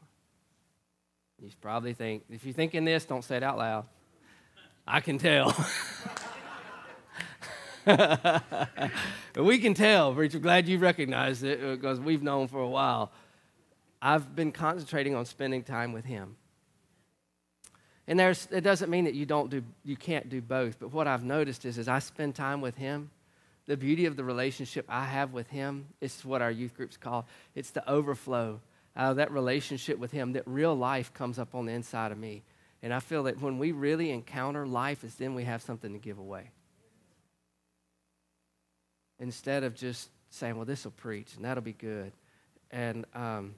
You 1.41 1.49
probably 1.61 1.93
think, 1.93 2.23
if 2.29 2.45
you're 2.45 2.53
thinking 2.53 2.85
this, 2.85 3.05
don't 3.05 3.23
say 3.23 3.37
it 3.37 3.43
out 3.43 3.57
loud. 3.57 3.85
I 4.87 5.01
can 5.01 5.17
tell. 5.17 5.53
we 9.37 9.59
can 9.59 9.73
tell, 9.73 10.13
Preacher. 10.13 10.39
Glad 10.39 10.67
you 10.67 10.77
recognized 10.77 11.43
it 11.43 11.63
uh, 11.63 11.75
because 11.75 11.99
we've 11.99 12.23
known 12.23 12.47
for 12.47 12.59
a 12.59 12.67
while. 12.67 13.11
I've 14.01 14.35
been 14.35 14.51
concentrating 14.51 15.15
on 15.15 15.25
spending 15.25 15.63
time 15.63 15.93
with 15.93 16.05
Him. 16.05 16.35
And 18.07 18.19
there's, 18.19 18.47
it 18.51 18.61
doesn't 18.61 18.89
mean 18.89 19.05
that 19.05 19.15
you 19.15 19.25
don't 19.25 19.49
do, 19.49 19.63
you 19.83 19.97
can't 19.97 20.29
do 20.29 20.41
both. 20.41 20.79
But 20.79 20.93
what 20.93 21.07
I've 21.07 21.23
noticed 21.23 21.65
is, 21.65 21.77
as 21.77 21.87
I 21.87 21.99
spend 21.99 22.35
time 22.35 22.61
with 22.61 22.75
Him, 22.75 23.09
the 23.65 23.75
beauty 23.75 24.05
of 24.05 24.15
the 24.15 24.23
relationship 24.23 24.85
I 24.87 25.03
have 25.05 25.33
with 25.33 25.49
Him 25.49 25.87
is 25.99 26.23
what 26.23 26.41
our 26.41 26.51
youth 26.51 26.75
groups 26.75 26.95
call 26.95 27.27
it's 27.53 27.71
the 27.71 27.87
overflow 27.89 28.61
out 28.95 29.11
of 29.11 29.17
that 29.17 29.31
relationship 29.31 29.99
with 29.99 30.11
Him. 30.11 30.33
That 30.33 30.43
real 30.45 30.75
life 30.75 31.13
comes 31.13 31.37
up 31.37 31.53
on 31.53 31.65
the 31.65 31.73
inside 31.73 32.11
of 32.11 32.17
me, 32.17 32.43
and 32.81 32.93
I 32.93 32.99
feel 32.99 33.23
that 33.23 33.41
when 33.41 33.57
we 33.59 33.73
really 33.73 34.11
encounter 34.11 34.65
life, 34.65 35.03
is 35.03 35.15
then 35.15 35.35
we 35.35 35.43
have 35.43 35.61
something 35.61 35.91
to 35.93 35.99
give 35.99 36.17
away. 36.17 36.51
Instead 39.19 39.63
of 39.63 39.75
just 39.75 40.09
saying, 40.29 40.55
"Well, 40.55 40.65
this 40.65 40.83
will 40.83 40.91
preach 40.91 41.35
and 41.35 41.45
that'll 41.45 41.63
be 41.63 41.73
good," 41.73 42.11
and 42.71 43.05
um, 43.13 43.55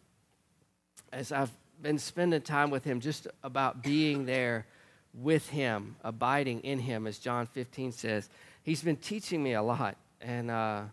as 1.12 1.32
I've 1.32 1.52
been 1.82 1.98
spending 1.98 2.42
time 2.42 2.70
with 2.70 2.84
him, 2.84 3.00
just 3.00 3.28
about 3.44 3.84
being 3.84 4.26
there 4.26 4.66
with 5.14 5.50
him, 5.50 5.96
abiding 6.04 6.62
in 6.62 6.80
him, 6.80 7.08
as 7.08 7.18
John 7.18 7.46
15 7.48 7.92
says. 7.92 8.30
He's 8.64 8.84
been 8.84 8.98
teaching 8.98 9.42
me 9.42 9.54
a 9.54 9.62
lot, 9.62 9.98
and 10.22 10.52
uh, 10.52 10.84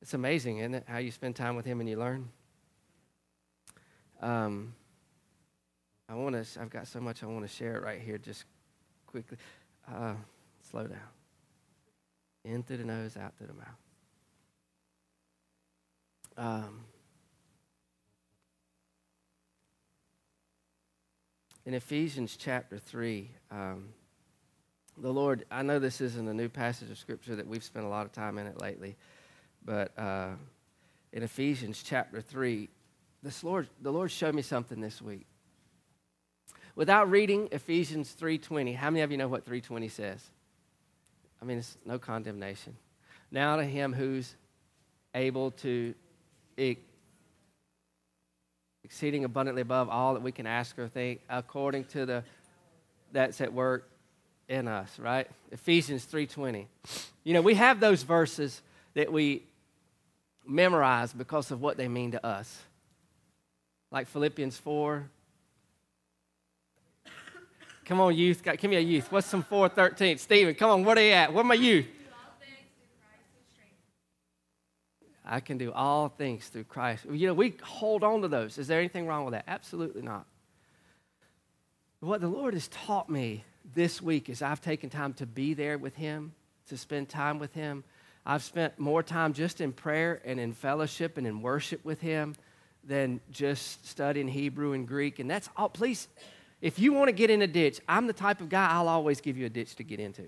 it's 0.00 0.14
amazing, 0.14 0.58
isn't 0.58 0.74
it, 0.74 0.84
how 0.86 0.98
you 0.98 1.10
spend 1.10 1.36
time 1.36 1.56
with 1.56 1.66
him 1.66 1.80
and 1.80 1.88
you 1.88 1.98
learn? 1.98 2.28
Um, 4.22 4.74
I 6.08 6.14
want 6.14 6.44
to. 6.44 6.60
I've 6.60 6.70
got 6.70 6.88
so 6.88 7.00
much 7.00 7.22
I 7.22 7.26
want 7.26 7.42
to 7.42 7.54
share 7.54 7.80
right 7.80 8.00
here, 8.00 8.18
just 8.18 8.44
quickly. 9.06 9.38
Uh, 9.88 10.14
slow 10.70 10.86
down. 10.86 11.19
In 12.44 12.62
through 12.62 12.78
the 12.78 12.84
nose, 12.84 13.16
out 13.16 13.36
through 13.36 13.48
the 13.48 13.54
mouth. 13.54 13.66
Um, 16.36 16.84
in 21.66 21.74
Ephesians 21.74 22.36
chapter 22.38 22.78
3, 22.78 23.30
um, 23.50 23.88
the 24.96 25.12
Lord, 25.12 25.44
I 25.50 25.62
know 25.62 25.78
this 25.78 26.00
isn't 26.00 26.28
a 26.28 26.34
new 26.34 26.48
passage 26.48 26.90
of 26.90 26.98
scripture 26.98 27.36
that 27.36 27.46
we've 27.46 27.64
spent 27.64 27.84
a 27.84 27.88
lot 27.88 28.06
of 28.06 28.12
time 28.12 28.38
in 28.38 28.46
it 28.46 28.60
lately, 28.60 28.96
but 29.64 29.96
uh, 29.98 30.30
in 31.12 31.22
Ephesians 31.22 31.82
chapter 31.84 32.20
3, 32.20 32.68
this 33.22 33.44
Lord, 33.44 33.68
the 33.82 33.92
Lord 33.92 34.10
showed 34.10 34.34
me 34.34 34.42
something 34.42 34.80
this 34.80 35.02
week. 35.02 35.26
Without 36.74 37.10
reading 37.10 37.48
Ephesians 37.52 38.16
3.20, 38.18 38.76
how 38.76 38.88
many 38.88 39.02
of 39.02 39.10
you 39.10 39.18
know 39.18 39.28
what 39.28 39.44
3.20 39.44 39.90
says? 39.90 40.30
I 41.40 41.44
mean, 41.44 41.58
it's 41.58 41.76
no 41.84 41.98
condemnation. 41.98 42.76
Now 43.30 43.56
to 43.56 43.64
him 43.64 43.92
who's 43.92 44.34
able 45.14 45.52
to 45.52 45.94
exceeding 48.84 49.24
abundantly 49.24 49.62
above 49.62 49.88
all 49.88 50.14
that 50.14 50.22
we 50.22 50.32
can 50.32 50.46
ask 50.46 50.78
or 50.78 50.88
think, 50.88 51.20
according 51.28 51.84
to 51.84 52.04
the 52.06 52.24
that's 53.12 53.40
at 53.40 53.52
work 53.52 53.88
in 54.48 54.68
us, 54.68 54.98
right? 54.98 55.28
Ephesians 55.50 56.04
3:20. 56.06 56.66
You 57.24 57.34
know, 57.34 57.42
we 57.42 57.54
have 57.54 57.80
those 57.80 58.02
verses 58.02 58.62
that 58.94 59.12
we 59.12 59.44
memorize 60.46 61.12
because 61.12 61.50
of 61.50 61.60
what 61.60 61.76
they 61.76 61.88
mean 61.88 62.12
to 62.12 62.26
us. 62.26 62.62
Like 63.90 64.06
Philippians 64.08 64.56
4. 64.58 65.08
Come 67.90 68.00
on, 68.00 68.16
youth. 68.16 68.44
Give 68.44 68.70
me 68.70 68.76
a 68.76 68.78
youth. 68.78 69.10
What's 69.10 69.26
some 69.26 69.42
413? 69.42 70.18
Stephen, 70.18 70.54
come 70.54 70.70
on, 70.70 70.84
where 70.84 70.92
are 70.92 70.94
they 70.94 71.12
at? 71.12 71.32
Where 71.32 71.42
my 71.42 71.54
youth? 71.54 71.88
I 75.26 75.40
can 75.40 75.58
do 75.58 75.72
all 75.72 76.08
things 76.08 76.46
through 76.46 76.64
Christ. 76.64 77.04
You 77.10 77.26
know, 77.26 77.34
we 77.34 77.56
hold 77.64 78.04
on 78.04 78.22
to 78.22 78.28
those. 78.28 78.58
Is 78.58 78.68
there 78.68 78.78
anything 78.78 79.08
wrong 79.08 79.24
with 79.24 79.32
that? 79.32 79.42
Absolutely 79.48 80.02
not. 80.02 80.24
What 81.98 82.20
the 82.20 82.28
Lord 82.28 82.54
has 82.54 82.68
taught 82.68 83.10
me 83.10 83.42
this 83.74 84.00
week 84.00 84.28
is 84.28 84.40
I've 84.40 84.60
taken 84.60 84.88
time 84.88 85.12
to 85.14 85.26
be 85.26 85.52
there 85.52 85.76
with 85.76 85.96
Him, 85.96 86.32
to 86.68 86.76
spend 86.76 87.08
time 87.08 87.40
with 87.40 87.54
Him. 87.54 87.82
I've 88.24 88.44
spent 88.44 88.78
more 88.78 89.02
time 89.02 89.32
just 89.32 89.60
in 89.60 89.72
prayer 89.72 90.22
and 90.24 90.38
in 90.38 90.52
fellowship 90.52 91.18
and 91.18 91.26
in 91.26 91.42
worship 91.42 91.84
with 91.84 92.00
Him 92.00 92.36
than 92.84 93.20
just 93.32 93.84
studying 93.84 94.28
Hebrew 94.28 94.74
and 94.74 94.86
Greek. 94.86 95.18
And 95.18 95.28
that's 95.28 95.50
all. 95.56 95.68
Please, 95.68 96.06
if 96.60 96.78
you 96.78 96.92
want 96.92 97.08
to 97.08 97.12
get 97.12 97.30
in 97.30 97.42
a 97.42 97.46
ditch, 97.46 97.80
I'm 97.88 98.06
the 98.06 98.12
type 98.12 98.40
of 98.40 98.48
guy 98.48 98.68
I'll 98.70 98.88
always 98.88 99.20
give 99.20 99.38
you 99.38 99.46
a 99.46 99.50
ditch 99.50 99.76
to 99.76 99.84
get 99.84 100.00
into 100.00 100.26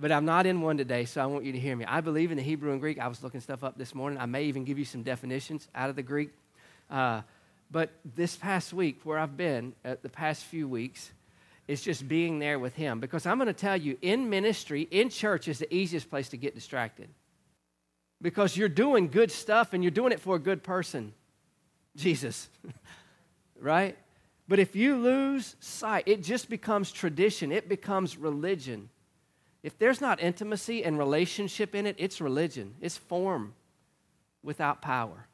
but 0.00 0.12
I'm 0.12 0.24
not 0.24 0.46
in 0.46 0.60
one 0.60 0.76
today, 0.76 1.04
so 1.04 1.20
I 1.20 1.26
want 1.26 1.44
you 1.44 1.52
to 1.52 1.58
hear 1.58 1.74
me. 1.74 1.84
I 1.84 2.00
believe 2.00 2.30
in 2.30 2.36
the 2.36 2.42
Hebrew 2.42 2.72
and 2.72 2.80
Greek. 2.80 2.98
I 2.98 3.08
was 3.08 3.22
looking 3.22 3.40
stuff 3.40 3.64
up 3.64 3.76
this 3.76 3.94
morning. 3.94 4.18
I 4.18 4.26
may 4.26 4.44
even 4.44 4.64
give 4.64 4.78
you 4.78 4.84
some 4.84 5.02
definitions 5.02 5.68
out 5.74 5.90
of 5.90 5.96
the 5.96 6.02
Greek. 6.02 6.30
Uh, 6.88 7.22
but 7.70 7.90
this 8.14 8.36
past 8.36 8.72
week, 8.72 9.00
where 9.04 9.18
I've 9.18 9.36
been 9.36 9.74
uh, 9.84 9.96
the 10.00 10.08
past 10.08 10.44
few 10.44 10.68
weeks, 10.68 11.10
is 11.66 11.82
just 11.82 12.08
being 12.08 12.38
there 12.38 12.58
with 12.58 12.74
Him. 12.74 13.00
Because 13.00 13.26
I'm 13.26 13.38
going 13.38 13.48
to 13.48 13.52
tell 13.52 13.76
you, 13.76 13.98
in 14.00 14.30
ministry, 14.30 14.82
in 14.90 15.10
church, 15.10 15.48
is 15.48 15.58
the 15.58 15.72
easiest 15.74 16.08
place 16.08 16.28
to 16.30 16.36
get 16.36 16.54
distracted. 16.54 17.08
Because 18.22 18.56
you're 18.56 18.68
doing 18.68 19.08
good 19.08 19.30
stuff 19.30 19.72
and 19.72 19.82
you're 19.82 19.90
doing 19.90 20.12
it 20.12 20.20
for 20.20 20.36
a 20.36 20.40
good 20.40 20.62
person, 20.62 21.12
Jesus, 21.96 22.48
right? 23.60 23.96
But 24.48 24.58
if 24.58 24.74
you 24.74 24.96
lose 24.96 25.56
sight, 25.60 26.04
it 26.06 26.22
just 26.22 26.48
becomes 26.48 26.90
tradition, 26.90 27.52
it 27.52 27.68
becomes 27.68 28.16
religion. 28.16 28.88
If 29.62 29.78
there's 29.78 30.00
not 30.00 30.20
intimacy 30.20 30.82
and 30.82 30.98
relationship 30.98 31.74
in 31.74 31.86
it, 31.86 31.96
it's 31.98 32.20
religion, 32.20 32.74
it's 32.80 32.96
form 32.96 33.54
without 34.42 34.80
power. 34.80 35.26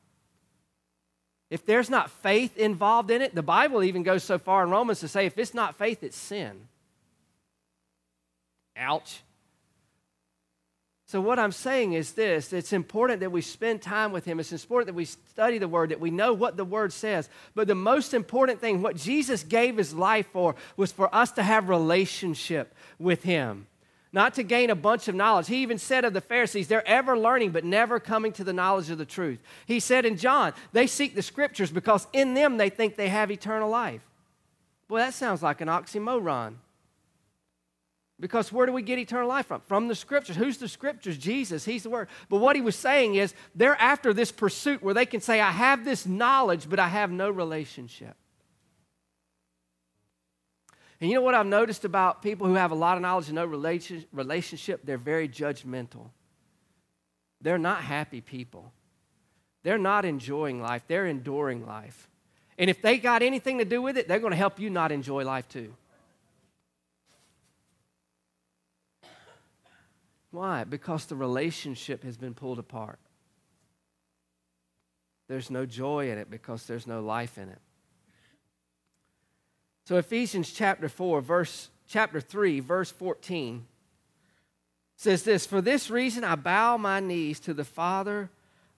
If 1.51 1.65
there's 1.65 1.89
not 1.89 2.11
faith 2.11 2.57
involved 2.57 3.13
in 3.13 3.23
it, 3.23 3.35
the 3.35 3.43
Bible 3.43 3.85
even 3.85 4.03
goes 4.03 4.25
so 4.25 4.39
far 4.39 4.65
in 4.65 4.71
Romans 4.71 5.01
to 5.01 5.09
say 5.09 5.27
if 5.27 5.39
it's 5.39 5.55
not 5.55 5.77
faith, 5.77 6.03
it's 6.03 6.17
sin. 6.17 6.67
Ouch. 8.77 9.21
So, 11.15 11.21
what 11.21 11.39
I'm 11.39 11.53
saying 11.53 11.93
is 11.93 12.15
this 12.15 12.53
it's 12.53 12.73
important 12.73 13.21
that 13.21 13.31
we 13.31 13.41
spend 13.41 13.81
time 13.81 14.11
with 14.11 14.25
Him. 14.25 14.41
It's 14.41 14.51
important 14.51 14.89
that 14.89 14.95
we 14.95 15.05
study 15.05 15.59
the 15.59 15.69
Word, 15.69 15.91
that 15.91 16.01
we 16.01 16.11
know 16.11 16.33
what 16.33 16.57
the 16.57 16.65
Word 16.65 16.93
says. 16.93 17.29
But 17.55 17.69
the 17.69 17.75
most 17.77 18.15
important 18.15 18.61
thing, 18.61 18.83
what 18.83 18.97
Jesus 18.97 19.45
gave 19.45 19.77
His 19.77 19.95
life 19.95 20.27
for, 20.33 20.57
was 20.77 20.91
for 20.91 21.15
us 21.15 21.31
to 21.31 21.45
have 21.45 21.69
relationship 21.69 22.75
with 22.99 23.23
Him 23.23 23.69
not 24.13 24.35
to 24.35 24.43
gain 24.43 24.71
a 24.71 24.75
bunch 24.75 25.07
of 25.07 25.15
knowledge. 25.15 25.47
He 25.47 25.63
even 25.63 25.79
said 25.79 26.05
of 26.05 26.15
the 26.15 26.21
Pharisees, 26.21 26.67
they're 26.67 26.87
ever 26.87 27.17
learning 27.17 27.53
but 27.53 27.65
never 27.65 28.01
coming 28.01 28.33
to 28.33 28.43
the 28.43 28.53
knowledge 28.53 28.91
of 28.91 28.99
the 28.99 29.05
truth. 29.05 29.39
He 29.67 29.79
said 29.79 30.05
in 30.05 30.17
John, 30.17 30.53
they 30.73 30.89
seek 30.89 31.15
the 31.15 31.23
scriptures 31.23 31.71
because 31.71 32.09
in 32.13 32.35
them 32.35 32.57
they 32.57 32.71
think 32.71 32.97
they 32.97 33.09
have 33.09 33.31
eternal 33.31 33.71
life. 33.71 34.03
Boy, 34.89 34.99
that 34.99 35.15
sounds 35.15 35.45
like 35.45 35.61
an 35.61 35.69
oxymoron. 35.69 36.55
Because 38.21 38.53
where 38.53 38.65
do 38.65 38.73
we 38.73 38.83
get 38.83 38.99
eternal 38.99 39.29
life 39.29 39.47
from? 39.47 39.61
From 39.63 39.89
the 39.89 39.95
scriptures. 39.95 40.37
Who's 40.37 40.59
the 40.59 40.69
scriptures? 40.69 41.19
Jesus. 41.19 41.65
He's 41.65 41.83
the 41.83 41.91
word. 41.91 42.09
But 42.29 42.39
what 42.39 42.55
he 42.55 42.63
was 42.63 42.77
saying 42.77 43.17
is 43.17 43.35
they're 43.55 43.81
after 43.81 44.13
this 44.13 44.31
pursuit 44.31 44.83
where 44.83 44.95
they 44.95 45.07
can 45.07 45.21
say, 45.21 45.41
I 45.41 45.51
have 45.51 45.85
this 45.85 46.07
knowledge, 46.07 46.69
but 46.71 46.79
I 46.79 46.89
have 46.89 47.11
no 47.11 47.29
relationship. 47.29 48.15
And 51.01 51.11
you 51.11 51.17
know 51.17 51.23
what 51.23 51.35
I've 51.35 51.45
noticed 51.45 51.85
about 51.85 52.23
people 52.23 52.47
who 52.47 52.55
have 52.55 52.71
a 52.71 52.77
lot 52.77 52.97
of 52.97 53.03
knowledge 53.03 53.27
and 53.27 53.35
no 53.35 53.45
relationship? 53.45 54.81
They're 54.85 54.97
very 54.97 55.29
judgmental. 55.29 56.11
They're 57.41 57.59
not 57.59 57.83
happy 57.83 58.21
people. 58.21 58.73
They're 59.65 59.77
not 59.77 60.05
enjoying 60.05 60.63
life, 60.63 60.85
they're 60.87 61.07
enduring 61.07 61.67
life. 61.67 62.09
And 62.59 62.71
if 62.71 62.81
they 62.81 62.99
got 62.99 63.23
anything 63.23 63.59
to 63.59 63.65
do 63.65 63.83
with 63.83 63.99
it, 63.99 64.07
they're 64.07 64.21
going 64.21 64.31
to 64.31 64.37
help 64.37 64.61
you 64.61 64.71
not 64.71 64.93
enjoy 64.93 65.25
life 65.25 65.49
too. 65.49 65.75
Why? 70.35 70.65
Because 70.65 71.07
the 71.07 71.15
relationship 71.15 72.03
has 72.03 72.17
been 72.17 72.35
pulled 72.35 72.59
apart. 72.59 72.99
There's 75.29 75.49
no 75.49 75.65
joy 75.65 76.11
in 76.11 76.19
it 76.19 76.29
because 76.29 76.67
there's 76.67 76.89
no 76.89 77.01
life 77.01 77.39
in 77.39 77.49
it. 77.49 77.61
So 79.85 79.97
Ephesians 79.97 80.53
chapter 80.53 80.89
4, 80.89 81.21
verse 81.21 81.71
chapter 81.87 82.21
3, 82.21 82.59
verse 82.59 82.91
14 82.91 83.65
says 84.97 85.23
this, 85.23 85.47
"For 85.47 85.61
this 85.61 85.89
reason 85.89 86.25
I 86.25 86.35
bow 86.35 86.79
my 86.79 86.99
knees 86.99 87.39
to 87.41 87.55
the 87.55 87.65
Father 87.65 88.29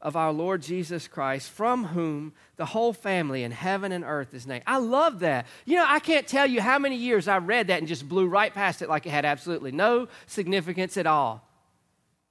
of 0.03 0.15
our 0.15 0.33
Lord 0.33 0.61
Jesus 0.61 1.09
Christ, 1.09 1.51
from 1.51 1.87
whom 1.87 2.35
the 2.57 2.67
whole 2.67 2.93
family 2.93 3.43
in 3.43 3.53
heaven 3.53 3.93
and 3.93 4.05
earth 4.05 4.35
is 4.35 4.47
named. 4.47 4.65
I 4.67 4.77
love 4.77 5.21
that. 5.21 5.47
You 5.65 5.77
know, 5.77 5.87
I 5.89 6.01
can't 6.01 6.29
tell 6.29 6.47
you 6.47 6.61
how 6.61 6.79
many 6.79 6.97
years 6.97 7.29
I 7.29 7.39
read 7.39 7.69
that 7.69 7.79
and 7.79 7.89
just 7.89 8.07
blew 8.07 8.27
right 8.27 8.53
past 8.53 8.83
it 8.83 8.91
like 8.91 9.07
it 9.07 9.11
had 9.11 9.25
absolutely 9.25 9.73
no 9.73 10.09
significance 10.27 10.99
at 10.99 11.07
all. 11.07 11.46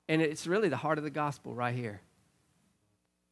And 0.07 0.21
it's 0.21 0.45
really 0.45 0.69
the 0.69 0.77
heart 0.77 0.97
of 0.97 1.03
the 1.03 1.09
gospel 1.09 1.53
right 1.53 1.73
here. 1.73 2.01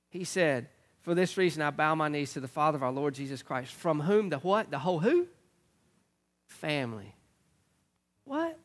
He 0.09 0.23
said, 0.23 0.69
For 1.01 1.13
this 1.13 1.37
reason 1.37 1.61
I 1.61 1.69
bow 1.69 1.95
my 1.95 2.07
knees 2.07 2.33
to 2.33 2.39
the 2.39 2.47
Father 2.47 2.75
of 2.75 2.83
our 2.83 2.91
Lord 2.91 3.13
Jesus 3.13 3.41
Christ, 3.41 3.73
from 3.73 4.01
whom 4.01 4.29
the 4.29 4.39
what? 4.39 4.71
The 4.71 4.79
whole 4.79 4.99
who? 4.99 5.27
Family. 6.47 7.15
What? 8.25 8.57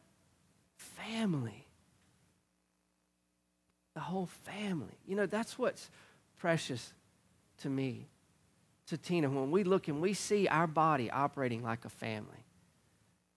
Family 0.77 1.68
the 3.99 4.05
whole 4.05 4.29
family. 4.44 4.97
You 5.09 5.16
know, 5.16 5.27
that's 5.27 5.59
what's 5.59 5.90
precious 6.38 6.92
to 7.62 7.68
me, 7.68 8.07
to 8.87 8.97
Tina. 8.97 9.29
When 9.29 9.51
we 9.51 9.64
look 9.64 9.88
and 9.88 10.01
we 10.01 10.14
see 10.14 10.47
our 10.47 10.68
body 10.68 11.11
operating 11.11 11.64
like 11.64 11.85
a 11.85 11.88
family, 11.88 12.44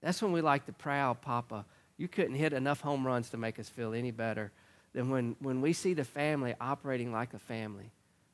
that's 0.03 0.21
when 0.21 0.31
we 0.31 0.41
like 0.41 0.67
the 0.67 0.71
proud 0.71 1.19
Papa. 1.19 1.65
You 1.97 2.07
couldn't 2.07 2.35
hit 2.35 2.53
enough 2.53 2.79
home 2.79 3.07
runs 3.07 3.31
to 3.31 3.37
make 3.37 3.57
us 3.57 3.69
feel 3.69 3.95
any 3.95 4.11
better 4.11 4.51
than 4.93 5.09
when, 5.09 5.35
when 5.39 5.61
we 5.61 5.73
see 5.73 5.93
the 5.93 6.03
family 6.03 6.55
operating 6.59 7.11
like 7.11 7.33
a 7.33 7.39
family. 7.39 7.91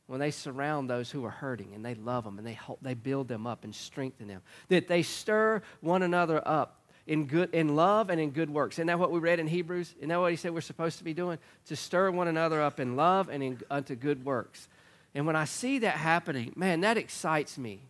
When 0.07 0.19
they 0.19 0.31
surround 0.31 0.89
those 0.89 1.11
who 1.11 1.25
are 1.25 1.29
hurting 1.29 1.73
and 1.75 1.83
they 1.83 1.93
love 1.93 2.23
them 2.23 2.37
and 2.37 2.47
they, 2.47 2.53
help, 2.53 2.79
they 2.81 2.93
build 2.93 3.27
them 3.27 3.45
up 3.45 3.63
and 3.63 3.75
strengthen 3.75 4.27
them. 4.27 4.41
That 4.69 4.87
they 4.87 5.03
stir 5.03 5.61
one 5.81 6.01
another 6.01 6.41
up 6.45 6.81
in 7.05 7.25
good 7.25 7.53
in 7.53 7.75
love 7.75 8.09
and 8.09 8.19
in 8.19 8.31
good 8.31 8.49
works. 8.49 8.75
Isn't 8.75 8.87
that 8.87 8.99
what 8.99 9.11
we 9.11 9.19
read 9.19 9.39
in 9.39 9.47
Hebrews? 9.47 9.95
Isn't 9.97 10.09
that 10.09 10.19
what 10.19 10.31
he 10.31 10.37
said 10.37 10.53
we're 10.53 10.61
supposed 10.61 10.97
to 10.99 11.03
be 11.03 11.13
doing? 11.13 11.39
To 11.67 11.75
stir 11.75 12.11
one 12.11 12.27
another 12.27 12.61
up 12.61 12.79
in 12.79 12.95
love 12.95 13.29
and 13.29 13.43
in, 13.43 13.61
unto 13.69 13.95
good 13.95 14.25
works. 14.25 14.67
And 15.13 15.25
when 15.25 15.35
I 15.35 15.45
see 15.45 15.79
that 15.79 15.95
happening, 15.95 16.53
man, 16.55 16.81
that 16.81 16.97
excites 16.97 17.57
me. 17.57 17.81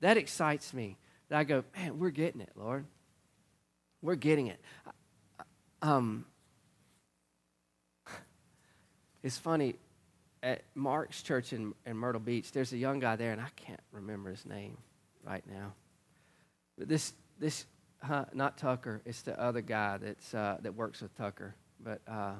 That 0.00 0.16
excites 0.16 0.72
me. 0.72 0.96
That 1.28 1.38
I 1.38 1.44
go, 1.44 1.64
man, 1.76 1.98
we're 1.98 2.10
getting 2.10 2.40
it, 2.40 2.50
Lord. 2.56 2.86
We're 4.02 4.14
getting 4.14 4.46
it. 4.46 4.60
Um, 5.82 6.24
it's 9.26 9.38
funny 9.38 9.74
at 10.40 10.62
Mark's 10.76 11.20
church 11.20 11.52
in, 11.52 11.74
in 11.84 11.96
Myrtle 11.96 12.20
Beach. 12.20 12.52
There's 12.52 12.72
a 12.72 12.76
young 12.76 13.00
guy 13.00 13.16
there, 13.16 13.32
and 13.32 13.40
I 13.40 13.48
can't 13.56 13.80
remember 13.90 14.30
his 14.30 14.46
name 14.46 14.76
right 15.24 15.42
now. 15.50 15.72
But 16.78 16.88
this 16.88 17.12
this 17.36 17.66
huh, 18.00 18.26
not 18.32 18.56
Tucker. 18.56 19.02
It's 19.04 19.22
the 19.22 19.38
other 19.40 19.62
guy 19.62 19.96
that's 19.96 20.32
uh, 20.32 20.58
that 20.62 20.76
works 20.76 21.02
with 21.02 21.12
Tucker. 21.16 21.56
But 21.82 22.02
uh, 22.06 22.34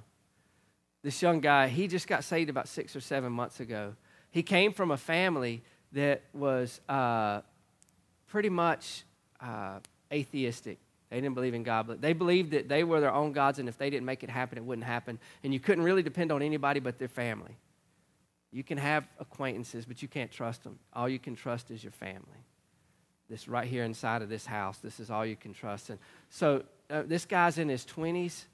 this 1.03 1.20
young 1.20 1.40
guy, 1.40 1.66
he 1.66 1.88
just 1.88 2.07
got 2.07 2.22
saved 2.22 2.51
about 2.51 2.68
six 2.68 2.94
or 2.94 3.01
seven 3.01 3.33
months 3.33 3.59
ago. 3.59 3.96
He 4.31 4.44
came 4.44 4.72
from 4.72 4.92
a 4.92 4.96
family 4.96 5.64
that 5.90 6.22
was 6.33 6.81
uh, 6.88 7.40
pretty 8.29 8.49
much 8.49 9.03
uh, 9.40 9.81
atheistic. 10.12 10.79
They 11.11 11.21
didn't 11.21 11.35
believe 11.35 11.55
in 11.55 11.62
God, 11.62 11.87
but 11.87 12.01
they 12.01 12.12
believed 12.12 12.51
that 12.51 12.69
they 12.69 12.83
were 12.83 13.01
their 13.01 13.14
own 13.14 13.33
gods, 13.33 13.59
and 13.59 13.69
if 13.69 13.79
they 13.79 13.90
didn't 13.90 14.07
make 14.07 14.25
it 14.25 14.31
happen, 14.31 14.59
it 14.59 14.64
wouldn't 14.64 14.87
happen. 14.87 15.19
And 15.45 15.53
you 15.53 15.61
couldn't 15.61 15.85
really 15.85 16.03
depend 16.03 16.33
on 16.33 16.42
anybody 16.42 16.81
but 16.81 16.99
their 16.99 17.09
family. 17.09 17.57
You 18.53 18.64
can 18.64 18.79
have 18.79 19.07
acquaintances, 19.19 19.85
but 19.85 20.03
you 20.03 20.09
can't 20.09 20.31
trust 20.31 20.64
them. 20.64 20.79
All 20.92 21.09
you 21.09 21.19
can 21.19 21.37
trust 21.37 21.71
is 21.71 21.85
your 21.85 21.92
family 21.92 22.45
this 23.29 23.49
right 23.49 23.66
here 23.66 23.85
inside 23.85 24.23
of 24.23 24.29
this 24.29 24.47
house. 24.47 24.79
This 24.79 25.01
is 25.01 25.11
all 25.11 25.27
you 25.27 25.37
can 25.37 25.53
trust. 25.53 25.90
And 25.90 25.99
so 26.31 26.62
uh, 26.90 27.03
this 27.07 27.25
guy's 27.25 27.59
in 27.59 27.69
his 27.69 27.85
20s, 27.85 28.45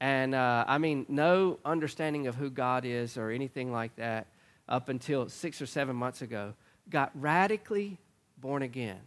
and 0.00 0.34
uh, 0.34 0.64
I 0.66 0.78
mean, 0.78 1.06
no 1.08 1.58
understanding 1.64 2.26
of 2.26 2.34
who 2.34 2.50
God 2.50 2.84
is 2.84 3.16
or 3.16 3.30
anything 3.30 3.72
like 3.72 3.94
that 3.96 4.26
up 4.68 4.88
until 4.88 5.28
six 5.28 5.62
or 5.62 5.66
seven 5.66 5.96
months 5.96 6.22
ago. 6.22 6.54
Got 6.90 7.10
radically 7.14 7.98
born 8.38 8.62
again. 8.62 9.00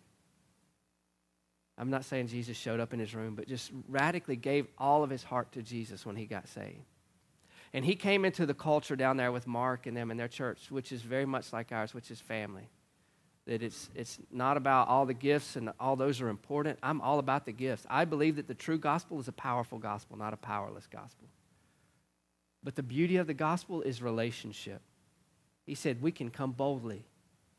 I'm 1.79 1.89
not 1.89 2.05
saying 2.05 2.27
Jesus 2.27 2.57
showed 2.57 2.79
up 2.79 2.93
in 2.93 2.99
his 2.99 3.15
room, 3.15 3.35
but 3.35 3.47
just 3.47 3.71
radically 3.87 4.35
gave 4.35 4.67
all 4.77 5.03
of 5.03 5.09
his 5.09 5.23
heart 5.23 5.51
to 5.53 5.63
Jesus 5.63 6.05
when 6.05 6.15
he 6.15 6.25
got 6.25 6.47
saved. 6.47 6.83
And 7.73 7.85
he 7.85 7.95
came 7.95 8.25
into 8.25 8.45
the 8.45 8.53
culture 8.53 8.95
down 8.95 9.17
there 9.17 9.31
with 9.31 9.47
Mark 9.47 9.85
and 9.87 9.95
them 9.95 10.11
and 10.11 10.19
their 10.19 10.27
church, 10.27 10.69
which 10.69 10.91
is 10.91 11.01
very 11.01 11.25
much 11.25 11.53
like 11.53 11.71
ours, 11.71 11.93
which 11.93 12.11
is 12.11 12.19
family 12.19 12.69
that 13.49 13.63
it's, 13.63 13.89
it's 13.95 14.19
not 14.31 14.57
about 14.57 14.87
all 14.87 15.07
the 15.07 15.13
gifts 15.13 15.55
and 15.55 15.71
all 15.79 15.95
those 15.95 16.21
are 16.21 16.29
important. 16.29 16.77
I'm 16.83 17.01
all 17.01 17.17
about 17.17 17.45
the 17.45 17.51
gifts. 17.51 17.83
I 17.89 18.05
believe 18.05 18.35
that 18.35 18.47
the 18.47 18.53
true 18.53 18.77
gospel 18.77 19.19
is 19.19 19.27
a 19.27 19.31
powerful 19.31 19.79
gospel, 19.79 20.17
not 20.17 20.33
a 20.33 20.37
powerless 20.37 20.85
gospel. 20.85 21.27
But 22.63 22.75
the 22.75 22.83
beauty 22.83 23.17
of 23.17 23.25
the 23.25 23.33
gospel 23.33 23.81
is 23.81 24.03
relationship. 24.03 24.81
He 25.65 25.73
said 25.73 25.99
we 25.99 26.11
can 26.11 26.29
come 26.29 26.51
boldly. 26.51 27.05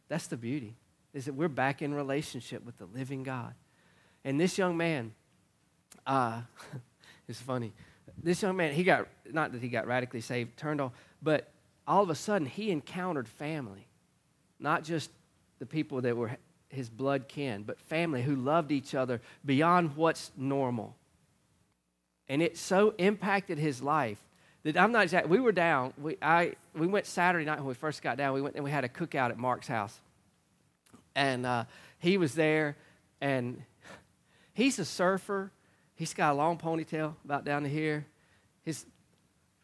That's 0.08 0.28
the 0.28 0.36
beauty, 0.36 0.76
is 1.12 1.24
that 1.24 1.34
we're 1.34 1.48
back 1.48 1.82
in 1.82 1.92
relationship 1.92 2.64
with 2.64 2.78
the 2.78 2.86
living 2.86 3.24
God. 3.24 3.54
And 4.24 4.40
this 4.40 4.58
young 4.58 4.76
man, 4.76 5.12
uh, 6.06 6.42
it's 7.28 7.40
funny. 7.40 7.72
This 8.22 8.42
young 8.42 8.56
man, 8.56 8.74
he 8.74 8.84
got, 8.84 9.06
not 9.30 9.52
that 9.52 9.62
he 9.62 9.68
got 9.68 9.86
radically 9.86 10.20
saved, 10.20 10.56
turned 10.56 10.80
on, 10.80 10.92
but 11.22 11.50
all 11.86 12.02
of 12.02 12.10
a 12.10 12.14
sudden 12.14 12.46
he 12.46 12.70
encountered 12.70 13.28
family, 13.28 13.86
not 14.58 14.84
just 14.84 15.10
the 15.58 15.66
people 15.66 16.00
that 16.02 16.16
were 16.16 16.36
his 16.68 16.88
blood 16.88 17.28
kin, 17.28 17.62
but 17.64 17.78
family 17.78 18.22
who 18.22 18.36
loved 18.36 18.70
each 18.70 18.94
other 18.94 19.20
beyond 19.44 19.96
what's 19.96 20.30
normal. 20.36 20.94
And 22.28 22.40
it 22.42 22.56
so 22.56 22.94
impacted 22.98 23.58
his 23.58 23.82
life 23.82 24.18
that 24.62 24.76
I'm 24.76 24.92
not 24.92 25.02
exactly, 25.02 25.30
we 25.30 25.40
were 25.40 25.52
down. 25.52 25.92
We, 25.98 26.16
I, 26.22 26.52
we 26.74 26.86
went 26.86 27.06
Saturday 27.06 27.44
night 27.44 27.58
when 27.58 27.66
we 27.66 27.74
first 27.74 28.02
got 28.02 28.16
down. 28.16 28.34
We 28.34 28.42
went 28.42 28.54
and 28.54 28.64
we 28.64 28.70
had 28.70 28.84
a 28.84 28.88
cookout 28.88 29.30
at 29.30 29.38
Mark's 29.38 29.66
house. 29.66 29.98
And 31.16 31.44
uh, 31.44 31.64
he 31.98 32.18
was 32.18 32.34
there, 32.34 32.76
and 33.20 33.62
he's 34.60 34.78
a 34.78 34.84
surfer. 34.84 35.50
He's 35.94 36.14
got 36.14 36.32
a 36.32 36.34
long 36.34 36.58
ponytail 36.58 37.14
about 37.24 37.44
down 37.44 37.62
to 37.62 37.68
here. 37.68 38.06
His 38.62 38.84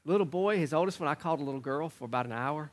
little 0.05 0.27
boy, 0.27 0.59
his 0.59 0.73
oldest 0.73 0.99
one, 1.01 1.09
I 1.09 1.15
called 1.15 1.41
a 1.41 1.45
little 1.45 1.61
girl 1.61 1.89
for 1.89 2.05
about 2.05 2.27
an 2.27 2.33
hour 2.33 2.71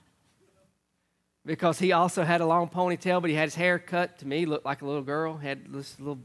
because 1.45 1.79
he 1.79 1.91
also 1.91 2.23
had 2.23 2.41
a 2.41 2.45
long 2.45 2.69
ponytail, 2.69 3.21
but 3.21 3.29
he 3.29 3.35
had 3.35 3.45
his 3.45 3.55
hair 3.55 3.77
cut 3.77 4.19
to 4.19 4.27
me, 4.27 4.45
looked 4.45 4.65
like 4.65 4.81
a 4.81 4.85
little 4.85 5.01
girl. 5.01 5.37
He 5.37 5.47
Had 5.47 5.71
this 5.71 5.99
little, 5.99 6.19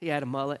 he 0.00 0.08
had 0.08 0.22
a 0.22 0.26
mullet. 0.26 0.60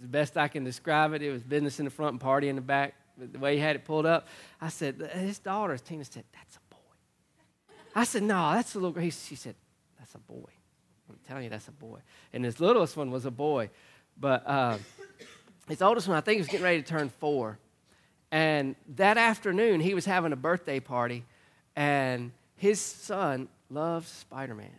The 0.00 0.06
best 0.06 0.36
I 0.36 0.48
can 0.48 0.64
describe 0.64 1.12
it, 1.12 1.22
it 1.22 1.30
was 1.30 1.42
business 1.42 1.78
in 1.80 1.84
the 1.84 1.90
front 1.90 2.12
and 2.12 2.20
party 2.20 2.48
in 2.48 2.56
the 2.56 2.62
back. 2.62 2.94
The 3.18 3.38
way 3.38 3.56
he 3.56 3.60
had 3.60 3.74
it 3.74 3.84
pulled 3.84 4.06
up, 4.06 4.28
I 4.60 4.68
said, 4.68 5.10
his 5.14 5.40
daughter, 5.40 5.76
Tina 5.76 6.04
said, 6.04 6.24
that's 6.32 6.56
a 6.56 6.74
boy. 6.74 7.74
I 7.96 8.04
said, 8.04 8.22
no, 8.22 8.52
that's 8.52 8.74
a 8.74 8.78
little 8.78 8.92
girl. 8.92 9.02
she 9.10 9.34
said, 9.34 9.56
that's 9.98 10.14
a 10.14 10.18
boy. 10.18 10.50
I'm 11.08 11.18
telling 11.26 11.44
you, 11.44 11.50
that's 11.50 11.68
a 11.68 11.72
boy. 11.72 11.98
And 12.32 12.44
his 12.44 12.60
littlest 12.60 12.96
one 12.96 13.10
was 13.10 13.24
a 13.24 13.30
boy. 13.30 13.70
But 14.18 14.46
uh, 14.46 14.78
his 15.68 15.82
oldest 15.82 16.08
one, 16.08 16.16
I 16.16 16.20
think, 16.20 16.38
was 16.38 16.48
getting 16.48 16.64
ready 16.64 16.82
to 16.82 16.88
turn 16.88 17.08
four. 17.08 17.58
And 18.30 18.76
that 18.96 19.16
afternoon, 19.16 19.80
he 19.80 19.94
was 19.94 20.04
having 20.04 20.32
a 20.32 20.36
birthday 20.36 20.80
party 20.80 21.24
and 21.76 22.32
his 22.56 22.80
son 22.80 23.48
loves 23.70 24.08
Spider 24.08 24.54
Man. 24.54 24.78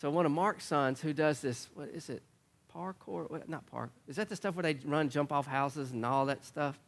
So 0.00 0.10
one 0.10 0.26
of 0.26 0.32
Mark's 0.32 0.64
sons 0.64 1.00
who 1.00 1.12
does 1.12 1.40
this, 1.40 1.68
what 1.74 1.88
is 1.88 2.08
it? 2.08 2.22
Parkour? 2.74 3.30
What, 3.30 3.48
not 3.48 3.66
park. 3.66 3.90
Is 4.08 4.16
that 4.16 4.28
the 4.28 4.36
stuff 4.36 4.54
where 4.54 4.62
they 4.62 4.76
run, 4.84 5.08
jump 5.10 5.32
off 5.32 5.46
houses 5.46 5.90
and 5.90 6.06
all 6.06 6.26
that 6.26 6.44
stuff? 6.44 6.78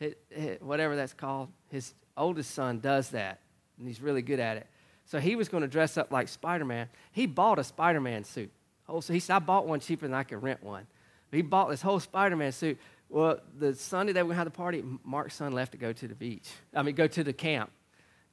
It, 0.00 0.18
it, 0.30 0.62
whatever 0.62 0.96
that's 0.96 1.12
called. 1.12 1.48
His 1.70 1.94
oldest 2.16 2.52
son 2.52 2.80
does 2.80 3.10
that, 3.10 3.40
and 3.78 3.86
he's 3.86 4.00
really 4.00 4.22
good 4.22 4.40
at 4.40 4.56
it. 4.56 4.66
So 5.08 5.18
he 5.18 5.36
was 5.36 5.48
going 5.48 5.62
to 5.62 5.68
dress 5.68 5.96
up 5.96 6.12
like 6.12 6.28
Spider 6.28 6.66
Man. 6.66 6.88
He 7.12 7.26
bought 7.26 7.58
a 7.58 7.64
Spider 7.64 8.00
Man 8.00 8.24
suit. 8.24 8.52
Oh, 8.86 9.00
so 9.00 9.14
he 9.14 9.20
said, 9.20 9.36
I 9.36 9.38
bought 9.38 9.66
one 9.66 9.80
cheaper 9.80 10.06
than 10.06 10.14
I 10.14 10.22
could 10.22 10.42
rent 10.42 10.62
one. 10.62 10.86
But 11.30 11.36
he 11.36 11.42
bought 11.42 11.70
this 11.70 11.80
whole 11.80 11.98
Spider 11.98 12.36
Man 12.36 12.52
suit. 12.52 12.78
Well, 13.08 13.40
the 13.58 13.74
Sunday 13.74 14.12
that 14.12 14.28
we 14.28 14.34
had 14.34 14.46
the 14.46 14.50
party, 14.50 14.84
Mark's 15.04 15.34
son 15.34 15.52
left 15.52 15.72
to 15.72 15.78
go 15.78 15.94
to 15.94 16.08
the 16.08 16.14
beach. 16.14 16.48
I 16.74 16.82
mean, 16.82 16.94
go 16.94 17.06
to 17.06 17.24
the 17.24 17.32
camp. 17.32 17.70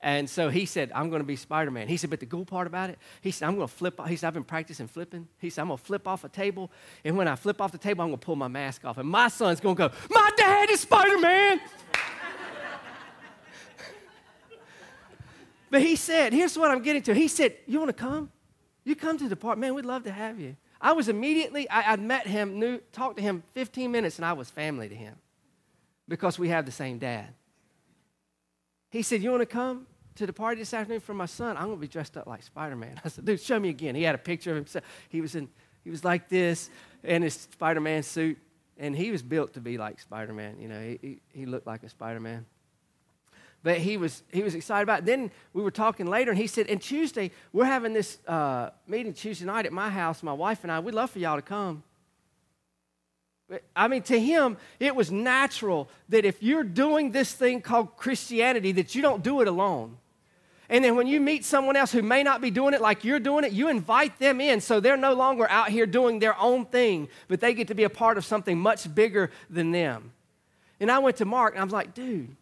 And 0.01 0.29
so 0.29 0.49
he 0.49 0.65
said, 0.65 0.91
I'm 0.93 1.09
going 1.09 1.21
to 1.21 1.25
be 1.25 1.38
Spider 1.38 1.71
Man. 1.71 1.88
He 1.88 1.95
said, 1.95 2.09
but 2.09 2.19
the 2.19 2.25
cool 2.25 2.45
part 2.45 2.67
about 2.67 2.89
it, 2.89 2.99
he 3.21 3.31
said, 3.31 3.47
I'm 3.47 3.55
going 3.55 3.67
to 3.67 3.73
flip. 3.73 3.99
He 4.07 4.17
said, 4.17 4.27
I've 4.27 4.33
been 4.33 4.43
practicing 4.43 4.88
flipping. 4.88 5.29
He 5.39 5.49
said, 5.49 5.61
I'm 5.61 5.69
going 5.69 5.77
to 5.77 5.83
flip 5.83 6.07
off 6.07 6.25
a 6.25 6.29
table. 6.29 6.71
And 7.05 7.15
when 7.17 7.29
I 7.29 7.35
flip 7.35 7.61
off 7.61 7.71
the 7.71 7.77
table, 7.77 8.03
I'm 8.03 8.09
going 8.09 8.19
to 8.19 8.25
pull 8.25 8.35
my 8.35 8.49
mask 8.49 8.83
off. 8.83 8.97
And 8.97 9.09
my 9.09 9.29
son's 9.29 9.61
going 9.61 9.77
to 9.77 9.88
go, 9.88 9.95
My 10.09 10.29
dad 10.35 10.69
is 10.69 10.81
Spider 10.81 11.19
Man. 11.19 11.61
But 15.75 15.81
he 15.81 15.97
said, 15.97 16.31
Here's 16.31 16.57
what 16.57 16.71
I'm 16.71 16.81
getting 16.81 17.01
to. 17.01 17.13
He 17.13 17.27
said, 17.27 17.53
You 17.67 17.79
want 17.79 17.89
to 17.89 17.93
come? 18.01 18.31
You 18.85 18.95
come 18.95 19.17
to 19.17 19.27
the 19.27 19.35
park. 19.35 19.57
Man, 19.57 19.73
we'd 19.73 19.83
love 19.83 20.03
to 20.03 20.11
have 20.11 20.39
you. 20.39 20.55
I 20.79 20.93
was 20.93 21.09
immediately, 21.09 21.69
I, 21.69 21.91
would 21.91 21.99
met 21.99 22.25
him, 22.27 22.61
knew, 22.61 22.77
talked 22.93 23.17
to 23.17 23.21
him 23.21 23.43
15 23.51 23.91
minutes, 23.91 24.15
and 24.15 24.23
I 24.25 24.31
was 24.31 24.49
family 24.49 24.88
to 24.88 24.95
him 24.95 25.15
because 26.07 26.39
we 26.39 26.47
have 26.47 26.65
the 26.65 26.71
same 26.71 26.97
dad. 26.97 27.27
He 28.89 29.01
said, 29.01 29.21
You 29.21 29.31
want 29.31 29.41
to 29.41 29.47
come? 29.47 29.85
to 30.15 30.25
the 30.25 30.31
party 30.31 30.61
this 30.61 30.73
afternoon 30.73 31.01
for 31.01 31.13
my 31.13 31.25
son. 31.25 31.57
I'm 31.57 31.65
going 31.65 31.75
to 31.75 31.81
be 31.81 31.89
dressed 31.89 32.15
up 32.15 32.25
like 32.25 32.41
Spider 32.41 32.77
Man. 32.77 33.01
I 33.03 33.09
said, 33.09 33.25
dude, 33.25 33.41
show 33.41 33.59
me 33.59 33.67
again. 33.67 33.95
He 33.95 34.03
had 34.03 34.15
a 34.15 34.17
picture 34.17 34.51
of 34.51 34.55
himself. 34.55 34.85
He 35.09 35.19
was, 35.19 35.35
in, 35.35 35.49
he 35.83 35.89
was 35.89 36.05
like 36.05 36.29
this 36.29 36.69
in 37.03 37.21
his 37.21 37.33
Spider 37.33 37.81
Man 37.81 38.01
suit, 38.01 38.38
and 38.77 38.95
he 38.95 39.11
was 39.11 39.21
built 39.21 39.55
to 39.55 39.59
be 39.59 39.77
like 39.77 39.99
Spider 39.99 40.31
Man. 40.31 40.55
You 40.57 40.69
know, 40.69 40.79
he, 40.79 40.99
he, 41.01 41.21
he 41.33 41.45
looked 41.45 41.67
like 41.67 41.83
a 41.83 41.89
Spider 41.89 42.21
Man 42.21 42.45
but 43.65 43.80
he 43.80 43.97
was 43.97 44.21
he 44.32 44.43
was 44.43 44.54
excited 44.54 44.84
about. 44.84 45.06
Then 45.06 45.32
we 45.51 45.63
were 45.63 45.71
talking 45.71 46.06
later, 46.06 46.30
and 46.30 46.39
he 46.39 46.45
said, 46.45 46.67
"And 46.67 46.80
Tuesday 46.80 47.32
we're 47.51 47.65
having 47.65 47.93
this 47.93 48.19
uh, 48.28 48.69
meeting 48.88 49.12
Tuesday 49.12 49.43
night 49.43 49.65
at 49.65 49.73
my 49.73 49.89
house. 49.89 50.21
My 50.21 50.34
wife 50.34 50.60
and 50.62 50.71
I. 50.71 50.80
We'd 50.80 50.93
love 50.93 51.10
for 51.10 51.17
y'all 51.17 51.36
to 51.36 51.41
come." 51.41 51.82
I 53.75 53.88
mean, 53.88 54.04
to 54.04 54.19
him, 54.19 54.58
it 54.80 54.95
was 54.95 55.12
natural 55.12 55.89
that 56.10 56.25
if 56.25 56.43
you're 56.43 56.63
doing 56.63 57.12
this 57.12 57.34
thing 57.34 57.60
called 57.60 57.97
Christianity, 57.97 58.71
that 58.73 58.93
you 58.93 59.01
don't 59.01 59.23
do 59.23 59.41
it 59.41 59.47
alone. 59.47 59.97
And 60.69 60.84
then 60.84 60.95
when 60.95 61.08
you 61.08 61.19
meet 61.19 61.43
someone 61.43 61.75
else 61.75 61.91
who 61.91 62.04
may 62.04 62.21
not 62.21 62.41
be 62.41 62.51
doing 62.51 62.75
it 62.75 62.82
like 62.82 63.04
you're 63.04 63.19
doing 63.19 63.45
it, 63.45 63.51
you 63.51 63.69
invite 63.69 64.17
them 64.19 64.41
in 64.41 64.62
so 64.62 64.80
they're 64.80 64.97
no 64.97 65.13
longer 65.13 65.49
out 65.49 65.69
here 65.69 65.86
doing 65.88 66.19
their 66.19 66.39
own 66.39 66.65
thing, 66.65 67.08
but 67.28 67.39
they 67.39 67.54
get 67.54 67.67
to 67.67 67.75
be 67.75 67.84
a 67.84 67.89
part 67.89 68.17
of 68.17 68.25
something 68.25 68.60
much 68.60 68.93
bigger 68.93 69.32
than 69.49 69.71
them. 69.71 70.12
And 70.80 70.91
I 70.91 70.99
went 70.99 71.17
to 71.17 71.25
Mark 71.25 71.54
and 71.54 71.62
I 71.62 71.63
was 71.63 71.73
like, 71.73 71.93
dude, 71.93 72.36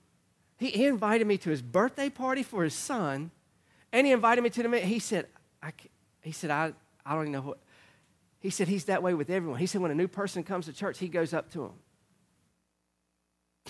he, 0.64 0.70
he 0.70 0.86
invited 0.86 1.28
me 1.28 1.38
to 1.40 1.50
his 1.50 1.62
birthday 1.62 2.10
party 2.10 2.42
for 2.42 2.64
his 2.64 2.74
son, 2.74 3.32
and 3.92 4.08
he 4.08 4.14
invited 4.14 4.42
me 4.42 4.50
to 4.52 4.64
the. 4.64 4.80
He 4.80 5.00
said, 5.00 5.28
I, 5.62 5.74
he 6.22 6.32
said, 6.32 6.52
I, 6.52 6.72
I 7.06 7.14
don't 7.14 7.24
even 7.24 7.34
know 7.34 7.42
what. 7.42 7.58
He 8.40 8.50
said 8.50 8.70
he's 8.70 8.86
that 8.86 9.04
way 9.04 9.14
with 9.14 9.30
everyone. 9.30 9.60
He 9.60 9.66
said 9.66 9.82
when 9.82 9.92
a 9.92 9.96
new 9.96 10.08
person 10.08 10.44
comes 10.44 10.66
to 10.68 10.74
church, 10.74 11.00
he 11.00 11.10
goes 11.10 11.34
up 11.34 11.52
to 11.52 11.60
them. 11.60 11.74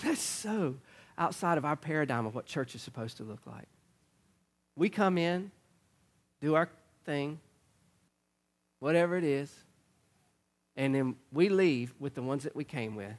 That's 0.04 0.20
so 0.20 0.76
outside 1.18 1.58
of 1.58 1.64
our 1.64 1.76
paradigm 1.76 2.26
of 2.26 2.34
what 2.34 2.46
church 2.46 2.76
is 2.76 2.82
supposed 2.82 3.16
to 3.16 3.24
look 3.24 3.40
like. 3.44 3.66
We 4.76 4.88
come 4.88 5.18
in, 5.18 5.50
do 6.40 6.54
our 6.54 6.68
thing, 7.04 7.40
whatever 8.78 9.16
it 9.16 9.24
is, 9.24 9.52
and 10.76 10.94
then 10.94 11.16
we 11.32 11.48
leave 11.48 11.92
with 11.98 12.14
the 12.14 12.22
ones 12.22 12.44
that 12.44 12.54
we 12.54 12.64
came 12.64 12.94
with. 12.94 13.14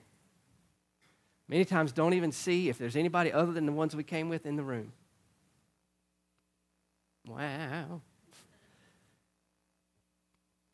Many 1.47 1.65
times 1.65 1.91
don't 1.91 2.13
even 2.13 2.31
see 2.31 2.69
if 2.69 2.77
there's 2.77 2.95
anybody 2.95 3.31
other 3.31 3.51
than 3.51 3.65
the 3.65 3.71
ones 3.71 3.95
we 3.95 4.03
came 4.03 4.29
with 4.29 4.45
in 4.45 4.55
the 4.55 4.63
room. 4.63 4.91
Wow. 7.27 8.01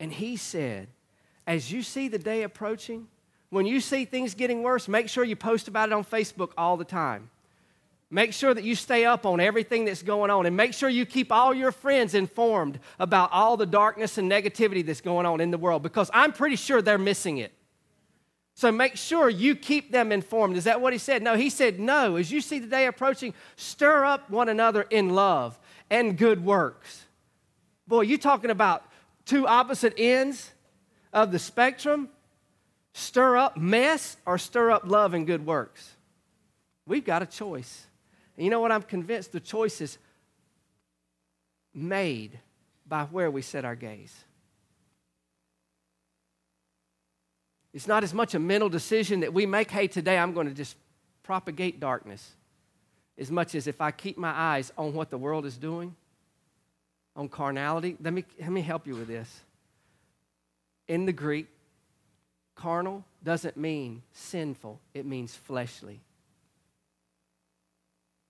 And 0.00 0.12
he 0.12 0.36
said, 0.36 0.88
as 1.46 1.70
you 1.70 1.82
see 1.82 2.08
the 2.08 2.18
day 2.18 2.42
approaching, 2.42 3.06
when 3.50 3.66
you 3.66 3.80
see 3.80 4.04
things 4.04 4.34
getting 4.34 4.62
worse, 4.62 4.88
make 4.88 5.08
sure 5.08 5.24
you 5.24 5.36
post 5.36 5.68
about 5.68 5.90
it 5.90 5.92
on 5.92 6.04
Facebook 6.04 6.52
all 6.56 6.76
the 6.76 6.84
time. 6.84 7.30
Make 8.10 8.32
sure 8.32 8.52
that 8.52 8.64
you 8.64 8.74
stay 8.74 9.04
up 9.06 9.24
on 9.24 9.40
everything 9.40 9.86
that's 9.86 10.02
going 10.02 10.30
on 10.30 10.44
and 10.44 10.54
make 10.56 10.74
sure 10.74 10.88
you 10.88 11.06
keep 11.06 11.32
all 11.32 11.54
your 11.54 11.72
friends 11.72 12.14
informed 12.14 12.78
about 12.98 13.30
all 13.32 13.56
the 13.56 13.64
darkness 13.64 14.18
and 14.18 14.30
negativity 14.30 14.84
that's 14.84 15.00
going 15.00 15.24
on 15.24 15.40
in 15.40 15.50
the 15.50 15.56
world 15.56 15.82
because 15.82 16.10
I'm 16.12 16.32
pretty 16.32 16.56
sure 16.56 16.82
they're 16.82 16.98
missing 16.98 17.38
it. 17.38 17.52
So 18.62 18.70
make 18.70 18.94
sure 18.94 19.28
you 19.28 19.56
keep 19.56 19.90
them 19.90 20.12
informed. 20.12 20.56
Is 20.56 20.62
that 20.64 20.80
what 20.80 20.92
he 20.92 20.98
said? 21.00 21.20
No, 21.20 21.34
he 21.34 21.50
said, 21.50 21.80
No. 21.80 22.14
As 22.14 22.30
you 22.30 22.40
see 22.40 22.60
the 22.60 22.68
day 22.68 22.86
approaching, 22.86 23.34
stir 23.56 24.04
up 24.04 24.30
one 24.30 24.48
another 24.48 24.82
in 24.82 25.10
love 25.10 25.58
and 25.90 26.16
good 26.16 26.44
works. 26.44 27.06
Boy, 27.88 28.02
you 28.02 28.16
talking 28.16 28.50
about 28.50 28.84
two 29.26 29.48
opposite 29.48 29.94
ends 29.96 30.52
of 31.12 31.32
the 31.32 31.40
spectrum? 31.40 32.08
Stir 32.92 33.36
up 33.36 33.56
mess 33.56 34.16
or 34.26 34.38
stir 34.38 34.70
up 34.70 34.86
love 34.86 35.12
and 35.12 35.26
good 35.26 35.44
works? 35.44 35.96
We've 36.86 37.04
got 37.04 37.20
a 37.20 37.26
choice. 37.26 37.88
And 38.36 38.44
you 38.44 38.50
know 38.52 38.60
what? 38.60 38.70
I'm 38.70 38.82
convinced 38.82 39.32
the 39.32 39.40
choice 39.40 39.80
is 39.80 39.98
made 41.74 42.38
by 42.86 43.06
where 43.06 43.28
we 43.28 43.42
set 43.42 43.64
our 43.64 43.74
gaze. 43.74 44.14
It's 47.72 47.86
not 47.86 48.04
as 48.04 48.12
much 48.12 48.34
a 48.34 48.38
mental 48.38 48.68
decision 48.68 49.20
that 49.20 49.32
we 49.32 49.46
make, 49.46 49.70
hey, 49.70 49.86
today 49.86 50.18
I'm 50.18 50.34
going 50.34 50.46
to 50.46 50.54
just 50.54 50.76
propagate 51.22 51.80
darkness, 51.80 52.32
as 53.16 53.30
much 53.30 53.54
as 53.54 53.66
if 53.66 53.80
I 53.80 53.90
keep 53.90 54.18
my 54.18 54.30
eyes 54.30 54.72
on 54.76 54.92
what 54.92 55.10
the 55.10 55.18
world 55.18 55.46
is 55.46 55.56
doing, 55.56 55.94
on 57.16 57.28
carnality. 57.28 57.96
Let 58.02 58.12
me, 58.12 58.24
let 58.40 58.50
me 58.50 58.60
help 58.60 58.86
you 58.86 58.94
with 58.94 59.08
this. 59.08 59.40
In 60.88 61.06
the 61.06 61.12
Greek, 61.12 61.46
carnal 62.54 63.04
doesn't 63.24 63.56
mean 63.56 64.02
sinful, 64.12 64.78
it 64.92 65.06
means 65.06 65.34
fleshly. 65.34 66.00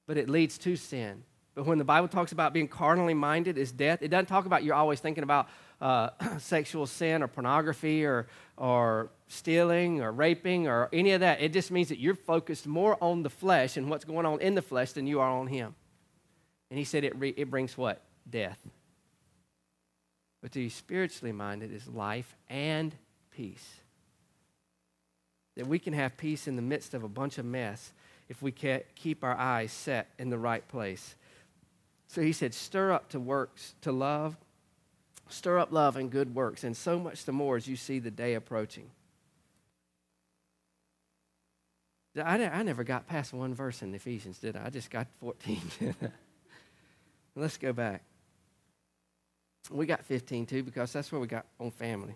But 0.07 0.19
it 0.19 0.29
leads 0.29 0.59
to 0.59 0.77
sin. 0.77 1.25
But 1.55 1.67
when 1.67 1.79
the 1.79 1.85
Bible 1.85 2.09
talks 2.09 2.33
about 2.33 2.53
being 2.53 2.69
carnally 2.69 3.15
minded 3.15 3.59
is 3.59 3.73
death, 3.73 4.03
it 4.03 4.09
doesn't 4.09 4.27
talk 4.27 4.47
about 4.47 4.65
you're 4.65 4.75
always 4.75 5.01
thinking 5.01 5.23
about 5.23 5.49
uh, 5.81 6.11
sexual 6.39 6.87
sin 6.87 7.23
or 7.23 7.29
pornography 7.29 8.05
or, 8.05 8.27
or 8.63 9.11
stealing 9.27 10.01
or 10.01 10.13
raping 10.13 10.69
or 10.69 10.89
any 10.93 11.11
of 11.11 11.21
that. 11.21 11.43
It 11.43 11.53
just 11.53 11.73
means 11.73 11.89
that 11.89 11.99
you're 11.99 12.15
focused 12.15 12.65
more 12.65 12.97
on 13.03 13.25
the 13.25 13.29
flesh 13.29 13.77
and 13.77 13.91
what's 13.91 14.05
going 14.05 14.25
on 14.25 14.41
in 14.41 14.55
the 14.55 14.63
flesh 14.63 14.93
than 14.93 15.09
you 15.09 15.19
are 15.19 15.29
on 15.29 15.49
Him. 15.49 15.75
And 16.71 16.79
He 16.79 16.85
said 16.85 17.03
it, 17.03 17.19
re- 17.19 17.35
it 17.37 17.51
brings 17.51 17.77
what? 17.77 18.01
Death. 18.31 18.61
But 20.41 20.53
to 20.53 20.61
be 20.61 20.69
spiritually 20.69 21.33
minded 21.33 21.73
is 21.75 21.89
life 21.89 22.37
and 22.49 22.95
peace. 23.33 23.69
That 25.57 25.67
we 25.67 25.81
can 25.81 25.93
have 25.93 26.17
peace 26.17 26.47
in 26.47 26.55
the 26.55 26.63
midst 26.63 26.95
of 26.95 27.03
a 27.03 27.09
bunch 27.09 27.39
of 27.39 27.45
mess 27.45 27.93
if 28.29 28.43
we 28.43 28.53
keep 28.53 29.25
our 29.25 29.37
eyes 29.37 29.73
set 29.73 30.11
in 30.21 30.31
the 30.31 30.39
right 30.39 30.67
place. 30.69 31.17
So 32.07 32.23
he 32.23 32.33
said, 32.33 32.55
stir 32.55 32.93
up 32.93 33.09
to 33.09 33.19
works, 33.19 33.75
to 33.81 33.91
love, 33.91 34.37
Stir 35.33 35.59
up 35.59 35.73
love 35.73 35.97
and 35.97 36.11
good 36.11 36.35
works, 36.35 36.63
and 36.63 36.77
so 36.77 36.99
much 36.99 37.25
the 37.25 37.33
more 37.33 37.57
as 37.57 37.67
you 37.67 37.75
see 37.75 37.99
the 37.99 38.11
day 38.11 38.35
approaching. 38.35 38.91
I, 42.17 42.45
I 42.45 42.63
never 42.63 42.85
got 42.85 43.07
past 43.07 43.33
one 43.33 43.55
verse 43.55 43.81
in 43.81 43.95
Ephesians, 43.95 44.39
did 44.39 44.57
I? 44.57 44.67
I 44.67 44.71
just 44.71 44.91
got 44.91 45.07
14. 45.21 45.61
Let's 47.37 47.57
go 47.57 47.73
back. 47.73 48.03
We 49.71 49.87
got 49.87 50.05
15 50.05 50.45
too, 50.45 50.63
because 50.63 50.93
that's 50.93 51.11
where 51.11 51.21
we 51.21 51.27
got 51.27 51.47
on 51.59 51.71
family. 51.71 52.15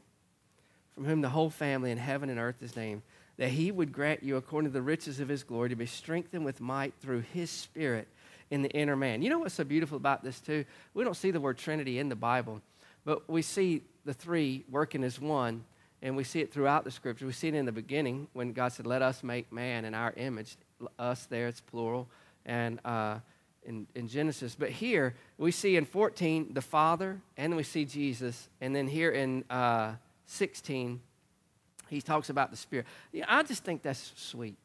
From 0.95 1.07
whom 1.07 1.23
the 1.23 1.31
whole 1.31 1.49
family 1.49 1.91
in 1.91 1.99
heaven 1.99 2.29
and 2.29 2.39
earth 2.39 2.63
is 2.63 2.77
named, 2.77 3.01
that 3.39 3.49
he 3.49 3.73
would 3.73 3.93
grant 3.93 4.23
you, 4.23 4.37
according 4.37 4.71
to 4.71 4.75
the 4.75 4.83
riches 4.83 5.21
of 5.21 5.29
his 5.29 5.43
glory, 5.43 5.71
to 5.71 5.77
be 5.77 5.87
strengthened 5.87 6.45
with 6.45 6.61
might 6.61 6.93
through 7.01 7.21
his 7.33 7.51
spirit 7.51 8.09
in 8.51 8.61
the 8.61 8.71
inner 8.71 8.97
man. 8.97 9.23
You 9.23 9.31
know 9.31 9.39
what's 9.39 9.55
so 9.55 9.65
beautiful 9.65 9.97
about 9.97 10.23
this, 10.23 10.39
too? 10.41 10.67
We 10.93 11.05
don't 11.05 11.17
see 11.17 11.31
the 11.31 11.41
word 11.41 11.57
Trinity 11.57 11.99
in 11.99 12.11
the 12.11 12.17
Bible. 12.17 12.61
But 13.07 13.31
we 13.31 13.41
see 13.41 13.83
the 14.05 14.13
three 14.13 14.65
working 14.69 15.05
as 15.05 15.21
one, 15.21 15.65
and 16.03 16.17
we 16.17 16.25
see 16.25 16.41
it 16.41 16.53
throughout 16.53 16.85
the 16.85 16.91
scripture. 16.91 17.25
We 17.25 17.33
see 17.33 17.49
it 17.49 17.55
in 17.55 17.65
the 17.65 17.73
beginning 17.73 18.27
when 18.33 18.53
God 18.53 18.73
said, 18.73 18.85
Let 18.85 19.01
us 19.01 19.23
make 19.23 19.51
man 19.53 19.87
in 19.87 19.95
our 19.95 20.13
image. 20.17 20.57
Us 20.99 21.25
there, 21.27 21.47
it's 21.47 21.61
plural, 21.61 22.09
and 22.45 22.81
uh, 22.85 23.21
in, 23.63 23.87
in 23.95 24.09
Genesis. 24.09 24.57
But 24.57 24.71
here 24.71 25.15
we 25.39 25.53
see 25.53 25.77
in 25.77 25.85
14 25.85 26.53
the 26.53 26.61
Father, 26.61 27.21
and 27.37 27.57
we 27.57 27.63
see 27.63 27.85
Jesus. 27.85 28.49
And 28.61 28.75
then 28.75 28.89
here 28.89 29.13
in 29.13 29.45
uh, 29.49 29.93
16, 30.27 31.01
he 31.89 32.03
talks 32.03 32.29
about 32.29 32.51
the 32.51 32.57
Spirit. 32.57 32.87
Yeah, 33.13 33.25
I 33.29 33.45
just 33.45 33.63
think 33.65 33.83
that's 33.83 34.13
sweet. 34.17 34.57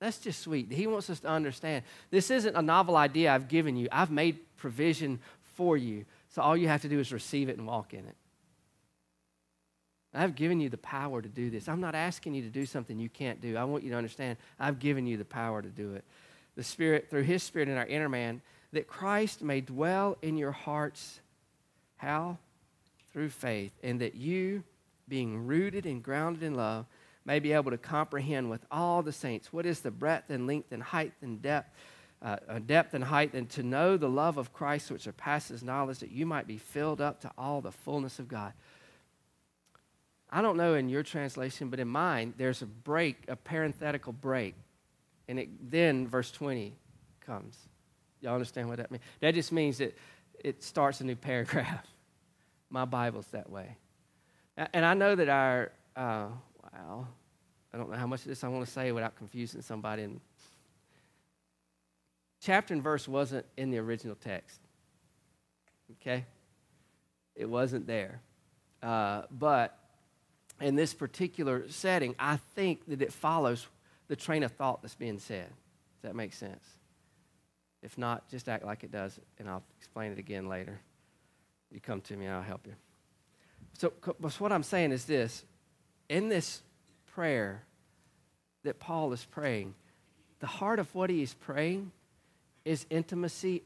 That's 0.00 0.18
just 0.18 0.40
sweet. 0.40 0.72
He 0.72 0.88
wants 0.88 1.08
us 1.08 1.20
to 1.20 1.28
understand 1.28 1.84
this 2.10 2.32
isn't 2.32 2.56
a 2.56 2.62
novel 2.62 2.96
idea 2.96 3.32
I've 3.32 3.46
given 3.46 3.76
you, 3.76 3.86
I've 3.92 4.10
made 4.10 4.40
provision 4.56 5.20
for 5.54 5.76
you. 5.76 6.04
So 6.32 6.40
all 6.42 6.56
you 6.56 6.68
have 6.68 6.82
to 6.82 6.88
do 6.88 6.98
is 6.98 7.12
receive 7.12 7.48
it 7.48 7.58
and 7.58 7.66
walk 7.66 7.92
in 7.92 8.00
it. 8.00 8.16
I've 10.14 10.34
given 10.34 10.60
you 10.60 10.68
the 10.68 10.78
power 10.78 11.22
to 11.22 11.28
do 11.28 11.50
this. 11.50 11.68
I'm 11.68 11.80
not 11.80 11.94
asking 11.94 12.34
you 12.34 12.42
to 12.42 12.48
do 12.48 12.66
something 12.66 12.98
you 12.98 13.08
can't 13.08 13.40
do. 13.40 13.56
I 13.56 13.64
want 13.64 13.84
you 13.84 13.90
to 13.90 13.96
understand 13.96 14.36
I've 14.58 14.78
given 14.78 15.06
you 15.06 15.16
the 15.16 15.24
power 15.24 15.62
to 15.62 15.68
do 15.68 15.94
it. 15.94 16.04
The 16.56 16.62
Spirit, 16.62 17.08
through 17.08 17.22
His 17.22 17.42
Spirit 17.42 17.68
in 17.68 17.78
our 17.78 17.86
inner 17.86 18.08
man, 18.08 18.42
that 18.72 18.86
Christ 18.86 19.42
may 19.42 19.60
dwell 19.60 20.18
in 20.20 20.36
your 20.36 20.52
hearts. 20.52 21.20
How? 21.96 22.38
Through 23.12 23.30
faith. 23.30 23.72
And 23.82 24.00
that 24.00 24.14
you, 24.14 24.64
being 25.08 25.46
rooted 25.46 25.86
and 25.86 26.02
grounded 26.02 26.42
in 26.42 26.54
love, 26.54 26.86
may 27.24 27.38
be 27.38 27.52
able 27.52 27.70
to 27.70 27.78
comprehend 27.78 28.50
with 28.50 28.64
all 28.70 29.02
the 29.02 29.12
saints 29.12 29.52
what 29.52 29.64
is 29.64 29.80
the 29.80 29.90
breadth 29.90 30.30
and 30.30 30.46
length 30.46 30.72
and 30.72 30.82
height 30.82 31.12
and 31.22 31.40
depth 31.40 31.70
uh, 32.22 32.58
depth 32.66 32.94
and 32.94 33.04
height, 33.04 33.34
and 33.34 33.48
to 33.50 33.62
know 33.62 33.96
the 33.96 34.08
love 34.08 34.36
of 34.36 34.52
Christ 34.52 34.90
which 34.90 35.02
surpasses 35.02 35.62
knowledge, 35.62 35.98
that 35.98 36.12
you 36.12 36.24
might 36.24 36.46
be 36.46 36.56
filled 36.56 37.00
up 37.00 37.20
to 37.22 37.30
all 37.36 37.60
the 37.60 37.72
fullness 37.72 38.18
of 38.18 38.28
God. 38.28 38.52
I 40.30 40.40
don't 40.40 40.56
know 40.56 40.74
in 40.74 40.88
your 40.88 41.02
translation, 41.02 41.68
but 41.68 41.78
in 41.78 41.88
mine, 41.88 42.32
there's 42.38 42.62
a 42.62 42.66
break, 42.66 43.24
a 43.28 43.36
parenthetical 43.36 44.12
break. 44.12 44.54
And 45.28 45.38
it, 45.38 45.70
then 45.70 46.08
verse 46.08 46.30
20 46.30 46.74
comes. 47.20 47.58
Y'all 48.20 48.34
understand 48.34 48.68
what 48.68 48.78
that 48.78 48.90
means? 48.90 49.02
That 49.20 49.34
just 49.34 49.52
means 49.52 49.78
that 49.78 49.96
it 50.42 50.62
starts 50.62 51.00
a 51.00 51.04
new 51.04 51.16
paragraph. 51.16 51.86
My 52.70 52.84
Bible's 52.86 53.26
that 53.28 53.50
way. 53.50 53.76
And 54.56 54.84
I 54.84 54.94
know 54.94 55.14
that 55.14 55.28
our, 55.28 55.72
uh, 55.96 56.28
wow, 56.62 57.06
I 57.72 57.76
don't 57.76 57.90
know 57.90 57.96
how 57.96 58.06
much 58.06 58.20
of 58.20 58.28
this 58.28 58.44
I 58.44 58.48
want 58.48 58.64
to 58.64 58.70
say 58.70 58.92
without 58.92 59.16
confusing 59.16 59.60
somebody 59.60 60.02
and 60.02 60.20
chapter 62.42 62.74
and 62.74 62.82
verse 62.82 63.08
wasn't 63.08 63.46
in 63.56 63.70
the 63.70 63.78
original 63.78 64.16
text. 64.16 64.60
Okay? 65.92 66.26
It 67.34 67.48
wasn't 67.48 67.86
there. 67.86 68.20
Uh, 68.82 69.22
but 69.30 69.78
in 70.60 70.74
this 70.74 70.92
particular 70.92 71.68
setting, 71.68 72.14
I 72.18 72.38
think 72.54 72.86
that 72.88 73.00
it 73.00 73.12
follows 73.12 73.66
the 74.08 74.16
train 74.16 74.42
of 74.42 74.52
thought 74.52 74.82
that's 74.82 74.96
being 74.96 75.18
said. 75.18 75.46
Does 75.46 76.02
that 76.02 76.16
make 76.16 76.32
sense? 76.32 76.64
If 77.82 77.96
not, 77.96 78.28
just 78.28 78.48
act 78.48 78.64
like 78.64 78.84
it 78.84 78.92
does, 78.92 79.18
and 79.38 79.48
I'll 79.48 79.62
explain 79.78 80.12
it 80.12 80.18
again 80.18 80.48
later. 80.48 80.80
You 81.70 81.80
come 81.80 82.00
to 82.02 82.16
me, 82.16 82.28
I'll 82.28 82.42
help 82.42 82.66
you. 82.66 82.74
So, 83.78 83.92
what 84.38 84.52
I'm 84.52 84.62
saying 84.62 84.92
is 84.92 85.06
this 85.06 85.44
in 86.08 86.28
this 86.28 86.62
prayer 87.14 87.64
that 88.62 88.78
Paul 88.78 89.12
is 89.12 89.24
praying, 89.24 89.74
the 90.40 90.46
heart 90.46 90.78
of 90.78 90.94
what 90.94 91.10
he 91.10 91.22
is 91.22 91.34
praying 91.34 91.90
is 92.64 92.86
intimacy 92.90 93.62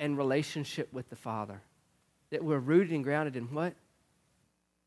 and 0.00 0.18
relationship 0.18 0.92
with 0.92 1.08
the 1.10 1.16
Father. 1.16 1.60
That 2.30 2.44
we're 2.44 2.58
rooted 2.58 2.92
and 2.92 3.04
grounded 3.04 3.36
in 3.36 3.44
what? 3.44 3.74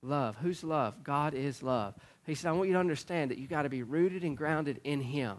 Love. 0.02 0.38
Who's 0.38 0.64
love? 0.64 1.04
God 1.04 1.34
is 1.34 1.64
love. 1.64 1.96
He 2.26 2.36
said, 2.36 2.50
I 2.50 2.52
want 2.52 2.68
you 2.68 2.74
to 2.74 2.80
understand 2.80 3.32
that 3.32 3.38
you 3.38 3.48
got 3.48 3.64
to 3.64 3.70
be 3.70 3.84
rooted 3.84 4.24
and 4.24 4.36
grounded 4.38 4.82
in 4.84 5.02
Him. 5.02 5.38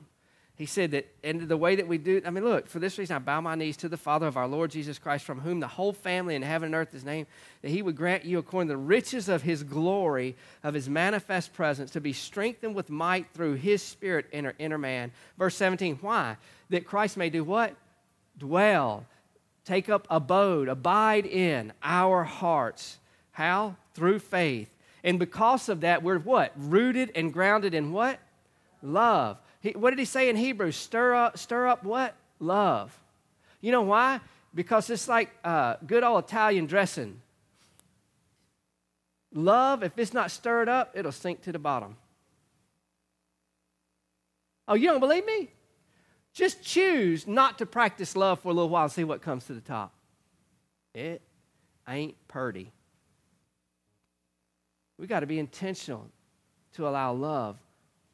He 0.56 0.66
said 0.66 0.90
that, 0.90 1.06
and 1.22 1.42
the 1.42 1.56
way 1.56 1.76
that 1.76 1.86
we 1.86 1.98
do, 1.98 2.20
I 2.26 2.30
mean, 2.30 2.42
look, 2.42 2.66
for 2.66 2.80
this 2.80 2.98
reason 2.98 3.14
I 3.14 3.20
bow 3.20 3.40
my 3.40 3.54
knees 3.54 3.76
to 3.76 3.88
the 3.88 3.96
Father 3.96 4.26
of 4.26 4.36
our 4.36 4.48
Lord 4.48 4.72
Jesus 4.72 4.98
Christ, 4.98 5.24
from 5.24 5.38
whom 5.38 5.60
the 5.60 5.68
whole 5.68 5.92
family 5.92 6.34
in 6.34 6.42
heaven 6.42 6.66
and 6.66 6.74
earth 6.74 6.94
is 6.94 7.04
named, 7.04 7.28
that 7.62 7.70
He 7.70 7.80
would 7.80 7.94
grant 7.94 8.24
you, 8.24 8.38
according 8.38 8.66
to 8.66 8.74
the 8.74 8.78
riches 8.78 9.28
of 9.28 9.42
His 9.42 9.62
glory, 9.62 10.36
of 10.64 10.74
His 10.74 10.88
manifest 10.88 11.52
presence, 11.52 11.92
to 11.92 12.00
be 12.00 12.12
strengthened 12.12 12.74
with 12.74 12.90
might 12.90 13.30
through 13.32 13.54
His 13.54 13.82
Spirit 13.82 14.26
in 14.32 14.46
our 14.46 14.54
inner 14.58 14.78
man. 14.78 15.12
Verse 15.38 15.54
17, 15.54 15.98
why? 16.00 16.36
That 16.70 16.84
Christ 16.84 17.16
may 17.16 17.30
do 17.30 17.44
what? 17.44 17.76
Dwell, 18.38 19.04
take 19.64 19.88
up 19.88 20.06
abode, 20.10 20.68
abide 20.68 21.26
in 21.26 21.72
our 21.82 22.24
hearts. 22.24 22.98
How? 23.32 23.76
Through 23.94 24.20
faith. 24.20 24.70
And 25.04 25.18
because 25.18 25.68
of 25.68 25.80
that, 25.82 26.02
we're 26.02 26.18
what? 26.18 26.52
Rooted 26.56 27.12
and 27.14 27.32
grounded 27.32 27.74
in 27.74 27.92
what? 27.92 28.18
Love. 28.82 29.38
He, 29.60 29.70
what 29.70 29.90
did 29.90 29.98
he 29.98 30.04
say 30.04 30.28
in 30.28 30.36
Hebrews? 30.36 30.76
Stir 30.76 31.14
up, 31.14 31.38
stir 31.38 31.66
up 31.66 31.84
what? 31.84 32.14
Love. 32.40 32.96
You 33.60 33.72
know 33.72 33.82
why? 33.82 34.20
Because 34.54 34.90
it's 34.90 35.08
like 35.08 35.30
uh, 35.44 35.76
good 35.86 36.04
old 36.04 36.24
Italian 36.24 36.66
dressing. 36.66 37.20
Love, 39.34 39.82
if 39.82 39.98
it's 39.98 40.14
not 40.14 40.30
stirred 40.30 40.68
up, 40.68 40.92
it'll 40.94 41.12
sink 41.12 41.42
to 41.42 41.52
the 41.52 41.58
bottom. 41.58 41.96
Oh, 44.66 44.74
you 44.74 44.88
don't 44.88 45.00
believe 45.00 45.24
me? 45.24 45.48
Just 46.38 46.62
choose 46.62 47.26
not 47.26 47.58
to 47.58 47.66
practice 47.66 48.14
love 48.14 48.38
for 48.38 48.50
a 48.50 48.52
little 48.52 48.68
while 48.68 48.84
and 48.84 48.92
see 48.92 49.02
what 49.02 49.22
comes 49.22 49.46
to 49.46 49.54
the 49.54 49.60
top. 49.60 49.92
It 50.94 51.20
ain't 51.88 52.14
purdy. 52.28 52.70
We 54.98 55.08
got 55.08 55.20
to 55.20 55.26
be 55.26 55.40
intentional 55.40 56.06
to 56.74 56.86
allow 56.86 57.12
love 57.12 57.56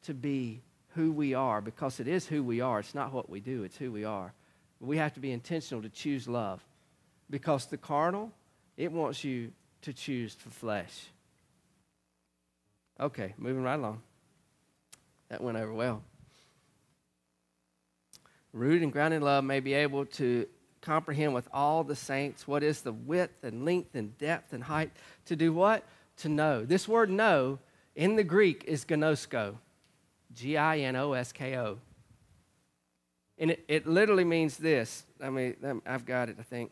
to 0.05 0.15
be 0.15 0.63
who 0.95 1.11
we 1.11 1.35
are 1.35 1.61
because 1.61 1.99
it 1.99 2.07
is 2.07 2.25
who 2.25 2.41
we 2.41 2.61
are. 2.61 2.79
It's 2.79 2.95
not 2.95 3.13
what 3.13 3.29
we 3.29 3.41
do, 3.41 3.61
it's 3.61 3.77
who 3.77 3.91
we 3.91 4.05
are. 4.05 4.33
We 4.79 4.97
have 4.97 5.13
to 5.13 5.19
be 5.19 5.31
intentional 5.31 5.83
to 5.83 5.89
choose 5.89 6.27
love 6.27 6.65
because 7.29 7.67
the 7.67 7.77
carnal, 7.77 8.31
it 8.75 8.91
wants 8.91 9.23
you 9.23 9.51
to 9.83 9.93
choose 9.93 10.33
the 10.33 10.49
flesh. 10.49 11.09
Okay, 12.99 13.35
moving 13.37 13.61
right 13.61 13.77
along. 13.77 14.01
That 15.29 15.43
went 15.43 15.59
over 15.59 15.71
well. 15.71 16.01
Rooted 18.55 18.83
and 18.83 18.91
grounded 18.91 19.17
in 19.17 19.23
love 19.23 19.43
may 19.43 19.59
be 19.59 19.73
able 19.73 20.05
to 20.05 20.47
comprehend 20.81 21.33
with 21.33 21.47
all 21.51 21.83
the 21.83 21.95
saints 21.95 22.47
what 22.47 22.63
is 22.63 22.81
the 22.81 22.93
width 22.93 23.43
and 23.43 23.65
length 23.65 23.95
and 23.95 24.17
depth 24.17 24.53
and 24.53 24.63
height. 24.63 24.91
To 25.25 25.35
do 25.35 25.51
what? 25.51 25.83
To 26.17 26.29
know. 26.29 26.63
This 26.63 26.87
word 26.87 27.09
know 27.09 27.59
in 27.95 28.15
the 28.15 28.23
Greek 28.23 28.63
is 28.65 28.85
ginosko. 28.85 29.57
G 30.33 30.55
I 30.55 30.79
N 30.79 30.95
O 30.95 31.13
S 31.13 31.33
K 31.33 31.57
O. 31.57 31.79
And 33.37 33.51
it, 33.51 33.65
it 33.67 33.87
literally 33.87 34.23
means 34.23 34.55
this. 34.55 35.03
I 35.21 35.29
mean, 35.29 35.55
I've 35.85 36.05
got 36.05 36.29
it, 36.29 36.37
I 36.39 36.43
think. 36.43 36.71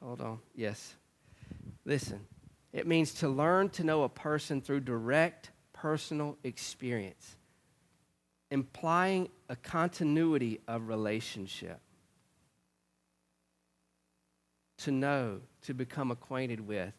Hold 0.00 0.20
on. 0.20 0.38
Yes. 0.54 0.94
Listen, 1.84 2.20
it 2.72 2.86
means 2.86 3.12
to 3.14 3.28
learn 3.28 3.70
to 3.70 3.82
know 3.82 4.04
a 4.04 4.08
person 4.08 4.60
through 4.60 4.80
direct 4.80 5.50
personal 5.72 6.38
experience, 6.44 7.36
implying 8.52 9.30
a 9.48 9.56
continuity 9.56 10.60
of 10.68 10.86
relationship. 10.86 11.80
To 14.80 14.90
know, 14.90 15.40
to 15.62 15.72
become 15.72 16.10
acquainted 16.10 16.60
with, 16.60 16.92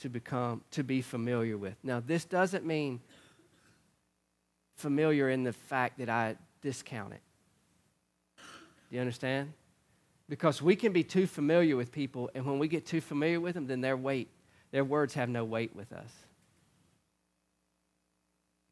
to 0.00 0.08
become 0.08 0.62
to 0.70 0.84
be 0.84 1.02
familiar 1.02 1.58
with. 1.58 1.74
Now, 1.82 2.00
this 2.00 2.24
doesn't 2.24 2.64
mean 2.64 3.00
familiar 4.76 5.28
in 5.30 5.42
the 5.42 5.52
fact 5.52 5.98
that 5.98 6.08
I 6.08 6.36
discount 6.62 7.12
it. 7.12 7.22
Do 8.36 8.96
you 8.96 9.00
understand? 9.00 9.52
Because 10.28 10.62
we 10.62 10.76
can 10.76 10.92
be 10.92 11.02
too 11.02 11.26
familiar 11.26 11.74
with 11.74 11.90
people, 11.90 12.30
and 12.36 12.46
when 12.46 12.60
we 12.60 12.68
get 12.68 12.86
too 12.86 13.00
familiar 13.00 13.40
with 13.40 13.54
them, 13.54 13.66
then 13.66 13.80
their 13.80 13.96
weight, 13.96 14.28
their 14.70 14.84
words 14.84 15.14
have 15.14 15.28
no 15.28 15.44
weight 15.44 15.74
with 15.74 15.92
us. 15.92 16.10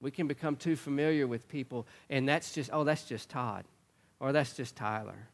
We 0.00 0.10
can 0.10 0.26
become 0.26 0.56
too 0.56 0.76
familiar 0.76 1.26
with 1.26 1.48
people, 1.48 1.86
and 2.10 2.28
that's 2.28 2.52
just, 2.52 2.70
oh, 2.72 2.84
that's 2.84 3.04
just 3.04 3.30
Todd, 3.30 3.64
or 4.20 4.32
that's 4.32 4.52
just 4.52 4.76
Tyler. 4.76 5.28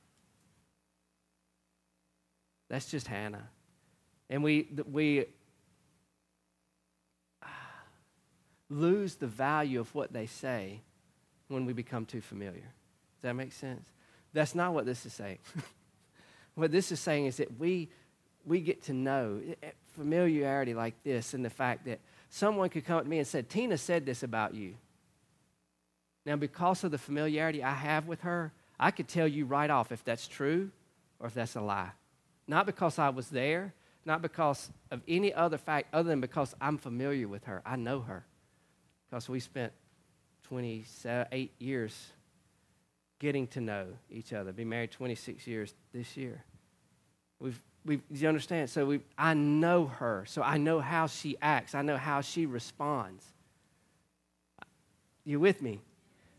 That's 2.69 2.91
just 2.91 3.07
Hannah. 3.07 3.49
And 4.31 4.43
we, 4.43 4.69
we 4.91 5.27
lose 8.71 9.17
the 9.17 9.27
value 9.27 9.81
of 9.81 9.95
what 9.95 10.13
they 10.13 10.27
say 10.27 10.81
when 11.49 11.67
we 11.67 11.73
become 11.73 12.07
too 12.07 12.21
familiar. 12.21 12.63
Does 12.63 13.23
that 13.23 13.35
make 13.35 13.53
sense? 13.53 13.85
That's 14.33 14.55
not 14.55 14.73
what 14.73 14.87
this 14.87 15.05
is 15.05 15.13
saying. 15.13 15.39
what 16.55 16.73
this 16.73 16.91
is 16.93 17.01
saying 17.01 17.27
is 17.27 17.37
that 17.37 17.59
we, 17.59 17.91
we 18.47 18.61
get 18.61 18.85
to 18.85 18.93
know 18.93 19.41
familiarity 19.95 20.75
like 20.75 20.95
this 21.05 21.35
and 21.35 21.45
the 21.45 21.51
fact 21.51 21.85
that 21.87 22.01
someone 22.31 22.69
could 22.69 22.85
come 22.85 23.03
to 23.03 23.09
me 23.09 23.19
and 23.19 23.27
say, 23.27 23.43
Tina 23.43 23.79
said 23.79 24.07
this 24.07 24.23
about 24.23 24.55
you. 24.55 24.75
Now, 26.25 26.37
because 26.37 26.85
of 26.85 26.91
the 26.91 26.99
familiarity 26.99 27.63
I 27.63 27.73
have 27.73 28.07
with 28.07 28.21
her, 28.21 28.53
I 28.79 28.91
could 28.91 29.09
tell 29.09 29.27
you 29.29 29.45
right 29.45 29.71
off 29.71 29.93
if 29.93 30.05
that's 30.05 30.29
true 30.29 30.71
or 31.19 31.27
if 31.27 31.35
that's 31.35 31.57
a 31.57 31.61
lie. 31.61 31.91
Not 32.47 32.67
because 32.67 32.99
I 32.99 33.11
was 33.11 33.29
there, 33.29 33.75
not 34.05 34.23
because 34.23 34.71
of 34.91 35.01
any 35.07 35.33
other 35.33 35.59
fact 35.59 35.93
other 35.93 36.09
than 36.09 36.21
because 36.21 36.55
I'm 36.61 36.79
familiar 36.79 37.29
with 37.29 37.45
her. 37.45 37.63
I 37.65 37.77
know 37.77 38.01
her 38.01 38.25
because 39.09 39.29
we 39.29 39.41
spent 39.41 39.73
28 40.49 41.53
years 41.59 42.13
getting 43.19 43.47
to 43.49 43.61
know 43.61 43.87
each 44.11 44.33
other. 44.33 44.53
Be 44.53 44.65
married 44.65 44.91
26 44.91 45.47
years 45.47 45.75
this 45.93 46.17
year. 46.17 46.43
We've, 47.39 47.61
we 47.85 48.01
you 48.13 48.29
understand? 48.29 48.71
So 48.71 48.87
we, 48.87 49.01
I 49.19 49.35
know 49.35 49.87
her, 49.87 50.25
so 50.27 50.43
I 50.43 50.57
know 50.57 50.81
how 50.81 51.07
she 51.07 51.37
acts. 51.43 51.75
I 51.75 51.83
know 51.83 51.97
how 51.97 52.21
she 52.21 52.47
responds. 52.47 53.25
You 55.25 55.41
with 55.41 55.63
me? 55.63 55.81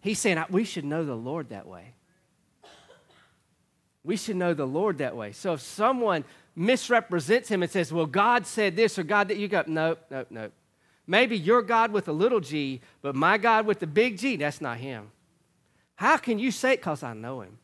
He's 0.02 0.20
saying 0.20 0.44
we 0.50 0.64
should 0.64 0.86
know 0.86 1.06
the 1.06 1.16
Lord 1.16 1.50
that 1.50 1.68
way. 1.68 1.94
We 4.04 4.18
should 4.18 4.36
know 4.36 4.54
the 4.54 4.68
Lord 4.68 4.98
that 4.98 5.16
way. 5.16 5.32
So 5.32 5.54
if 5.54 5.62
someone 5.62 6.26
misrepresents 6.56 7.50
him 7.50 7.64
and 7.64 7.72
says, 7.72 7.94
"Well, 7.94 8.06
God 8.06 8.46
said 8.46 8.76
this," 8.76 9.00
or 9.00 9.04
"God 9.04 9.30
that," 9.30 9.38
you 9.38 9.48
go, 9.48 9.64
"Nope, 9.66 10.00
nope, 10.10 10.28
nope." 10.30 10.52
Maybe 11.06 11.38
your 11.38 11.62
God 11.62 11.92
with 11.92 12.08
a 12.08 12.14
little 12.14 12.40
g, 12.40 12.82
but 13.02 13.16
my 13.16 13.38
God 13.38 13.66
with 13.66 13.80
the 13.80 13.88
big 13.88 14.18
G, 14.18 14.38
that's 14.38 14.62
not 14.62 14.78
him. 14.78 15.12
How 15.96 16.18
can 16.18 16.40
you 16.40 16.52
say 16.52 16.74
it? 16.74 16.78
Because 16.78 17.04
I 17.04 17.14
know 17.14 17.42
him. 17.42 17.58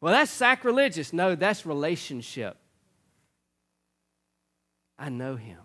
Well, 0.00 0.12
that's 0.12 0.30
sacrilegious. 0.30 1.12
No, 1.12 1.34
that's 1.34 1.64
relationship. 1.64 2.56
I 4.98 5.08
know 5.08 5.36
him. 5.36 5.58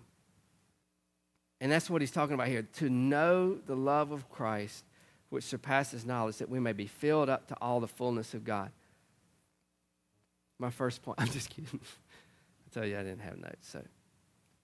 And 1.60 1.72
that's 1.72 1.90
what 1.90 2.02
he's 2.02 2.12
talking 2.12 2.34
about 2.34 2.48
here 2.48 2.68
to 2.78 2.90
know 2.90 3.56
the 3.66 3.76
love 3.76 4.12
of 4.12 4.30
Christ, 4.30 4.84
which 5.30 5.44
surpasses 5.44 6.06
knowledge, 6.06 6.38
that 6.38 6.50
we 6.50 6.60
may 6.60 6.74
be 6.74 6.88
filled 6.88 7.30
up 7.30 7.48
to 7.48 7.56
all 7.62 7.80
the 7.80 7.88
fullness 7.88 8.34
of 8.34 8.44
God. 8.44 8.72
My 10.58 10.72
first 10.72 11.04
point, 11.04 11.20
I'm 11.22 11.30
just 11.30 11.50
kidding. 11.50 11.80
I 11.82 12.74
tell 12.74 12.86
you, 12.86 12.98
I 12.98 13.04
didn't 13.04 13.22
have 13.22 13.38
notes, 13.38 13.70
so 13.70 13.84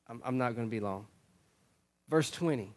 I'm, 0.07 0.21
I'm 0.25 0.37
not 0.37 0.55
going 0.55 0.67
to 0.67 0.71
be 0.71 0.79
long 0.79 1.05
verse 2.09 2.31
20. 2.31 2.73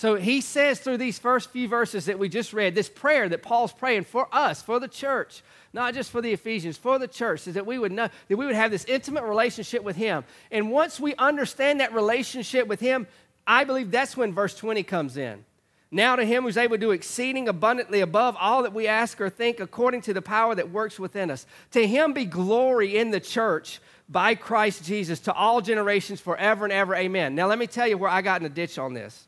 So 0.00 0.14
he 0.14 0.40
says 0.40 0.80
through 0.80 0.96
these 0.96 1.18
first 1.18 1.50
few 1.50 1.68
verses 1.68 2.06
that 2.06 2.18
we 2.18 2.30
just 2.30 2.54
read, 2.54 2.74
this 2.74 2.88
prayer 2.88 3.28
that 3.28 3.42
Paul's 3.42 3.74
praying 3.74 4.04
for 4.04 4.26
us, 4.32 4.62
for 4.62 4.80
the 4.80 4.88
church, 4.88 5.42
not 5.74 5.92
just 5.92 6.10
for 6.10 6.22
the 6.22 6.32
Ephesians, 6.32 6.78
for 6.78 6.98
the 6.98 7.06
church, 7.06 7.46
is 7.46 7.52
that 7.52 7.66
we 7.66 7.78
would 7.78 7.92
know 7.92 8.08
that 8.28 8.36
we 8.38 8.46
would 8.46 8.54
have 8.54 8.70
this 8.70 8.86
intimate 8.86 9.24
relationship 9.24 9.82
with 9.82 9.96
him. 9.96 10.24
And 10.50 10.70
once 10.70 10.98
we 10.98 11.14
understand 11.16 11.80
that 11.80 11.92
relationship 11.92 12.66
with 12.66 12.80
him, 12.80 13.08
I 13.46 13.64
believe 13.64 13.90
that's 13.90 14.16
when 14.16 14.32
verse 14.32 14.56
20 14.56 14.82
comes 14.84 15.18
in. 15.18 15.44
Now 15.90 16.16
to 16.16 16.24
him 16.24 16.44
who's 16.44 16.56
able 16.56 16.76
to 16.76 16.80
do 16.80 16.92
exceeding 16.92 17.46
abundantly 17.46 18.00
above 18.00 18.38
all 18.40 18.62
that 18.62 18.72
we 18.72 18.86
ask 18.86 19.20
or 19.20 19.28
think 19.28 19.60
according 19.60 20.00
to 20.02 20.14
the 20.14 20.22
power 20.22 20.54
that 20.54 20.70
works 20.70 20.98
within 20.98 21.30
us. 21.30 21.44
To 21.72 21.86
him 21.86 22.14
be 22.14 22.24
glory 22.24 22.96
in 22.96 23.10
the 23.10 23.20
church 23.20 23.80
by 24.08 24.34
Christ 24.34 24.82
Jesus 24.82 25.20
to 25.20 25.34
all 25.34 25.60
generations 25.60 26.22
forever 26.22 26.64
and 26.64 26.72
ever. 26.72 26.94
Amen. 26.94 27.34
Now 27.34 27.48
let 27.48 27.58
me 27.58 27.66
tell 27.66 27.86
you 27.86 27.98
where 27.98 28.08
I 28.08 28.22
got 28.22 28.40
in 28.40 28.46
a 28.46 28.48
ditch 28.48 28.78
on 28.78 28.94
this. 28.94 29.26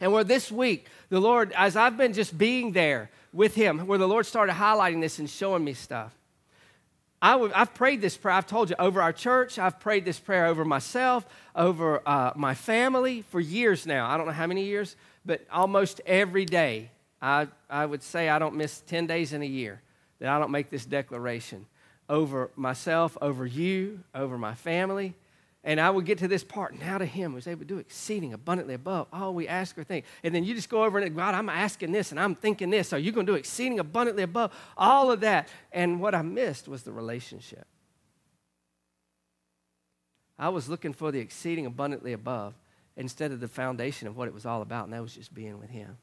And 0.00 0.12
where 0.12 0.24
this 0.24 0.50
week, 0.50 0.86
the 1.10 1.20
Lord, 1.20 1.52
as 1.52 1.76
I've 1.76 1.96
been 1.96 2.12
just 2.12 2.36
being 2.36 2.72
there 2.72 3.10
with 3.32 3.54
him, 3.54 3.86
where 3.86 3.98
the 3.98 4.08
Lord 4.08 4.26
started 4.26 4.54
highlighting 4.54 5.00
this 5.00 5.18
and 5.18 5.28
showing 5.28 5.62
me 5.62 5.74
stuff. 5.74 6.14
I 7.22 7.32
w- 7.32 7.52
I've 7.54 7.74
prayed 7.74 8.00
this 8.00 8.16
prayer, 8.16 8.34
I've 8.34 8.46
told 8.46 8.70
you, 8.70 8.76
over 8.78 9.02
our 9.02 9.12
church. 9.12 9.58
I've 9.58 9.78
prayed 9.78 10.06
this 10.06 10.18
prayer 10.18 10.46
over 10.46 10.64
myself, 10.64 11.26
over 11.54 12.00
uh, 12.08 12.32
my 12.34 12.54
family 12.54 13.22
for 13.28 13.40
years 13.40 13.86
now. 13.86 14.08
I 14.08 14.16
don't 14.16 14.26
know 14.26 14.32
how 14.32 14.46
many 14.46 14.64
years, 14.64 14.96
but 15.26 15.46
almost 15.52 16.00
every 16.06 16.46
day. 16.46 16.90
I, 17.20 17.48
I 17.68 17.84
would 17.84 18.02
say 18.02 18.30
I 18.30 18.38
don't 18.38 18.54
miss 18.54 18.80
10 18.80 19.06
days 19.06 19.34
in 19.34 19.42
a 19.42 19.46
year 19.46 19.82
that 20.20 20.30
I 20.30 20.38
don't 20.38 20.50
make 20.50 20.70
this 20.70 20.86
declaration 20.86 21.66
over 22.08 22.50
myself, 22.56 23.18
over 23.20 23.44
you, 23.44 24.00
over 24.14 24.38
my 24.38 24.54
family. 24.54 25.14
And 25.62 25.78
I 25.78 25.90
would 25.90 26.06
get 26.06 26.18
to 26.18 26.28
this 26.28 26.42
part. 26.42 26.78
Now 26.78 26.96
to 26.96 27.04
him 27.04 27.34
was 27.34 27.46
able 27.46 27.60
to 27.60 27.66
do 27.66 27.78
exceeding 27.78 28.32
abundantly 28.32 28.74
above 28.74 29.08
all 29.12 29.34
we 29.34 29.46
ask 29.46 29.76
or 29.76 29.84
think. 29.84 30.06
And 30.24 30.34
then 30.34 30.42
you 30.42 30.54
just 30.54 30.70
go 30.70 30.84
over 30.84 30.98
and 30.98 31.14
God, 31.14 31.34
I'm 31.34 31.50
asking 31.50 31.92
this 31.92 32.12
and 32.12 32.18
I'm 32.18 32.34
thinking 32.34 32.70
this. 32.70 32.94
Are 32.94 32.98
you 32.98 33.12
going 33.12 33.26
to 33.26 33.32
do 33.32 33.36
exceeding 33.36 33.78
abundantly 33.78 34.22
above 34.22 34.54
all 34.76 35.12
of 35.12 35.20
that? 35.20 35.48
And 35.70 36.00
what 36.00 36.14
I 36.14 36.22
missed 36.22 36.66
was 36.66 36.82
the 36.82 36.92
relationship. 36.92 37.66
I 40.38 40.48
was 40.48 40.70
looking 40.70 40.94
for 40.94 41.12
the 41.12 41.18
exceeding 41.18 41.66
abundantly 41.66 42.14
above 42.14 42.54
instead 42.96 43.30
of 43.30 43.40
the 43.40 43.48
foundation 43.48 44.08
of 44.08 44.16
what 44.16 44.26
it 44.26 44.32
was 44.32 44.46
all 44.46 44.62
about, 44.62 44.84
and 44.84 44.94
that 44.94 45.02
was 45.02 45.14
just 45.14 45.34
being 45.34 45.58
with 45.58 45.68
him. 45.68 45.98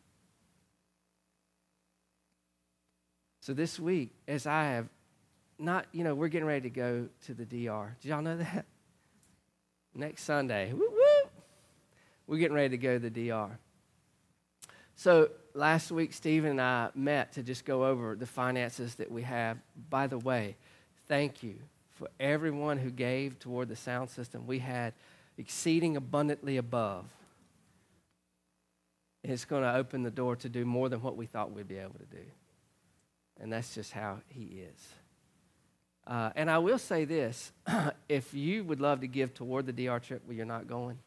So 3.42 3.54
this 3.54 3.80
week, 3.80 4.12
as 4.28 4.46
I 4.46 4.66
have 4.66 4.88
not, 5.58 5.88
you 5.92 6.04
know, 6.04 6.14
we're 6.14 6.28
getting 6.28 6.48
ready 6.48 6.70
to 6.70 6.70
go 6.70 7.08
to 7.26 7.34
the 7.34 7.46
DR. 7.46 7.96
Did 8.02 8.10
y'all 8.10 8.22
know 8.22 8.38
that? 8.38 8.66
Next 9.98 10.24
Sunday. 10.24 10.72
Woo, 10.74 10.90
woo. 10.90 11.30
We're 12.28 12.38
getting 12.38 12.56
ready 12.56 12.70
to 12.70 12.78
go 12.78 13.00
to 13.00 13.10
the 13.10 13.30
DR. 13.30 13.58
So 14.96 15.30
last 15.54 15.92
week, 15.92 16.14
Stephen 16.14 16.52
and 16.52 16.62
I 16.62 16.90
met 16.96 17.34
to 17.34 17.44
just 17.44 17.66
go 17.66 17.86
over 17.86 18.16
the 18.16 18.26
finances 18.26 18.96
that 18.96 19.12
we 19.12 19.22
have. 19.24 19.58
By 19.90 20.08
the 20.08 20.18
way, 20.18 20.56
thank 21.08 21.44
you 21.44 21.56
for 21.92 22.10
everyone 22.20 22.78
who 22.78 22.90
gave 22.90 23.40
toward 23.40 23.70
the 23.70 23.76
sound 23.76 24.10
system. 24.10 24.48
We 24.48 24.60
had 24.60 24.94
exceeding 25.38 25.98
abundantly 25.98 26.58
above. 26.58 27.06
It's 29.24 29.46
going 29.46 29.64
to 29.64 29.76
open 29.76 30.04
the 30.04 30.12
door 30.12 30.36
to 30.38 30.50
do 30.50 30.66
more 30.66 30.90
than 30.90 31.02
what 31.02 31.18
we 31.18 31.26
thought 31.26 31.52
we'd 31.52 31.68
be 31.68 31.78
able 31.78 32.00
to 32.00 32.06
do. 32.06 32.24
And 33.40 33.52
that's 33.52 33.76
just 33.76 33.92
how 33.92 34.20
he 34.30 34.64
is. 34.74 34.88
Uh, 36.08 36.30
and 36.38 36.50
I 36.50 36.58
will 36.60 36.78
say 36.78 37.04
this 37.04 37.52
if 38.10 38.34
you 38.34 38.64
would 38.64 38.80
love 38.80 39.02
to 39.02 39.08
give 39.08 39.34
toward 39.34 39.66
the 39.66 39.74
DR 39.74 40.00
trip 40.00 40.22
where 40.26 40.36
you're 40.36 40.46
not 40.46 40.68
going, 40.68 40.98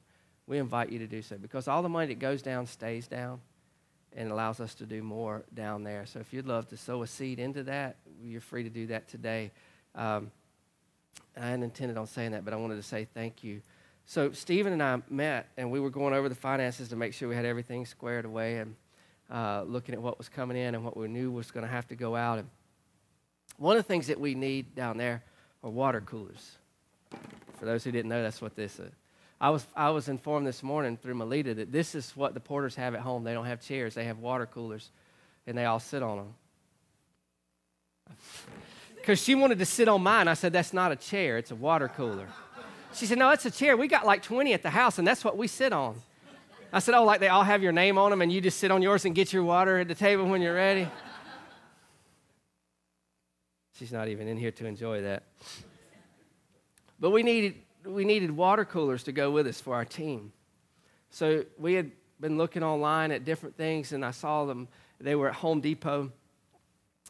we 0.47 0.59
invite 0.59 0.91
you 0.91 0.99
to 0.99 1.07
do 1.07 1.23
so 1.23 1.37
because 1.39 1.69
all 1.69 1.83
the 1.83 1.89
money 1.89 2.09
that 2.09 2.19
goes 2.19 2.43
down 2.43 2.67
stays 2.67 3.09
down 3.09 3.41
and 4.15 4.31
allows 4.31 4.61
us 4.61 4.75
to 4.75 4.85
do 4.85 5.03
more 5.03 5.45
down 5.55 5.85
there. 5.85 6.05
So 6.05 6.19
if 6.19 6.33
you'd 6.33 6.47
love 6.47 6.69
to 6.69 6.77
sow 6.77 7.03
a 7.03 7.07
seed 7.07 7.39
into 7.39 7.63
that, 7.65 7.97
you're 8.23 8.41
free 8.41 8.63
to 8.65 8.69
do 8.69 8.89
that 8.89 9.09
today. 9.09 9.53
Um, 9.95 10.31
I 11.37 11.47
hadn't 11.47 11.63
intended 11.63 11.97
on 11.97 12.07
saying 12.07 12.33
that, 12.33 12.45
but 12.45 12.53
I 12.53 12.57
wanted 12.57 12.77
to 12.77 12.83
say 12.83 13.07
thank 13.15 13.43
you. 13.43 13.63
So 14.05 14.33
Stephen 14.33 14.73
and 14.73 14.83
I 14.83 15.01
met, 15.09 15.49
and 15.57 15.71
we 15.71 15.79
were 15.79 15.91
going 15.91 16.13
over 16.13 16.29
the 16.29 16.35
finances 16.35 16.89
to 16.89 16.97
make 16.97 17.15
sure 17.15 17.29
we 17.29 17.37
had 17.37 17.45
everything 17.45 17.87
squared 17.87 18.25
away 18.25 18.59
and 18.59 18.75
uh, 19.31 19.63
looking 19.63 19.95
at 19.95 20.03
what 20.03 20.19
was 20.19 20.29
coming 20.29 20.57
in 20.57 20.75
and 20.75 20.85
what 20.85 20.97
we 20.97 21.07
knew 21.07 21.31
was 21.31 21.53
going 21.53 21.65
to 21.65 21.71
have 21.71 21.87
to 21.89 21.95
go 21.95 22.17
out. 22.17 22.41
And 22.41 22.49
one 23.61 23.77
of 23.77 23.83
the 23.83 23.87
things 23.87 24.07
that 24.07 24.19
we 24.19 24.35
need 24.35 24.75
down 24.75 24.97
there 24.97 25.23
are 25.63 25.69
water 25.69 26.01
coolers. 26.01 26.57
For 27.59 27.67
those 27.67 27.85
who 27.85 27.93
didn't 27.93 28.09
know, 28.09 28.23
that's 28.23 28.41
what 28.41 28.57
this 28.57 28.79
is. 28.79 28.91
I 29.39 29.51
was, 29.51 29.67
I 29.77 29.91
was 29.91 30.09
informed 30.09 30.47
this 30.47 30.63
morning 30.63 30.97
through 30.97 31.15
Melita 31.15 31.53
that 31.55 31.71
this 31.71 31.95
is 31.95 32.17
what 32.17 32.33
the 32.33 32.41
porters 32.41 32.75
have 32.77 32.95
at 32.95 33.01
home. 33.01 33.23
They 33.23 33.35
don't 33.35 33.45
have 33.45 33.61
chairs, 33.61 33.95
they 33.95 34.05
have 34.05 34.19
water 34.19 34.47
coolers, 34.47 34.91
and 35.47 35.59
they 35.59 35.67
all 35.67 35.79
sit 35.79 36.03
on 36.03 36.17
them. 36.17 36.35
Because 38.97 39.19
she 39.23 39.35
wanted 39.35 39.59
to 39.59 39.67
sit 39.67 39.89
on 39.89 40.03
mine. 40.03 40.27
I 40.27 40.35
said, 40.35 40.55
That's 40.55 40.73
not 40.73 40.91
a 40.91 40.97
chair, 40.97 41.37
it's 41.37 41.51
a 41.51 41.55
water 41.55 41.89
cooler. 41.89 42.29
She 42.95 43.05
said, 43.05 43.19
No, 43.19 43.29
it's 43.31 43.45
a 43.45 43.51
chair. 43.51 43.77
We 43.77 43.89
got 43.89 44.07
like 44.07 44.23
20 44.23 44.55
at 44.55 44.63
the 44.63 44.71
house, 44.71 44.99
and 44.99 45.07
that's 45.07 45.23
what 45.23 45.37
we 45.37 45.47
sit 45.47 45.75
on. 45.75 46.01
I 46.73 46.79
said, 46.79 46.95
Oh, 46.95 47.05
like 47.05 47.21
they 47.21 47.29
all 47.29 47.45
have 47.45 47.63
your 47.63 47.73
name 47.73 47.99
on 47.99 48.11
them, 48.11 48.23
and 48.23 48.33
you 48.33 48.41
just 48.41 48.59
sit 48.59 48.71
on 48.71 48.81
yours 48.81 49.05
and 49.05 49.15
get 49.15 49.35
your 49.35 49.43
water 49.43 49.81
at 49.81 49.89
the 49.89 49.95
table 49.95 50.25
when 50.25 50.41
you're 50.41 50.55
ready? 50.55 50.89
She's 53.81 53.93
not 53.93 54.09
even 54.09 54.29
in 54.29 54.37
here 54.37 54.51
to 54.51 54.67
enjoy 54.67 55.01
that. 55.01 55.23
But 57.01 57.13
we 57.13 57.23
needed, 57.23 57.55
we 57.83 58.05
needed 58.05 58.31
water 58.31 58.67
coolers 58.67 59.05
to 59.05 59.13
go 59.13 59.31
with 59.31 59.47
us 59.47 59.59
for 59.59 59.75
our 59.75 59.87
team. 59.87 60.35
So 61.09 61.47
we 61.59 61.73
had 61.73 61.91
been 62.21 62.37
looking 62.37 62.63
online 62.63 63.11
at 63.11 63.25
different 63.25 63.57
things, 63.57 63.93
and 63.93 64.05
I 64.05 64.11
saw 64.11 64.45
them. 64.45 64.69
They 65.01 65.15
were 65.15 65.31
at 65.31 65.35
Home 65.37 65.63
Depot. 65.63 66.13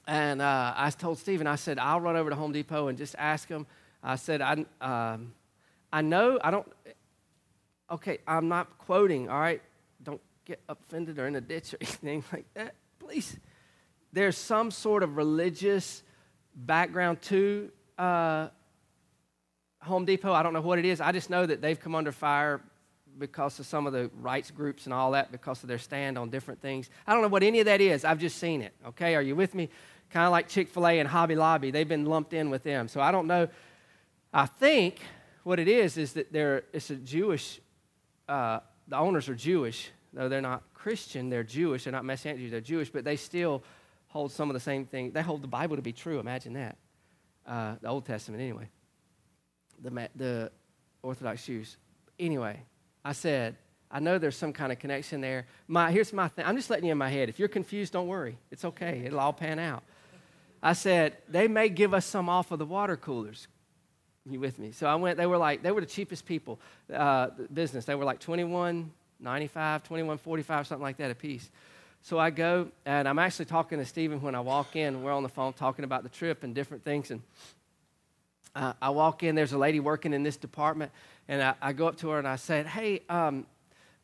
And 0.06 0.40
uh, 0.40 0.72
I 0.76 0.90
told 0.90 1.18
Stephen, 1.18 1.48
I 1.48 1.56
said, 1.56 1.80
I'll 1.80 2.00
run 2.00 2.14
over 2.14 2.30
to 2.30 2.36
Home 2.36 2.52
Depot 2.52 2.86
and 2.86 2.96
just 2.96 3.16
ask 3.18 3.48
them. 3.48 3.66
I 4.00 4.14
said, 4.14 4.40
I, 4.40 4.64
um, 4.80 5.32
I 5.92 6.02
know, 6.02 6.38
I 6.40 6.52
don't, 6.52 6.72
okay, 7.90 8.18
I'm 8.28 8.46
not 8.46 8.78
quoting, 8.78 9.28
all 9.28 9.40
right? 9.40 9.60
Don't 10.04 10.20
get 10.44 10.60
offended 10.68 11.18
or 11.18 11.26
in 11.26 11.34
a 11.34 11.40
ditch 11.40 11.74
or 11.74 11.78
anything 11.80 12.22
like 12.32 12.46
that, 12.54 12.76
please. 13.00 13.36
There's 14.12 14.38
some 14.38 14.70
sort 14.70 15.02
of 15.02 15.16
religious 15.16 16.04
background 16.54 17.22
to 17.22 17.70
uh, 17.98 18.48
Home 19.82 20.04
Depot. 20.04 20.32
I 20.32 20.42
don't 20.42 20.52
know 20.52 20.60
what 20.60 20.78
it 20.78 20.84
is. 20.84 21.00
I 21.00 21.12
just 21.12 21.30
know 21.30 21.46
that 21.46 21.60
they've 21.60 21.78
come 21.78 21.94
under 21.94 22.12
fire 22.12 22.60
because 23.18 23.58
of 23.58 23.66
some 23.66 23.86
of 23.86 23.92
the 23.92 24.10
rights 24.20 24.50
groups 24.50 24.84
and 24.86 24.94
all 24.94 25.12
that, 25.12 25.32
because 25.32 25.62
of 25.62 25.68
their 25.68 25.78
stand 25.78 26.16
on 26.16 26.30
different 26.30 26.60
things. 26.60 26.88
I 27.06 27.12
don't 27.12 27.22
know 27.22 27.28
what 27.28 27.42
any 27.42 27.60
of 27.60 27.66
that 27.66 27.80
is. 27.80 28.04
I've 28.04 28.18
just 28.18 28.38
seen 28.38 28.62
it. 28.62 28.72
Okay, 28.88 29.14
are 29.14 29.22
you 29.22 29.36
with 29.36 29.54
me? 29.54 29.68
Kind 30.10 30.26
of 30.26 30.32
like 30.32 30.48
Chick 30.48 30.68
fil 30.68 30.86
A 30.86 30.98
and 30.98 31.08
Hobby 31.08 31.36
Lobby. 31.36 31.70
They've 31.70 31.88
been 31.88 32.06
lumped 32.06 32.32
in 32.32 32.50
with 32.50 32.62
them. 32.62 32.88
So 32.88 33.00
I 33.00 33.12
don't 33.12 33.26
know. 33.26 33.48
I 34.32 34.46
think 34.46 35.00
what 35.42 35.58
it 35.58 35.68
is 35.68 35.96
is 35.96 36.14
that 36.14 36.32
they're, 36.32 36.64
it's 36.72 36.90
a 36.90 36.96
Jewish, 36.96 37.60
uh, 38.28 38.60
the 38.88 38.96
owners 38.96 39.28
are 39.28 39.34
Jewish, 39.34 39.90
though 40.12 40.28
they're 40.28 40.40
not 40.40 40.62
Christian, 40.74 41.30
they're 41.30 41.44
Jewish. 41.44 41.84
They're 41.84 41.92
not 41.92 42.04
Messianic 42.04 42.40
Jews, 42.40 42.50
they're 42.50 42.60
Jewish, 42.60 42.90
but 42.90 43.04
they 43.04 43.16
still 43.16 43.62
hold 44.10 44.32
some 44.32 44.50
of 44.50 44.54
the 44.54 44.60
same 44.60 44.84
things. 44.84 45.12
They 45.12 45.22
hold 45.22 45.42
the 45.42 45.48
Bible 45.48 45.76
to 45.76 45.82
be 45.82 45.92
true. 45.92 46.20
Imagine 46.20 46.52
that. 46.54 46.76
Uh, 47.46 47.76
the 47.80 47.88
Old 47.88 48.04
Testament, 48.04 48.42
anyway. 48.42 48.68
The, 49.82 50.08
the 50.14 50.52
Orthodox 51.02 51.46
Jews. 51.46 51.76
Anyway, 52.18 52.60
I 53.04 53.12
said, 53.12 53.56
I 53.90 54.00
know 54.00 54.18
there's 54.18 54.36
some 54.36 54.52
kind 54.52 54.72
of 54.72 54.78
connection 54.78 55.20
there. 55.20 55.46
My, 55.66 55.90
here's 55.90 56.12
my 56.12 56.28
thing. 56.28 56.44
I'm 56.44 56.56
just 56.56 56.70
letting 56.70 56.84
you 56.84 56.92
in 56.92 56.98
my 56.98 57.08
head. 57.08 57.28
If 57.28 57.38
you're 57.38 57.48
confused, 57.48 57.92
don't 57.92 58.08
worry. 58.08 58.36
It's 58.50 58.64
okay. 58.64 59.02
It'll 59.04 59.20
all 59.20 59.32
pan 59.32 59.58
out. 59.58 59.82
I 60.62 60.74
said, 60.74 61.16
they 61.28 61.48
may 61.48 61.68
give 61.68 61.94
us 61.94 62.04
some 62.04 62.28
off 62.28 62.50
of 62.50 62.58
the 62.58 62.66
water 62.66 62.96
coolers. 62.96 63.48
You 64.28 64.38
with 64.38 64.58
me? 64.58 64.72
So 64.72 64.86
I 64.86 64.96
went, 64.96 65.16
they 65.16 65.26
were 65.26 65.38
like, 65.38 65.62
they 65.62 65.72
were 65.72 65.80
the 65.80 65.86
cheapest 65.86 66.26
people, 66.26 66.60
uh, 66.92 67.28
business. 67.52 67.86
They 67.86 67.94
were 67.94 68.04
like 68.04 68.20
21, 68.20 68.90
95, 69.18 69.82
21, 69.84 70.18
45, 70.18 70.66
something 70.66 70.82
like 70.82 70.98
that 70.98 71.10
a 71.10 71.14
piece. 71.14 71.50
So 72.02 72.18
I 72.18 72.30
go, 72.30 72.68
and 72.86 73.06
I'm 73.06 73.18
actually 73.18 73.44
talking 73.44 73.78
to 73.78 73.84
Stephen 73.84 74.22
when 74.22 74.34
I 74.34 74.40
walk 74.40 74.74
in. 74.74 75.02
We're 75.02 75.12
on 75.12 75.22
the 75.22 75.28
phone 75.28 75.52
talking 75.52 75.84
about 75.84 76.02
the 76.02 76.08
trip 76.08 76.44
and 76.44 76.54
different 76.54 76.82
things. 76.82 77.10
And 77.10 77.22
uh, 78.54 78.72
I 78.80 78.90
walk 78.90 79.22
in, 79.22 79.34
there's 79.34 79.52
a 79.52 79.58
lady 79.58 79.80
working 79.80 80.12
in 80.14 80.22
this 80.22 80.36
department, 80.36 80.92
and 81.28 81.42
I, 81.42 81.54
I 81.60 81.72
go 81.72 81.86
up 81.86 81.96
to 81.98 82.08
her 82.10 82.18
and 82.18 82.26
I 82.26 82.36
said, 82.36 82.66
Hey, 82.66 83.02
um, 83.08 83.46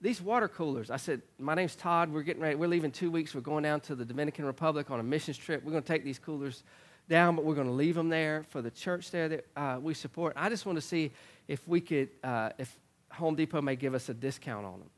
these 0.00 0.20
water 0.20 0.46
coolers. 0.46 0.90
I 0.90 0.98
said, 0.98 1.22
My 1.38 1.54
name's 1.54 1.74
Todd. 1.74 2.12
We're 2.12 2.22
getting 2.22 2.42
ready. 2.42 2.54
We're 2.54 2.68
leaving 2.68 2.92
two 2.92 3.10
weeks. 3.10 3.34
We're 3.34 3.40
going 3.40 3.64
down 3.64 3.80
to 3.82 3.94
the 3.94 4.04
Dominican 4.04 4.44
Republic 4.44 4.90
on 4.90 5.00
a 5.00 5.02
missions 5.02 5.38
trip. 5.38 5.64
We're 5.64 5.72
going 5.72 5.82
to 5.82 5.88
take 5.88 6.04
these 6.04 6.18
coolers 6.18 6.64
down, 7.08 7.34
but 7.34 7.44
we're 7.44 7.54
going 7.54 7.66
to 7.66 7.72
leave 7.72 7.94
them 7.94 8.10
there 8.10 8.44
for 8.50 8.60
the 8.60 8.70
church 8.70 9.10
there 9.10 9.28
that 9.28 9.46
uh, 9.56 9.78
we 9.80 9.94
support. 9.94 10.34
I 10.36 10.48
just 10.50 10.66
want 10.66 10.76
to 10.76 10.82
see 10.82 11.12
if 11.48 11.66
we 11.66 11.80
could, 11.80 12.10
uh, 12.22 12.50
if 12.58 12.76
Home 13.12 13.36
Depot 13.36 13.62
may 13.62 13.74
give 13.74 13.94
us 13.94 14.08
a 14.10 14.14
discount 14.14 14.66
on 14.66 14.80
them. 14.80 14.90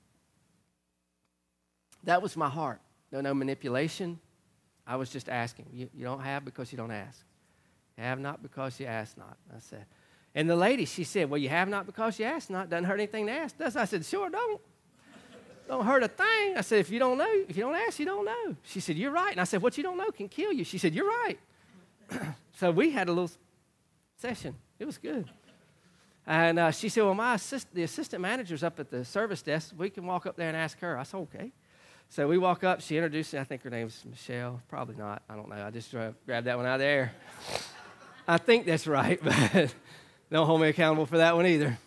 That 2.04 2.22
was 2.22 2.36
my 2.36 2.48
heart. 2.48 2.80
No, 3.10 3.20
no 3.20 3.34
manipulation. 3.34 4.18
I 4.86 4.96
was 4.96 5.10
just 5.10 5.28
asking. 5.28 5.66
You, 5.72 5.88
you 5.94 6.04
don't 6.04 6.20
have 6.20 6.44
because 6.44 6.72
you 6.72 6.78
don't 6.78 6.90
ask. 6.90 7.24
You 7.96 8.04
have 8.04 8.18
not 8.20 8.42
because 8.42 8.78
you 8.80 8.86
ask 8.86 9.16
not. 9.16 9.36
I 9.54 9.60
said. 9.60 9.84
And 10.34 10.48
the 10.48 10.56
lady, 10.56 10.84
she 10.84 11.04
said, 11.04 11.30
Well, 11.30 11.38
you 11.38 11.48
have 11.48 11.68
not 11.68 11.86
because 11.86 12.18
you 12.18 12.24
ask 12.24 12.50
not. 12.50 12.70
Doesn't 12.70 12.84
hurt 12.84 12.94
anything 12.94 13.26
to 13.26 13.32
ask, 13.32 13.58
does 13.58 13.76
I 13.76 13.84
said, 13.84 14.04
Sure, 14.04 14.30
don't. 14.30 14.60
Don't 15.66 15.84
hurt 15.84 16.02
a 16.02 16.08
thing. 16.08 16.56
I 16.56 16.62
said, 16.62 16.78
If 16.80 16.90
you 16.90 16.98
don't 16.98 17.18
know, 17.18 17.44
if 17.48 17.56
you 17.56 17.62
don't 17.62 17.74
ask, 17.74 17.98
you 17.98 18.06
don't 18.06 18.24
know. 18.24 18.56
She 18.62 18.80
said, 18.80 18.96
You're 18.96 19.10
right. 19.10 19.32
And 19.32 19.40
I 19.40 19.44
said, 19.44 19.60
What 19.60 19.76
you 19.76 19.82
don't 19.82 19.98
know 19.98 20.10
can 20.10 20.28
kill 20.28 20.52
you. 20.52 20.64
She 20.64 20.78
said, 20.78 20.94
You're 20.94 21.08
right. 21.08 21.38
so 22.54 22.70
we 22.70 22.90
had 22.90 23.08
a 23.08 23.12
little 23.12 23.30
session. 24.16 24.54
It 24.78 24.86
was 24.86 24.96
good. 24.96 25.28
And 26.26 26.58
uh, 26.58 26.70
she 26.70 26.88
said, 26.88 27.04
Well, 27.04 27.14
my 27.14 27.34
assist- 27.34 27.74
the 27.74 27.82
assistant 27.82 28.22
manager's 28.22 28.62
up 28.62 28.80
at 28.80 28.90
the 28.90 29.04
service 29.04 29.42
desk. 29.42 29.74
We 29.76 29.90
can 29.90 30.06
walk 30.06 30.24
up 30.24 30.36
there 30.36 30.48
and 30.48 30.56
ask 30.56 30.78
her. 30.80 30.96
I 30.96 31.02
said, 31.02 31.18
Okay. 31.18 31.52
So 32.10 32.26
we 32.26 32.38
walk 32.38 32.64
up. 32.64 32.80
She 32.80 32.96
introduced 32.96 33.34
me. 33.34 33.38
I 33.38 33.44
think 33.44 33.62
her 33.62 33.70
name's 33.70 34.02
Michelle. 34.08 34.62
Probably 34.68 34.96
not. 34.96 35.22
I 35.28 35.36
don't 35.36 35.48
know. 35.48 35.66
I 35.66 35.70
just 35.70 35.90
grabbed 35.90 36.46
that 36.46 36.56
one 36.56 36.64
out 36.64 36.76
of 36.76 36.80
there. 36.80 37.12
I 38.26 38.38
think 38.38 38.64
that's 38.64 38.86
right, 38.86 39.20
but 39.52 39.74
don't 40.30 40.46
hold 40.46 40.60
me 40.62 40.68
accountable 40.68 41.04
for 41.04 41.18
that 41.18 41.36
one 41.36 41.46
either. 41.46 41.78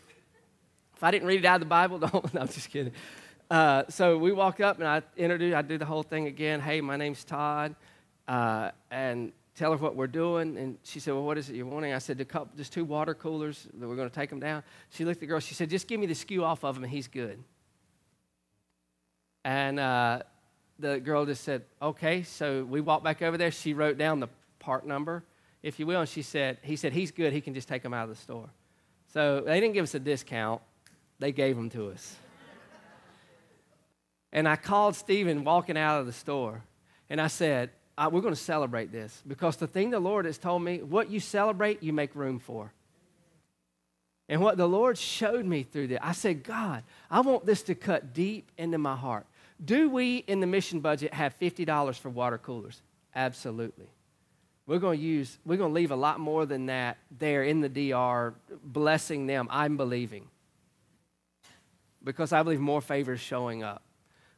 If 0.96 1.04
I 1.04 1.10
didn't 1.10 1.28
read 1.28 1.40
it 1.40 1.46
out 1.46 1.56
of 1.56 1.62
the 1.62 1.66
Bible, 1.66 1.98
don't. 2.00 2.34
No, 2.34 2.42
I'm 2.42 2.48
just 2.48 2.70
kidding. 2.70 2.94
Uh, 3.50 3.84
so 3.90 4.18
we 4.18 4.32
walk 4.32 4.60
up 4.60 4.78
and 4.78 4.88
I 4.88 5.02
introduce. 5.18 5.56
I 5.56 5.64
do 5.64 5.80
the 5.80 5.86
whole 5.86 6.04
thing 6.04 6.28
again. 6.28 6.62
Hey, 6.62 6.82
my 6.82 6.98
name's 6.98 7.24
Todd, 7.24 7.76
uh, 8.28 8.70
and 8.92 9.32
tell 9.56 9.72
her 9.72 9.78
what 9.78 9.96
we're 9.96 10.06
doing. 10.08 10.56
And 10.56 10.78
she 10.84 11.00
said, 11.00 11.16
Well, 11.16 11.24
what 11.24 11.40
is 11.40 11.50
it 11.50 11.56
you're 11.56 11.66
wanting? 11.66 11.94
I 11.94 11.98
said, 11.98 12.26
Just 12.56 12.74
two 12.74 12.86
water 12.86 13.16
coolers 13.16 13.68
that 13.74 13.88
we're 13.88 13.96
going 13.96 14.10
to 14.10 14.16
take 14.16 14.30
them 14.30 14.40
down. 14.40 14.62
She 14.92 15.04
looked 15.04 15.18
at 15.18 15.22
the 15.22 15.28
girl. 15.28 15.40
She 15.40 15.56
said, 15.56 15.70
Just 15.70 15.88
give 15.88 16.00
me 16.00 16.06
the 16.06 16.14
SKU 16.14 16.44
off 16.44 16.64
of 16.64 16.76
them 16.76 16.84
and 16.84 16.94
he's 16.94 17.08
good. 17.08 17.44
And 19.44 19.80
uh, 19.80 20.24
the 20.80 21.00
girl 21.00 21.26
just 21.26 21.44
said, 21.44 21.64
Okay. 21.82 22.24
So 22.24 22.64
we 22.64 22.82
walked 22.82 23.04
back 23.04 23.22
over 23.22 23.38
there. 23.38 23.52
She 23.52 23.74
wrote 23.74 23.98
down 23.98 24.20
the 24.20 24.30
part 24.60 24.86
number, 24.86 25.24
if 25.64 25.80
you 25.80 25.86
will. 25.86 26.02
And 26.02 26.10
she 26.10 26.22
said, 26.22 26.58
He 26.62 26.76
said, 26.76 26.94
He's 26.94 27.12
good. 27.12 27.34
He 27.34 27.42
can 27.42 27.54
just 27.54 27.68
take 27.68 27.84
them 27.84 27.94
out 27.94 28.04
of 28.04 28.10
the 28.10 28.22
store. 28.22 28.50
So 29.14 29.42
they 29.42 29.60
didn't 29.60 29.74
give 29.74 29.84
us 29.84 29.96
a 29.96 30.00
discount, 30.00 30.62
they 31.20 31.32
gave 31.32 31.56
them 31.56 31.70
to 31.72 31.90
us. 31.90 32.16
and 34.32 34.48
I 34.48 34.56
called 34.56 34.96
Stephen 34.96 35.44
walking 35.44 35.78
out 35.78 36.00
of 36.00 36.06
the 36.06 36.14
store. 36.14 36.64
And 37.10 37.20
I 37.20 37.28
said, 37.28 37.72
uh, 37.98 38.10
we're 38.12 38.22
going 38.22 38.34
to 38.34 38.40
celebrate 38.40 38.92
this 38.92 39.22
because 39.28 39.58
the 39.58 39.68
thing 39.68 39.90
the 39.90 40.00
Lord 40.00 40.26
has 40.26 40.38
told 40.38 40.64
me, 40.64 40.82
what 40.82 41.12
you 41.12 41.20
celebrate, 41.20 41.84
you 41.84 41.92
make 41.92 42.16
room 42.16 42.40
for. 42.40 42.72
And 44.30 44.42
what 44.42 44.56
the 44.56 44.68
Lord 44.68 44.98
showed 44.98 45.46
me 45.46 45.64
through 45.64 45.88
this, 45.88 46.00
I 46.02 46.14
said, 46.14 46.44
God, 46.44 46.84
I 47.10 47.20
want 47.20 47.46
this 47.46 47.64
to 47.64 47.76
cut 47.76 48.14
deep 48.14 48.50
into 48.58 48.78
my 48.78 48.96
heart. 48.96 49.26
Do 49.64 49.90
we 49.90 50.18
in 50.18 50.40
the 50.40 50.48
mission 50.48 50.80
budget 50.80 51.14
have 51.14 51.38
$50 51.40 51.96
for 51.98 52.10
water 52.10 52.38
coolers? 52.38 52.82
Absolutely. 53.16 53.88
We're 54.66 54.80
going 54.80 55.00
to 55.00 55.04
use, 55.04 55.38
we're 55.46 55.58
going 55.58 55.72
to 55.72 55.76
leave 55.76 55.92
a 55.92 55.96
lot 55.96 56.20
more 56.20 56.46
than 56.46 56.68
that 56.68 56.98
there 57.18 57.44
in 57.44 57.62
the 57.62 57.70
DR, 57.70 58.34
blessing 58.64 59.28
them. 59.28 59.48
I'm 59.52 59.78
believing. 59.78 60.28
Because 62.04 62.32
I 62.32 62.42
believe 62.42 62.60
more 62.60 62.82
favors 62.82 63.20
showing 63.20 63.64
up. 63.64 63.84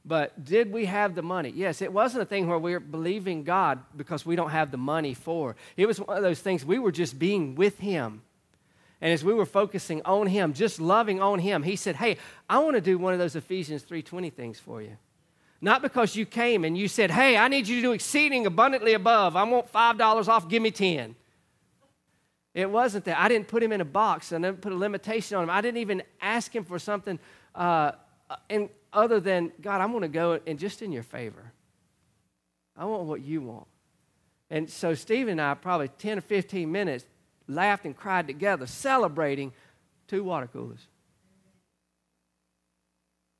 But 0.05 0.43
did 0.43 0.71
we 0.71 0.85
have 0.85 1.15
the 1.15 1.21
money? 1.21 1.53
Yes, 1.55 1.81
it 1.81 1.93
wasn't 1.93 2.23
a 2.23 2.25
thing 2.25 2.47
where 2.47 2.59
we 2.59 2.73
are 2.73 2.79
believing 2.79 3.43
God 3.43 3.79
because 3.95 4.25
we 4.25 4.35
don't 4.35 4.49
have 4.49 4.69
the 4.69 4.77
money 4.77 5.13
for. 5.13 5.55
It 5.77 5.85
was 5.85 5.99
one 5.99 6.17
of 6.17 6.23
those 6.23 6.41
things 6.41 6.65
we 6.65 6.77
were 6.77 6.91
just 6.91 7.17
being 7.17 7.55
with 7.55 7.79
Him. 7.79 8.21
And 8.99 9.13
as 9.13 9.23
we 9.23 9.33
were 9.33 9.45
focusing 9.45 10.01
on 10.03 10.27
Him, 10.27 10.53
just 10.53 10.81
loving 10.81 11.21
on 11.21 11.39
Him, 11.39 11.63
He 11.63 11.77
said, 11.77 11.95
Hey, 11.95 12.17
I 12.49 12.59
want 12.59 12.75
to 12.75 12.81
do 12.81 12.97
one 12.97 13.13
of 13.13 13.19
those 13.19 13.35
Ephesians 13.37 13.83
3:20 13.83 14.33
things 14.33 14.59
for 14.59 14.81
you. 14.81 14.97
Not 15.63 15.81
because 15.81 16.13
you 16.13 16.25
came 16.25 16.65
and 16.65 16.77
you 16.77 16.89
said, 16.89 17.09
Hey, 17.09 17.37
I 17.37 17.47
need 17.47 17.69
you 17.69 17.77
to 17.77 17.81
do 17.81 17.91
exceeding 17.93 18.45
abundantly 18.45 18.95
above. 18.95 19.37
I 19.37 19.43
want 19.43 19.71
$5 19.71 20.27
off, 20.27 20.49
give 20.49 20.61
me 20.61 20.71
10. 20.71 21.15
It 22.53 22.69
wasn't 22.69 23.05
that. 23.05 23.17
I 23.17 23.29
didn't 23.29 23.47
put 23.47 23.63
him 23.63 23.71
in 23.71 23.79
a 23.79 23.85
box. 23.85 24.33
I 24.33 24.39
didn't 24.39 24.59
put 24.59 24.73
a 24.73 24.75
limitation 24.75 25.37
on 25.37 25.45
him. 25.45 25.49
I 25.49 25.61
didn't 25.61 25.77
even 25.77 26.03
ask 26.19 26.53
him 26.53 26.65
for 26.65 26.77
something. 26.79 27.17
Uh, 27.55 27.93
and 28.49 28.67
other 28.91 29.21
than, 29.21 29.53
God, 29.61 29.79
I'm 29.79 29.91
going 29.91 30.01
to 30.01 30.09
go 30.09 30.37
and 30.45 30.59
just 30.59 30.81
in 30.81 30.91
your 30.91 31.01
favor. 31.01 31.53
I 32.75 32.83
want 32.83 33.03
what 33.05 33.21
you 33.21 33.39
want. 33.39 33.67
And 34.49 34.69
so 34.69 34.93
Steve 34.93 35.29
and 35.29 35.39
I, 35.39 35.53
probably 35.53 35.87
10 35.87 36.17
or 36.17 36.21
15 36.21 36.69
minutes, 36.69 37.05
laughed 37.47 37.85
and 37.85 37.95
cried 37.95 38.27
together, 38.27 38.67
celebrating 38.67 39.53
two 40.09 40.25
water 40.25 40.47
coolers. 40.47 40.85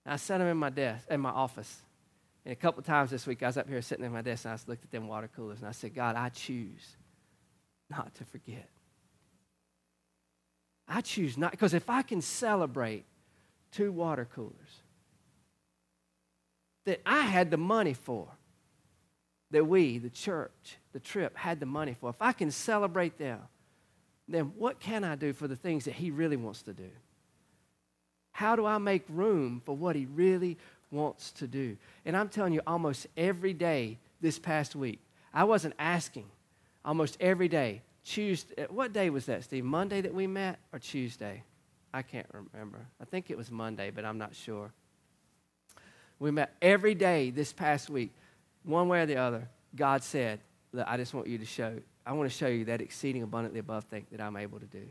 I 0.05 0.15
set 0.15 0.37
them 0.37 0.47
in 0.47 0.57
my 0.57 0.69
desk, 0.69 1.05
in 1.09 1.19
my 1.19 1.29
office. 1.29 1.81
And 2.45 2.51
a 2.51 2.55
couple 2.55 2.83
times 2.83 3.09
this 3.09 3.25
week, 3.25 3.41
I 3.41 3.47
was 3.47 3.57
up 3.57 3.69
here 3.69 3.81
sitting 3.81 4.05
at 4.05 4.11
my 4.11 4.21
desk 4.21 4.45
and 4.45 4.53
I 4.53 4.57
looked 4.67 4.83
at 4.83 4.91
them 4.91 5.07
water 5.07 5.29
coolers 5.33 5.59
and 5.59 5.67
I 5.67 5.71
said, 5.71 5.95
God, 5.95 6.15
I 6.15 6.29
choose 6.29 6.97
not 7.89 8.13
to 8.15 8.25
forget. 8.25 8.69
I 10.87 11.01
choose 11.01 11.37
not, 11.37 11.51
because 11.51 11.73
if 11.73 11.89
I 11.89 12.01
can 12.01 12.21
celebrate 12.21 13.05
two 13.71 13.91
water 13.91 14.27
coolers, 14.33 14.81
that 16.85 17.01
I 17.05 17.21
had 17.21 17.49
the 17.49 17.57
money 17.57 17.93
for, 17.93 18.27
that 19.51 19.65
we, 19.65 19.97
the 19.97 20.09
church, 20.09 20.77
the 20.91 20.99
trip, 20.99 21.37
had 21.37 21.61
the 21.61 21.65
money 21.65 21.95
for, 21.97 22.09
if 22.09 22.21
I 22.21 22.33
can 22.33 22.51
celebrate 22.51 23.17
them, 23.17 23.39
then 24.27 24.51
what 24.57 24.79
can 24.79 25.03
I 25.03 25.15
do 25.15 25.31
for 25.31 25.47
the 25.47 25.55
things 25.55 25.85
that 25.85 25.93
He 25.93 26.11
really 26.11 26.35
wants 26.35 26.63
to 26.63 26.73
do? 26.73 26.89
How 28.31 28.55
do 28.55 28.65
I 28.65 28.77
make 28.79 29.03
room 29.07 29.61
for 29.63 29.77
what 29.77 29.95
He 29.95 30.05
really 30.05 30.57
wants 30.93 31.31
to 31.33 31.47
do? 31.47 31.75
And 32.05 32.15
I'm 32.15 32.29
telling 32.29 32.53
you, 32.53 32.61
almost 32.65 33.07
every 33.17 33.53
day 33.53 33.97
this 34.21 34.39
past 34.39 34.75
week, 34.75 34.99
I 35.33 35.43
wasn't 35.43 35.73
asking. 35.79 36.25
Almost 36.85 37.17
every 37.19 37.47
day, 37.47 37.81
Tuesday, 38.05 38.53
eh, 38.57 38.65
what 38.69 38.93
day 38.93 39.09
was 39.09 39.25
that, 39.25 39.43
Steve? 39.43 39.63
Monday 39.63 40.01
that 40.01 40.13
we 40.13 40.27
met 40.27 40.59
or 40.71 40.79
Tuesday? 40.79 41.43
I 41.93 42.01
can't 42.01 42.27
remember. 42.31 42.85
I 43.01 43.05
think 43.05 43.29
it 43.29 43.37
was 43.37 43.49
Monday, 43.49 43.91
but 43.91 44.05
I'm 44.05 44.17
not 44.17 44.35
sure. 44.35 44.71
We 46.19 46.31
met 46.31 46.55
every 46.61 46.95
day 46.95 47.29
this 47.29 47.53
past 47.53 47.89
week, 47.89 48.13
one 48.63 48.87
way 48.87 49.01
or 49.01 49.05
the 49.05 49.17
other. 49.17 49.47
God 49.75 50.03
said, 50.03 50.39
Look, 50.71 50.87
I 50.87 50.97
just 50.97 51.13
want 51.13 51.27
you 51.27 51.37
to 51.37 51.45
show, 51.45 51.77
I 52.05 52.13
want 52.13 52.29
to 52.29 52.35
show 52.35 52.47
you 52.47 52.65
that 52.65 52.81
exceeding 52.81 53.21
abundantly 53.21 53.59
above 53.59 53.83
thing 53.85 54.07
that 54.11 54.19
I'm 54.19 54.35
able 54.35 54.59
to 54.59 54.65
do. 54.65 54.83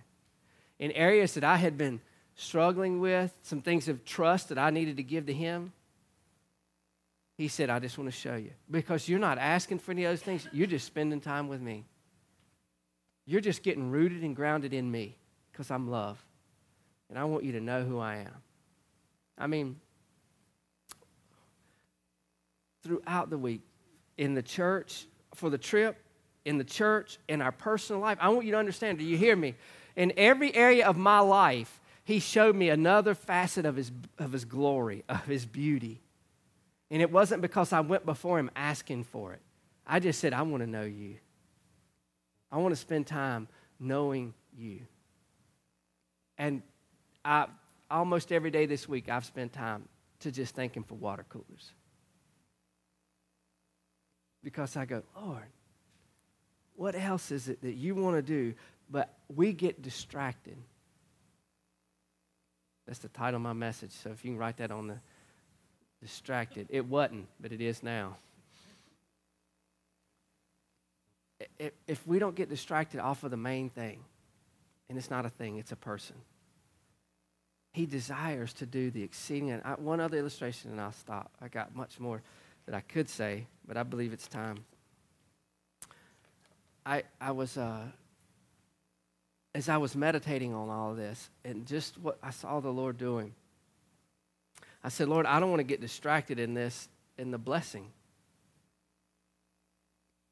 In 0.78 0.92
areas 0.92 1.34
that 1.34 1.44
I 1.44 1.56
had 1.56 1.76
been 1.76 2.00
struggling 2.36 3.00
with, 3.00 3.36
some 3.42 3.60
things 3.60 3.88
of 3.88 4.04
trust 4.04 4.48
that 4.50 4.58
I 4.58 4.70
needed 4.70 4.96
to 4.98 5.02
give 5.02 5.26
to 5.26 5.32
Him, 5.32 5.72
He 7.36 7.48
said, 7.48 7.70
I 7.70 7.78
just 7.78 7.98
want 7.98 8.10
to 8.10 8.16
show 8.16 8.36
you. 8.36 8.50
Because 8.70 9.08
you're 9.08 9.18
not 9.18 9.38
asking 9.38 9.78
for 9.78 9.92
any 9.92 10.04
of 10.04 10.12
those 10.12 10.22
things, 10.22 10.46
you're 10.52 10.66
just 10.66 10.86
spending 10.86 11.20
time 11.20 11.48
with 11.48 11.60
me. 11.60 11.84
You're 13.24 13.40
just 13.40 13.62
getting 13.62 13.90
rooted 13.90 14.22
and 14.22 14.36
grounded 14.36 14.74
in 14.74 14.90
me 14.90 15.16
because 15.50 15.70
I'm 15.70 15.90
love. 15.90 16.22
And 17.08 17.18
I 17.18 17.24
want 17.24 17.44
you 17.44 17.52
to 17.52 17.60
know 17.60 17.84
who 17.84 17.98
I 17.98 18.16
am. 18.16 18.34
I 19.38 19.46
mean, 19.46 19.76
throughout 22.82 23.30
the 23.30 23.38
week 23.38 23.62
in 24.18 24.34
the 24.34 24.42
church, 24.42 25.06
for 25.34 25.50
the 25.50 25.58
trip, 25.58 25.96
in 26.44 26.58
the 26.58 26.64
church, 26.64 27.18
in 27.28 27.40
our 27.40 27.52
personal 27.52 28.00
life. 28.00 28.18
I 28.20 28.28
want 28.28 28.44
you 28.44 28.52
to 28.52 28.58
understand, 28.58 28.98
do 28.98 29.04
you 29.04 29.16
hear 29.16 29.36
me? 29.36 29.54
In 29.96 30.12
every 30.16 30.54
area 30.54 30.86
of 30.86 30.96
my 30.96 31.20
life, 31.20 31.80
he 32.04 32.18
showed 32.18 32.56
me 32.56 32.68
another 32.68 33.14
facet 33.14 33.64
of 33.64 33.76
his, 33.76 33.92
of 34.18 34.32
his 34.32 34.44
glory, 34.44 35.04
of 35.08 35.24
his 35.24 35.46
beauty. 35.46 36.01
And 36.92 37.00
it 37.00 37.10
wasn't 37.10 37.40
because 37.40 37.72
I 37.72 37.80
went 37.80 38.04
before 38.04 38.38
him 38.38 38.50
asking 38.54 39.04
for 39.04 39.32
it. 39.32 39.40
I 39.86 39.98
just 39.98 40.20
said, 40.20 40.34
I 40.34 40.42
want 40.42 40.62
to 40.62 40.66
know 40.66 40.82
you. 40.82 41.16
I 42.50 42.58
want 42.58 42.72
to 42.72 42.76
spend 42.76 43.06
time 43.06 43.48
knowing 43.80 44.34
you. 44.54 44.80
And 46.36 46.60
I, 47.24 47.46
almost 47.90 48.30
every 48.30 48.50
day 48.50 48.66
this 48.66 48.86
week, 48.86 49.08
I've 49.08 49.24
spent 49.24 49.54
time 49.54 49.88
to 50.20 50.30
just 50.30 50.54
thank 50.54 50.76
him 50.76 50.82
for 50.82 50.96
water 50.96 51.24
coolers 51.30 51.72
because 54.44 54.76
I 54.76 54.84
go, 54.84 55.02
Lord, 55.16 55.46
what 56.76 56.94
else 56.94 57.30
is 57.30 57.48
it 57.48 57.62
that 57.62 57.72
you 57.72 57.94
want 57.94 58.16
to 58.16 58.22
do? 58.22 58.52
But 58.90 59.14
we 59.34 59.54
get 59.54 59.80
distracted. 59.80 60.58
That's 62.86 62.98
the 62.98 63.08
title 63.08 63.36
of 63.36 63.42
my 63.42 63.54
message. 63.54 63.92
So 63.92 64.10
if 64.10 64.22
you 64.26 64.32
can 64.32 64.38
write 64.38 64.58
that 64.58 64.70
on 64.70 64.88
the 64.88 64.98
distracted. 66.02 66.66
It 66.68 66.84
wasn't, 66.86 67.28
but 67.40 67.52
it 67.52 67.60
is 67.60 67.82
now. 67.82 68.16
If 71.86 72.06
we 72.06 72.18
don't 72.18 72.34
get 72.34 72.48
distracted 72.48 73.00
off 73.00 73.24
of 73.24 73.30
the 73.30 73.36
main 73.36 73.68
thing, 73.70 74.00
and 74.88 74.98
it's 74.98 75.10
not 75.10 75.24
a 75.24 75.30
thing, 75.30 75.56
it's 75.56 75.72
a 75.72 75.76
person. 75.76 76.16
He 77.72 77.86
desires 77.86 78.52
to 78.54 78.66
do 78.66 78.90
the 78.90 79.02
exceeding. 79.02 79.50
And 79.50 79.62
one 79.78 80.00
other 80.00 80.18
illustration, 80.18 80.70
and 80.70 80.80
I'll 80.80 80.92
stop. 80.92 81.30
I 81.40 81.48
got 81.48 81.74
much 81.74 81.98
more 81.98 82.20
that 82.66 82.74
I 82.74 82.80
could 82.80 83.08
say, 83.08 83.46
but 83.66 83.76
I 83.76 83.82
believe 83.82 84.12
it's 84.12 84.28
time. 84.28 84.58
I, 86.84 87.04
I 87.20 87.30
was, 87.30 87.56
uh, 87.56 87.84
as 89.54 89.68
I 89.68 89.78
was 89.78 89.94
meditating 89.94 90.52
on 90.52 90.68
all 90.68 90.90
of 90.90 90.96
this 90.96 91.30
and 91.44 91.66
just 91.66 91.96
what 91.98 92.18
I 92.22 92.30
saw 92.30 92.60
the 92.60 92.70
Lord 92.70 92.98
doing, 92.98 93.34
I 94.84 94.88
said, 94.88 95.08
Lord, 95.08 95.26
I 95.26 95.38
don't 95.40 95.50
want 95.50 95.60
to 95.60 95.64
get 95.64 95.80
distracted 95.80 96.38
in 96.38 96.54
this, 96.54 96.88
in 97.16 97.30
the 97.30 97.38
blessing. 97.38 97.86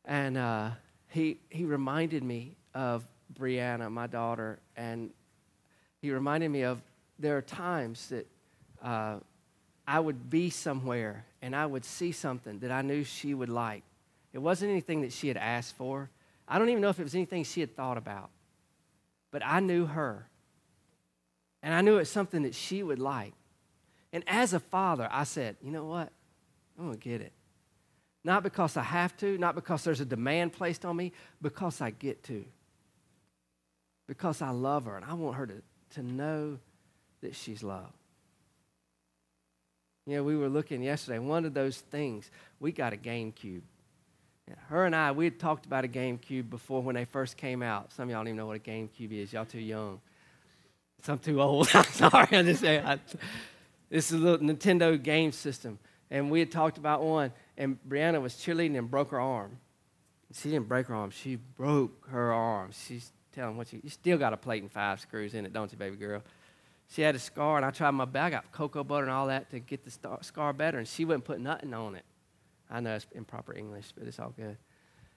And 0.04 0.36
uh, 0.36 0.70
he, 1.08 1.38
he 1.50 1.64
reminded 1.64 2.22
me 2.22 2.56
of 2.74 3.04
Brianna, 3.38 3.90
my 3.90 4.06
daughter, 4.06 4.58
and 4.76 5.10
he 6.02 6.10
reminded 6.10 6.50
me 6.50 6.62
of 6.62 6.80
there 7.18 7.36
are 7.36 7.42
times 7.42 8.08
that 8.08 8.26
uh, 8.82 9.16
I 9.86 10.00
would 10.00 10.30
be 10.30 10.50
somewhere 10.50 11.26
and 11.42 11.54
I 11.54 11.66
would 11.66 11.84
see 11.84 12.12
something 12.12 12.58
that 12.60 12.72
I 12.72 12.82
knew 12.82 13.04
she 13.04 13.34
would 13.34 13.48
like. 13.48 13.82
It 14.32 14.38
wasn't 14.38 14.70
anything 14.70 15.02
that 15.02 15.12
she 15.12 15.28
had 15.28 15.36
asked 15.36 15.76
for. 15.76 16.10
I 16.48 16.58
don't 16.58 16.68
even 16.70 16.80
know 16.80 16.88
if 16.88 16.98
it 16.98 17.04
was 17.04 17.14
anything 17.14 17.44
she 17.44 17.60
had 17.60 17.76
thought 17.76 17.98
about. 17.98 18.30
But 19.30 19.42
I 19.44 19.60
knew 19.60 19.86
her. 19.86 20.26
And 21.62 21.74
I 21.74 21.82
knew 21.82 21.98
it's 21.98 22.10
something 22.10 22.42
that 22.42 22.54
she 22.54 22.82
would 22.82 22.98
like. 22.98 23.34
And 24.12 24.24
as 24.26 24.52
a 24.52 24.60
father, 24.60 25.08
I 25.10 25.24
said, 25.24 25.56
you 25.62 25.70
know 25.70 25.84
what? 25.84 26.10
I'm 26.78 26.86
going 26.86 26.98
to 26.98 27.08
get 27.08 27.20
it. 27.20 27.32
Not 28.24 28.42
because 28.42 28.76
I 28.76 28.82
have 28.82 29.16
to, 29.18 29.38
not 29.38 29.54
because 29.54 29.84
there's 29.84 30.00
a 30.00 30.04
demand 30.04 30.52
placed 30.52 30.84
on 30.84 30.96
me, 30.96 31.12
because 31.40 31.80
I 31.80 31.90
get 31.90 32.22
to. 32.24 32.44
Because 34.06 34.42
I 34.42 34.50
love 34.50 34.84
her 34.86 34.96
and 34.96 35.04
I 35.04 35.14
want 35.14 35.36
her 35.36 35.46
to, 35.46 35.62
to 35.94 36.02
know 36.02 36.58
that 37.22 37.34
she's 37.34 37.62
loved. 37.62 37.94
You 40.06 40.16
know, 40.16 40.24
we 40.24 40.36
were 40.36 40.48
looking 40.48 40.82
yesterday, 40.82 41.18
one 41.18 41.44
of 41.44 41.54
those 41.54 41.78
things, 41.78 42.30
we 42.58 42.72
got 42.72 42.92
a 42.92 42.96
GameCube. 42.96 43.62
Her 44.68 44.84
and 44.84 44.96
I, 44.96 45.12
we 45.12 45.26
had 45.26 45.38
talked 45.38 45.66
about 45.66 45.84
a 45.84 45.88
GameCube 45.88 46.50
before 46.50 46.82
when 46.82 46.96
they 46.96 47.04
first 47.04 47.36
came 47.36 47.62
out. 47.62 47.92
Some 47.92 48.04
of 48.04 48.10
y'all 48.10 48.18
don't 48.20 48.28
even 48.28 48.36
know 48.38 48.46
what 48.46 48.56
a 48.56 48.60
GameCube 48.60 49.12
is. 49.12 49.32
Y'all 49.32 49.44
too 49.44 49.60
young. 49.60 50.00
So 51.02 51.12
I'm 51.12 51.18
too 51.20 51.40
old. 51.40 51.68
I'm 51.74 51.84
sorry. 51.84 52.28
I 52.32 52.42
just 52.42 52.60
say 52.60 52.80
I, 52.80 52.98
this 53.90 54.10
is 54.10 54.20
a 54.20 54.22
little 54.22 54.46
Nintendo 54.46 55.00
game 55.00 55.32
system. 55.32 55.78
And 56.10 56.30
we 56.30 56.40
had 56.40 56.50
talked 56.50 56.78
about 56.78 57.02
one, 57.02 57.32
and 57.56 57.78
Brianna 57.88 58.20
was 58.20 58.34
cheerleading 58.34 58.78
and 58.78 58.90
broke 58.90 59.10
her 59.10 59.20
arm. 59.20 59.58
She 60.32 60.50
didn't 60.50 60.68
break 60.68 60.86
her 60.86 60.94
arm, 60.94 61.10
she 61.10 61.36
broke 61.36 62.08
her 62.10 62.32
arm. 62.32 62.70
She's 62.72 63.12
telling 63.32 63.56
what 63.56 63.72
you, 63.72 63.80
you 63.82 63.90
still 63.90 64.18
got 64.18 64.32
a 64.32 64.36
plate 64.36 64.62
and 64.62 64.70
five 64.70 65.00
screws 65.00 65.34
in 65.34 65.44
it, 65.44 65.52
don't 65.52 65.70
you, 65.70 65.78
baby 65.78 65.96
girl? 65.96 66.22
She 66.88 67.02
had 67.02 67.14
a 67.14 67.20
scar, 67.20 67.56
and 67.56 67.64
I 67.64 67.70
tried 67.70 67.92
my 67.92 68.04
best. 68.04 68.24
I 68.24 68.30
got 68.30 68.50
cocoa 68.50 68.82
butter 68.82 69.04
and 69.04 69.12
all 69.12 69.28
that 69.28 69.50
to 69.50 69.60
get 69.60 69.84
the 69.84 69.90
star, 69.90 70.18
scar 70.22 70.52
better, 70.52 70.78
and 70.78 70.88
she 70.88 71.04
wouldn't 71.04 71.24
put 71.24 71.40
nothing 71.40 71.72
on 71.72 71.94
it. 71.94 72.04
I 72.68 72.80
know 72.80 72.94
it's 72.94 73.06
improper 73.12 73.54
English, 73.54 73.92
but 73.96 74.06
it's 74.08 74.18
all 74.18 74.32
good. 74.36 74.56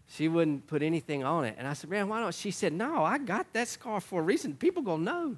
She 0.07 0.27
wouldn't 0.27 0.67
put 0.67 0.83
anything 0.83 1.23
on 1.23 1.45
it. 1.45 1.55
And 1.57 1.67
I 1.67 1.73
said, 1.73 1.89
Man, 1.89 2.09
why 2.09 2.19
don't? 2.19 2.33
She 2.33 2.51
said, 2.51 2.73
No, 2.73 3.03
I 3.03 3.17
got 3.17 3.51
that 3.53 3.67
scar 3.67 4.01
for 4.01 4.19
a 4.19 4.23
reason. 4.23 4.55
People 4.55 4.83
gonna 4.83 5.03
know. 5.03 5.37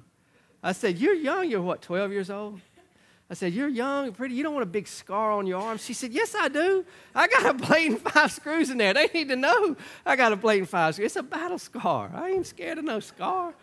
I 0.62 0.72
said, 0.72 0.98
You're 0.98 1.14
young. 1.14 1.48
You're 1.48 1.62
what, 1.62 1.82
12 1.82 2.12
years 2.12 2.30
old? 2.30 2.60
I 3.28 3.34
said, 3.34 3.52
You're 3.52 3.68
young, 3.68 4.06
and 4.06 4.16
pretty. 4.16 4.34
You 4.34 4.42
don't 4.42 4.54
want 4.54 4.62
a 4.62 4.70
big 4.70 4.86
scar 4.86 5.32
on 5.32 5.46
your 5.46 5.60
arm. 5.60 5.78
She 5.78 5.92
said, 5.94 6.12
Yes, 6.12 6.34
I 6.38 6.48
do. 6.48 6.84
I 7.14 7.26
got 7.26 7.46
a 7.46 7.54
plate 7.54 7.90
and 7.90 8.00
five 8.00 8.30
screws 8.30 8.70
in 8.70 8.78
there. 8.78 8.94
They 8.94 9.08
need 9.12 9.28
to 9.28 9.36
know 9.36 9.76
I 10.04 10.16
got 10.16 10.32
a 10.32 10.36
plate 10.36 10.60
and 10.60 10.68
five 10.68 10.94
screws. 10.94 11.06
It's 11.06 11.16
a 11.16 11.22
battle 11.22 11.58
scar. 11.58 12.10
I 12.14 12.30
ain't 12.30 12.46
scared 12.46 12.78
of 12.78 12.84
no 12.84 13.00
scar. 13.00 13.54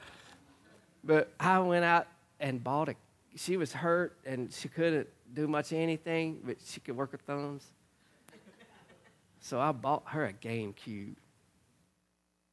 But 1.03 1.31
I 1.39 1.59
went 1.59 1.85
out 1.85 2.07
and 2.39 2.63
bought 2.63 2.89
a, 2.89 2.95
she 3.35 3.57
was 3.57 3.73
hurt 3.73 4.17
and 4.25 4.51
she 4.51 4.67
couldn't 4.67 5.07
do 5.33 5.47
much 5.47 5.73
anything, 5.73 6.39
but 6.43 6.57
she 6.63 6.79
could 6.79 6.95
work 6.95 7.11
her 7.11 7.17
thumbs. 7.17 7.65
So 9.39 9.59
I 9.59 9.73
bought 9.73 10.03
her 10.07 10.25
a 10.25 10.33
GameCube. 10.33 11.15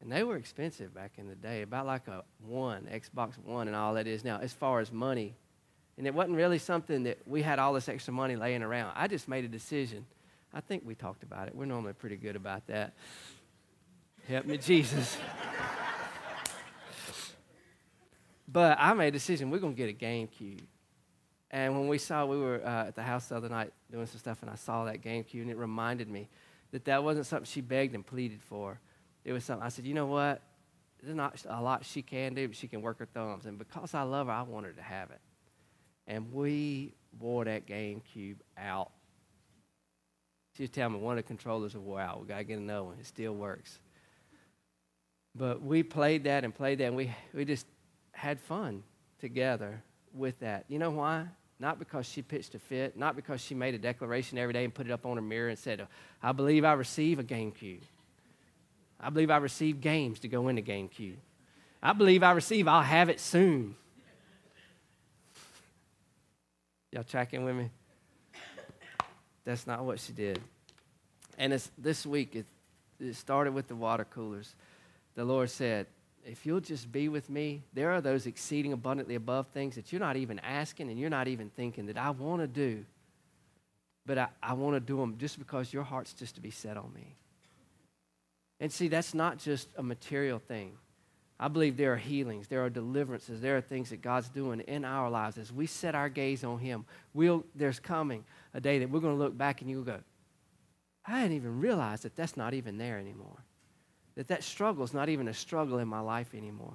And 0.01 0.11
they 0.11 0.23
were 0.23 0.37
expensive 0.37 0.95
back 0.95 1.13
in 1.19 1.29
the 1.29 1.35
day, 1.35 1.63
about 1.63 1.87
like 1.87 2.09
a 2.09 2.25
one, 2.47 2.89
Xbox 2.91 3.39
One, 3.45 3.69
and 3.69 3.77
all 3.77 3.95
that 3.95 4.07
is 4.07 4.25
now, 4.25 4.39
as 4.39 4.53
far 4.53 4.81
as 4.81 4.91
money. 4.91 5.35
And 6.01 6.07
it 6.07 6.15
wasn't 6.15 6.39
really 6.39 6.57
something 6.57 7.03
that 7.03 7.19
we 7.27 7.43
had 7.43 7.59
all 7.59 7.75
this 7.75 7.87
extra 7.87 8.15
money 8.15 8.35
laying 8.35 8.63
around. 8.63 8.95
I 8.97 9.07
just 9.07 9.29
made 9.29 9.45
a 9.45 9.49
decision. 9.49 10.07
I 10.51 10.63
think 10.63 10.83
we 10.87 10.95
talked 10.95 11.23
about 11.23 11.47
it. 11.47 11.55
We're 11.55 11.67
normally 11.67 11.93
pretty 11.93 12.17
good 12.17 12.37
about 12.37 12.67
that. 12.69 12.95
Help 14.27 14.47
me, 14.47 14.57
Jesus. 14.57 15.19
but 18.49 18.79
I 18.81 18.95
made 18.95 19.09
a 19.09 19.11
decision. 19.11 19.51
We're 19.51 19.59
going 19.59 19.75
to 19.75 19.77
get 19.77 19.91
a 19.91 19.93
GameCube. 19.93 20.63
And 21.51 21.79
when 21.79 21.87
we 21.87 21.99
saw, 21.99 22.25
we 22.25 22.39
were 22.39 22.65
uh, 22.65 22.87
at 22.87 22.97
the 22.97 23.03
house 23.03 23.27
the 23.27 23.37
other 23.37 23.51
night 23.51 23.71
doing 23.93 24.07
some 24.07 24.21
stuff, 24.21 24.39
and 24.41 24.51
I 24.51 24.55
saw 24.55 24.87
that 24.87 25.03
GameCube, 25.03 25.43
and 25.43 25.51
it 25.51 25.59
reminded 25.59 26.09
me 26.09 26.31
that 26.71 26.87
that 26.87 27.05
wasn't 27.05 27.27
something 27.27 27.45
she 27.45 27.61
begged 27.61 27.95
and 27.95 28.07
pleaded 28.07 28.41
for. 28.41 28.81
It 29.23 29.35
was 29.35 29.45
something 29.45 29.67
I 29.67 29.69
said, 29.69 29.85
you 29.85 29.93
know 29.93 30.07
what? 30.07 30.41
There's 31.03 31.15
not 31.15 31.45
a 31.47 31.61
lot 31.61 31.85
she 31.85 32.01
can 32.01 32.33
do, 32.33 32.49
but 32.49 32.57
she 32.57 32.69
can 32.69 32.81
work 32.81 33.01
her 33.01 33.07
thumbs. 33.13 33.45
And 33.45 33.59
because 33.59 33.93
I 33.93 34.01
love 34.01 34.29
her, 34.29 34.33
I 34.33 34.41
want 34.41 34.65
her 34.65 34.73
to 34.73 34.83
have 34.83 35.11
it. 35.11 35.21
And 36.11 36.33
we 36.33 36.93
wore 37.21 37.45
that 37.45 37.67
GameCube 37.67 38.39
out. 38.59 38.91
She 40.57 40.65
was 40.65 40.71
telling 40.71 40.95
me 40.95 40.99
one 40.99 41.17
of 41.17 41.25
the 41.25 41.29
controllers 41.29 41.77
wore 41.77 42.01
out. 42.01 42.21
We 42.21 42.27
got 42.27 42.39
to 42.39 42.45
get 42.45 42.59
another 42.59 42.83
one. 42.83 42.97
It 42.99 43.07
still 43.07 43.33
works. 43.33 43.79
But 45.37 45.63
we 45.63 45.85
played 45.85 46.25
that 46.25 46.43
and 46.43 46.53
played 46.53 46.79
that, 46.79 46.87
and 46.87 46.97
we, 46.97 47.15
we 47.33 47.45
just 47.45 47.65
had 48.11 48.41
fun 48.41 48.83
together 49.21 49.81
with 50.13 50.37
that. 50.41 50.65
You 50.67 50.81
know 50.81 50.91
why? 50.91 51.27
Not 51.61 51.79
because 51.79 52.07
she 52.07 52.23
pitched 52.23 52.57
a 52.57 52.59
fit, 52.59 52.97
not 52.97 53.15
because 53.15 53.41
she 53.41 53.55
made 53.55 53.77
a 53.77 53.79
declaration 53.79 54.37
every 54.37 54.53
day 54.53 54.65
and 54.65 54.75
put 54.75 54.87
it 54.87 54.93
up 54.93 55.07
on 55.07 55.15
her 55.15 55.23
mirror 55.23 55.49
and 55.49 55.59
said, 55.59 55.87
I 56.21 56.33
believe 56.33 56.65
I 56.65 56.73
receive 56.73 57.21
a 57.21 57.25
GameCube. 57.25 57.83
I 58.99 59.11
believe 59.11 59.31
I 59.31 59.37
receive 59.37 59.81
games 59.81 60.19
to 60.21 60.29
go 60.29 60.49
into 60.49 60.63
GameCube. 60.63 61.19
I 61.81 61.93
believe 61.93 62.25
I 62.25 62.33
receive, 62.33 62.67
I'll 62.67 62.83
have 62.83 63.09
it 63.09 63.21
soon. 63.21 63.77
Y'all 66.93 67.05
tracking 67.05 67.45
with 67.45 67.55
me? 67.55 67.71
That's 69.45 69.67
not 69.67 69.85
what 69.85 70.01
she 70.01 70.13
did. 70.13 70.41
And 71.39 71.53
it's, 71.53 71.71
this 71.79 72.05
week, 72.05 72.35
it, 72.35 72.47
it 72.99 73.15
started 73.15 73.55
with 73.55 73.69
the 73.69 73.77
water 73.77 74.05
coolers. 74.05 74.55
The 75.15 75.25
Lord 75.25 75.51
said, 75.51 75.87
if 76.25 76.45
you'll 76.45 76.61
just 76.61 76.91
be 76.93 77.09
with 77.09 77.31
me, 77.31 77.63
there 77.73 77.91
are 77.93 78.01
those 78.01 78.27
exceeding 78.27 78.73
abundantly 78.73 79.15
above 79.15 79.47
things 79.49 79.77
that 79.77 79.93
you're 79.93 80.01
not 80.01 80.17
even 80.17 80.39
asking 80.41 80.91
and 80.91 80.99
you're 80.99 81.11
not 81.11 81.29
even 81.29 81.51
thinking 81.51 81.87
that 81.87 81.97
I 81.97 82.11
want 82.11 82.43
to 82.43 82.47
do. 82.47 82.85
But 84.05 84.19
I, 84.19 84.29
I 84.43 84.53
want 84.55 84.77
to 84.77 84.81
do 84.81 84.97
them 84.97 85.17
just 85.19 85.39
because 85.39 85.73
your 85.73 85.83
heart's 85.83 86.13
just 86.13 86.35
to 86.35 86.41
be 86.41 86.51
set 86.51 86.77
on 86.77 86.93
me. 86.95 87.17
And 88.59 88.71
see, 88.71 88.89
that's 88.89 89.15
not 89.15 89.39
just 89.39 89.69
a 89.77 89.83
material 89.83 90.39
thing. 90.39 90.73
I 91.41 91.49
believe 91.49 91.77
there 91.77 91.95
are 91.95 91.97
healings, 91.97 92.47
there 92.49 92.63
are 92.63 92.71
deliverances, 92.71 93.41
there 93.41 93.57
are 93.57 93.63
things 93.63 93.91
that 93.91 94.03
God's 94.03 94.29
doing 94.29 94.61
in 94.61 94.85
our 94.85 95.11
lives 95.11 95.39
as 95.39 95.51
we 95.51 95.67
set 95.67 95.95
our 95.95 96.11
gaze 96.11 96.45
on 96.45 96.59
Him. 96.59 96.85
We'll, 97.15 97.45
there's 97.55 97.81
coming 97.81 98.25
a 98.55 98.61
day 98.61 98.79
that 98.79 98.91
we're 98.91 99.01
going 99.01 99.17
to 99.17 99.23
look 99.23 99.37
back 99.37 99.63
and 99.63 99.71
you'll 99.71 99.83
go, 99.83 99.99
I 101.05 101.23
didn't 101.23 101.37
even 101.37 101.59
realize 101.59 102.03
that 102.03 102.15
that's 102.15 102.37
not 102.37 102.55
even 102.55 102.77
there 102.77 102.99
anymore 102.99 103.39
that 104.21 104.29
that 104.29 104.45
struggle 104.45 104.85
is 104.85 104.93
not 104.93 105.09
even 105.09 105.29
a 105.29 105.35
struggle 105.35 105.79
in 105.79 105.89
my 105.89 106.01
life 106.01 106.35
anymore. 106.35 106.75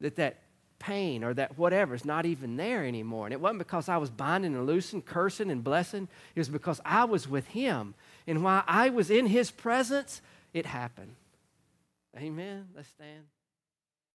That 0.00 0.16
that 0.16 0.40
pain 0.78 1.24
or 1.24 1.32
that 1.32 1.56
whatever 1.56 1.94
is 1.94 2.04
not 2.04 2.26
even 2.26 2.56
there 2.56 2.84
anymore. 2.84 3.26
And 3.26 3.32
it 3.32 3.40
wasn't 3.40 3.60
because 3.60 3.88
I 3.88 3.96
was 3.96 4.10
binding 4.10 4.54
and 4.54 4.66
loosing, 4.66 5.00
cursing 5.00 5.50
and 5.50 5.64
blessing. 5.64 6.06
It 6.34 6.40
was 6.40 6.50
because 6.50 6.82
I 6.84 7.04
was 7.04 7.26
with 7.26 7.46
Him. 7.46 7.94
And 8.26 8.44
while 8.44 8.62
I 8.66 8.90
was 8.90 9.10
in 9.10 9.26
His 9.26 9.50
presence, 9.50 10.20
it 10.52 10.66
happened. 10.66 11.14
Amen. 12.14 12.68
Let's 12.76 12.88
stand. 12.88 13.24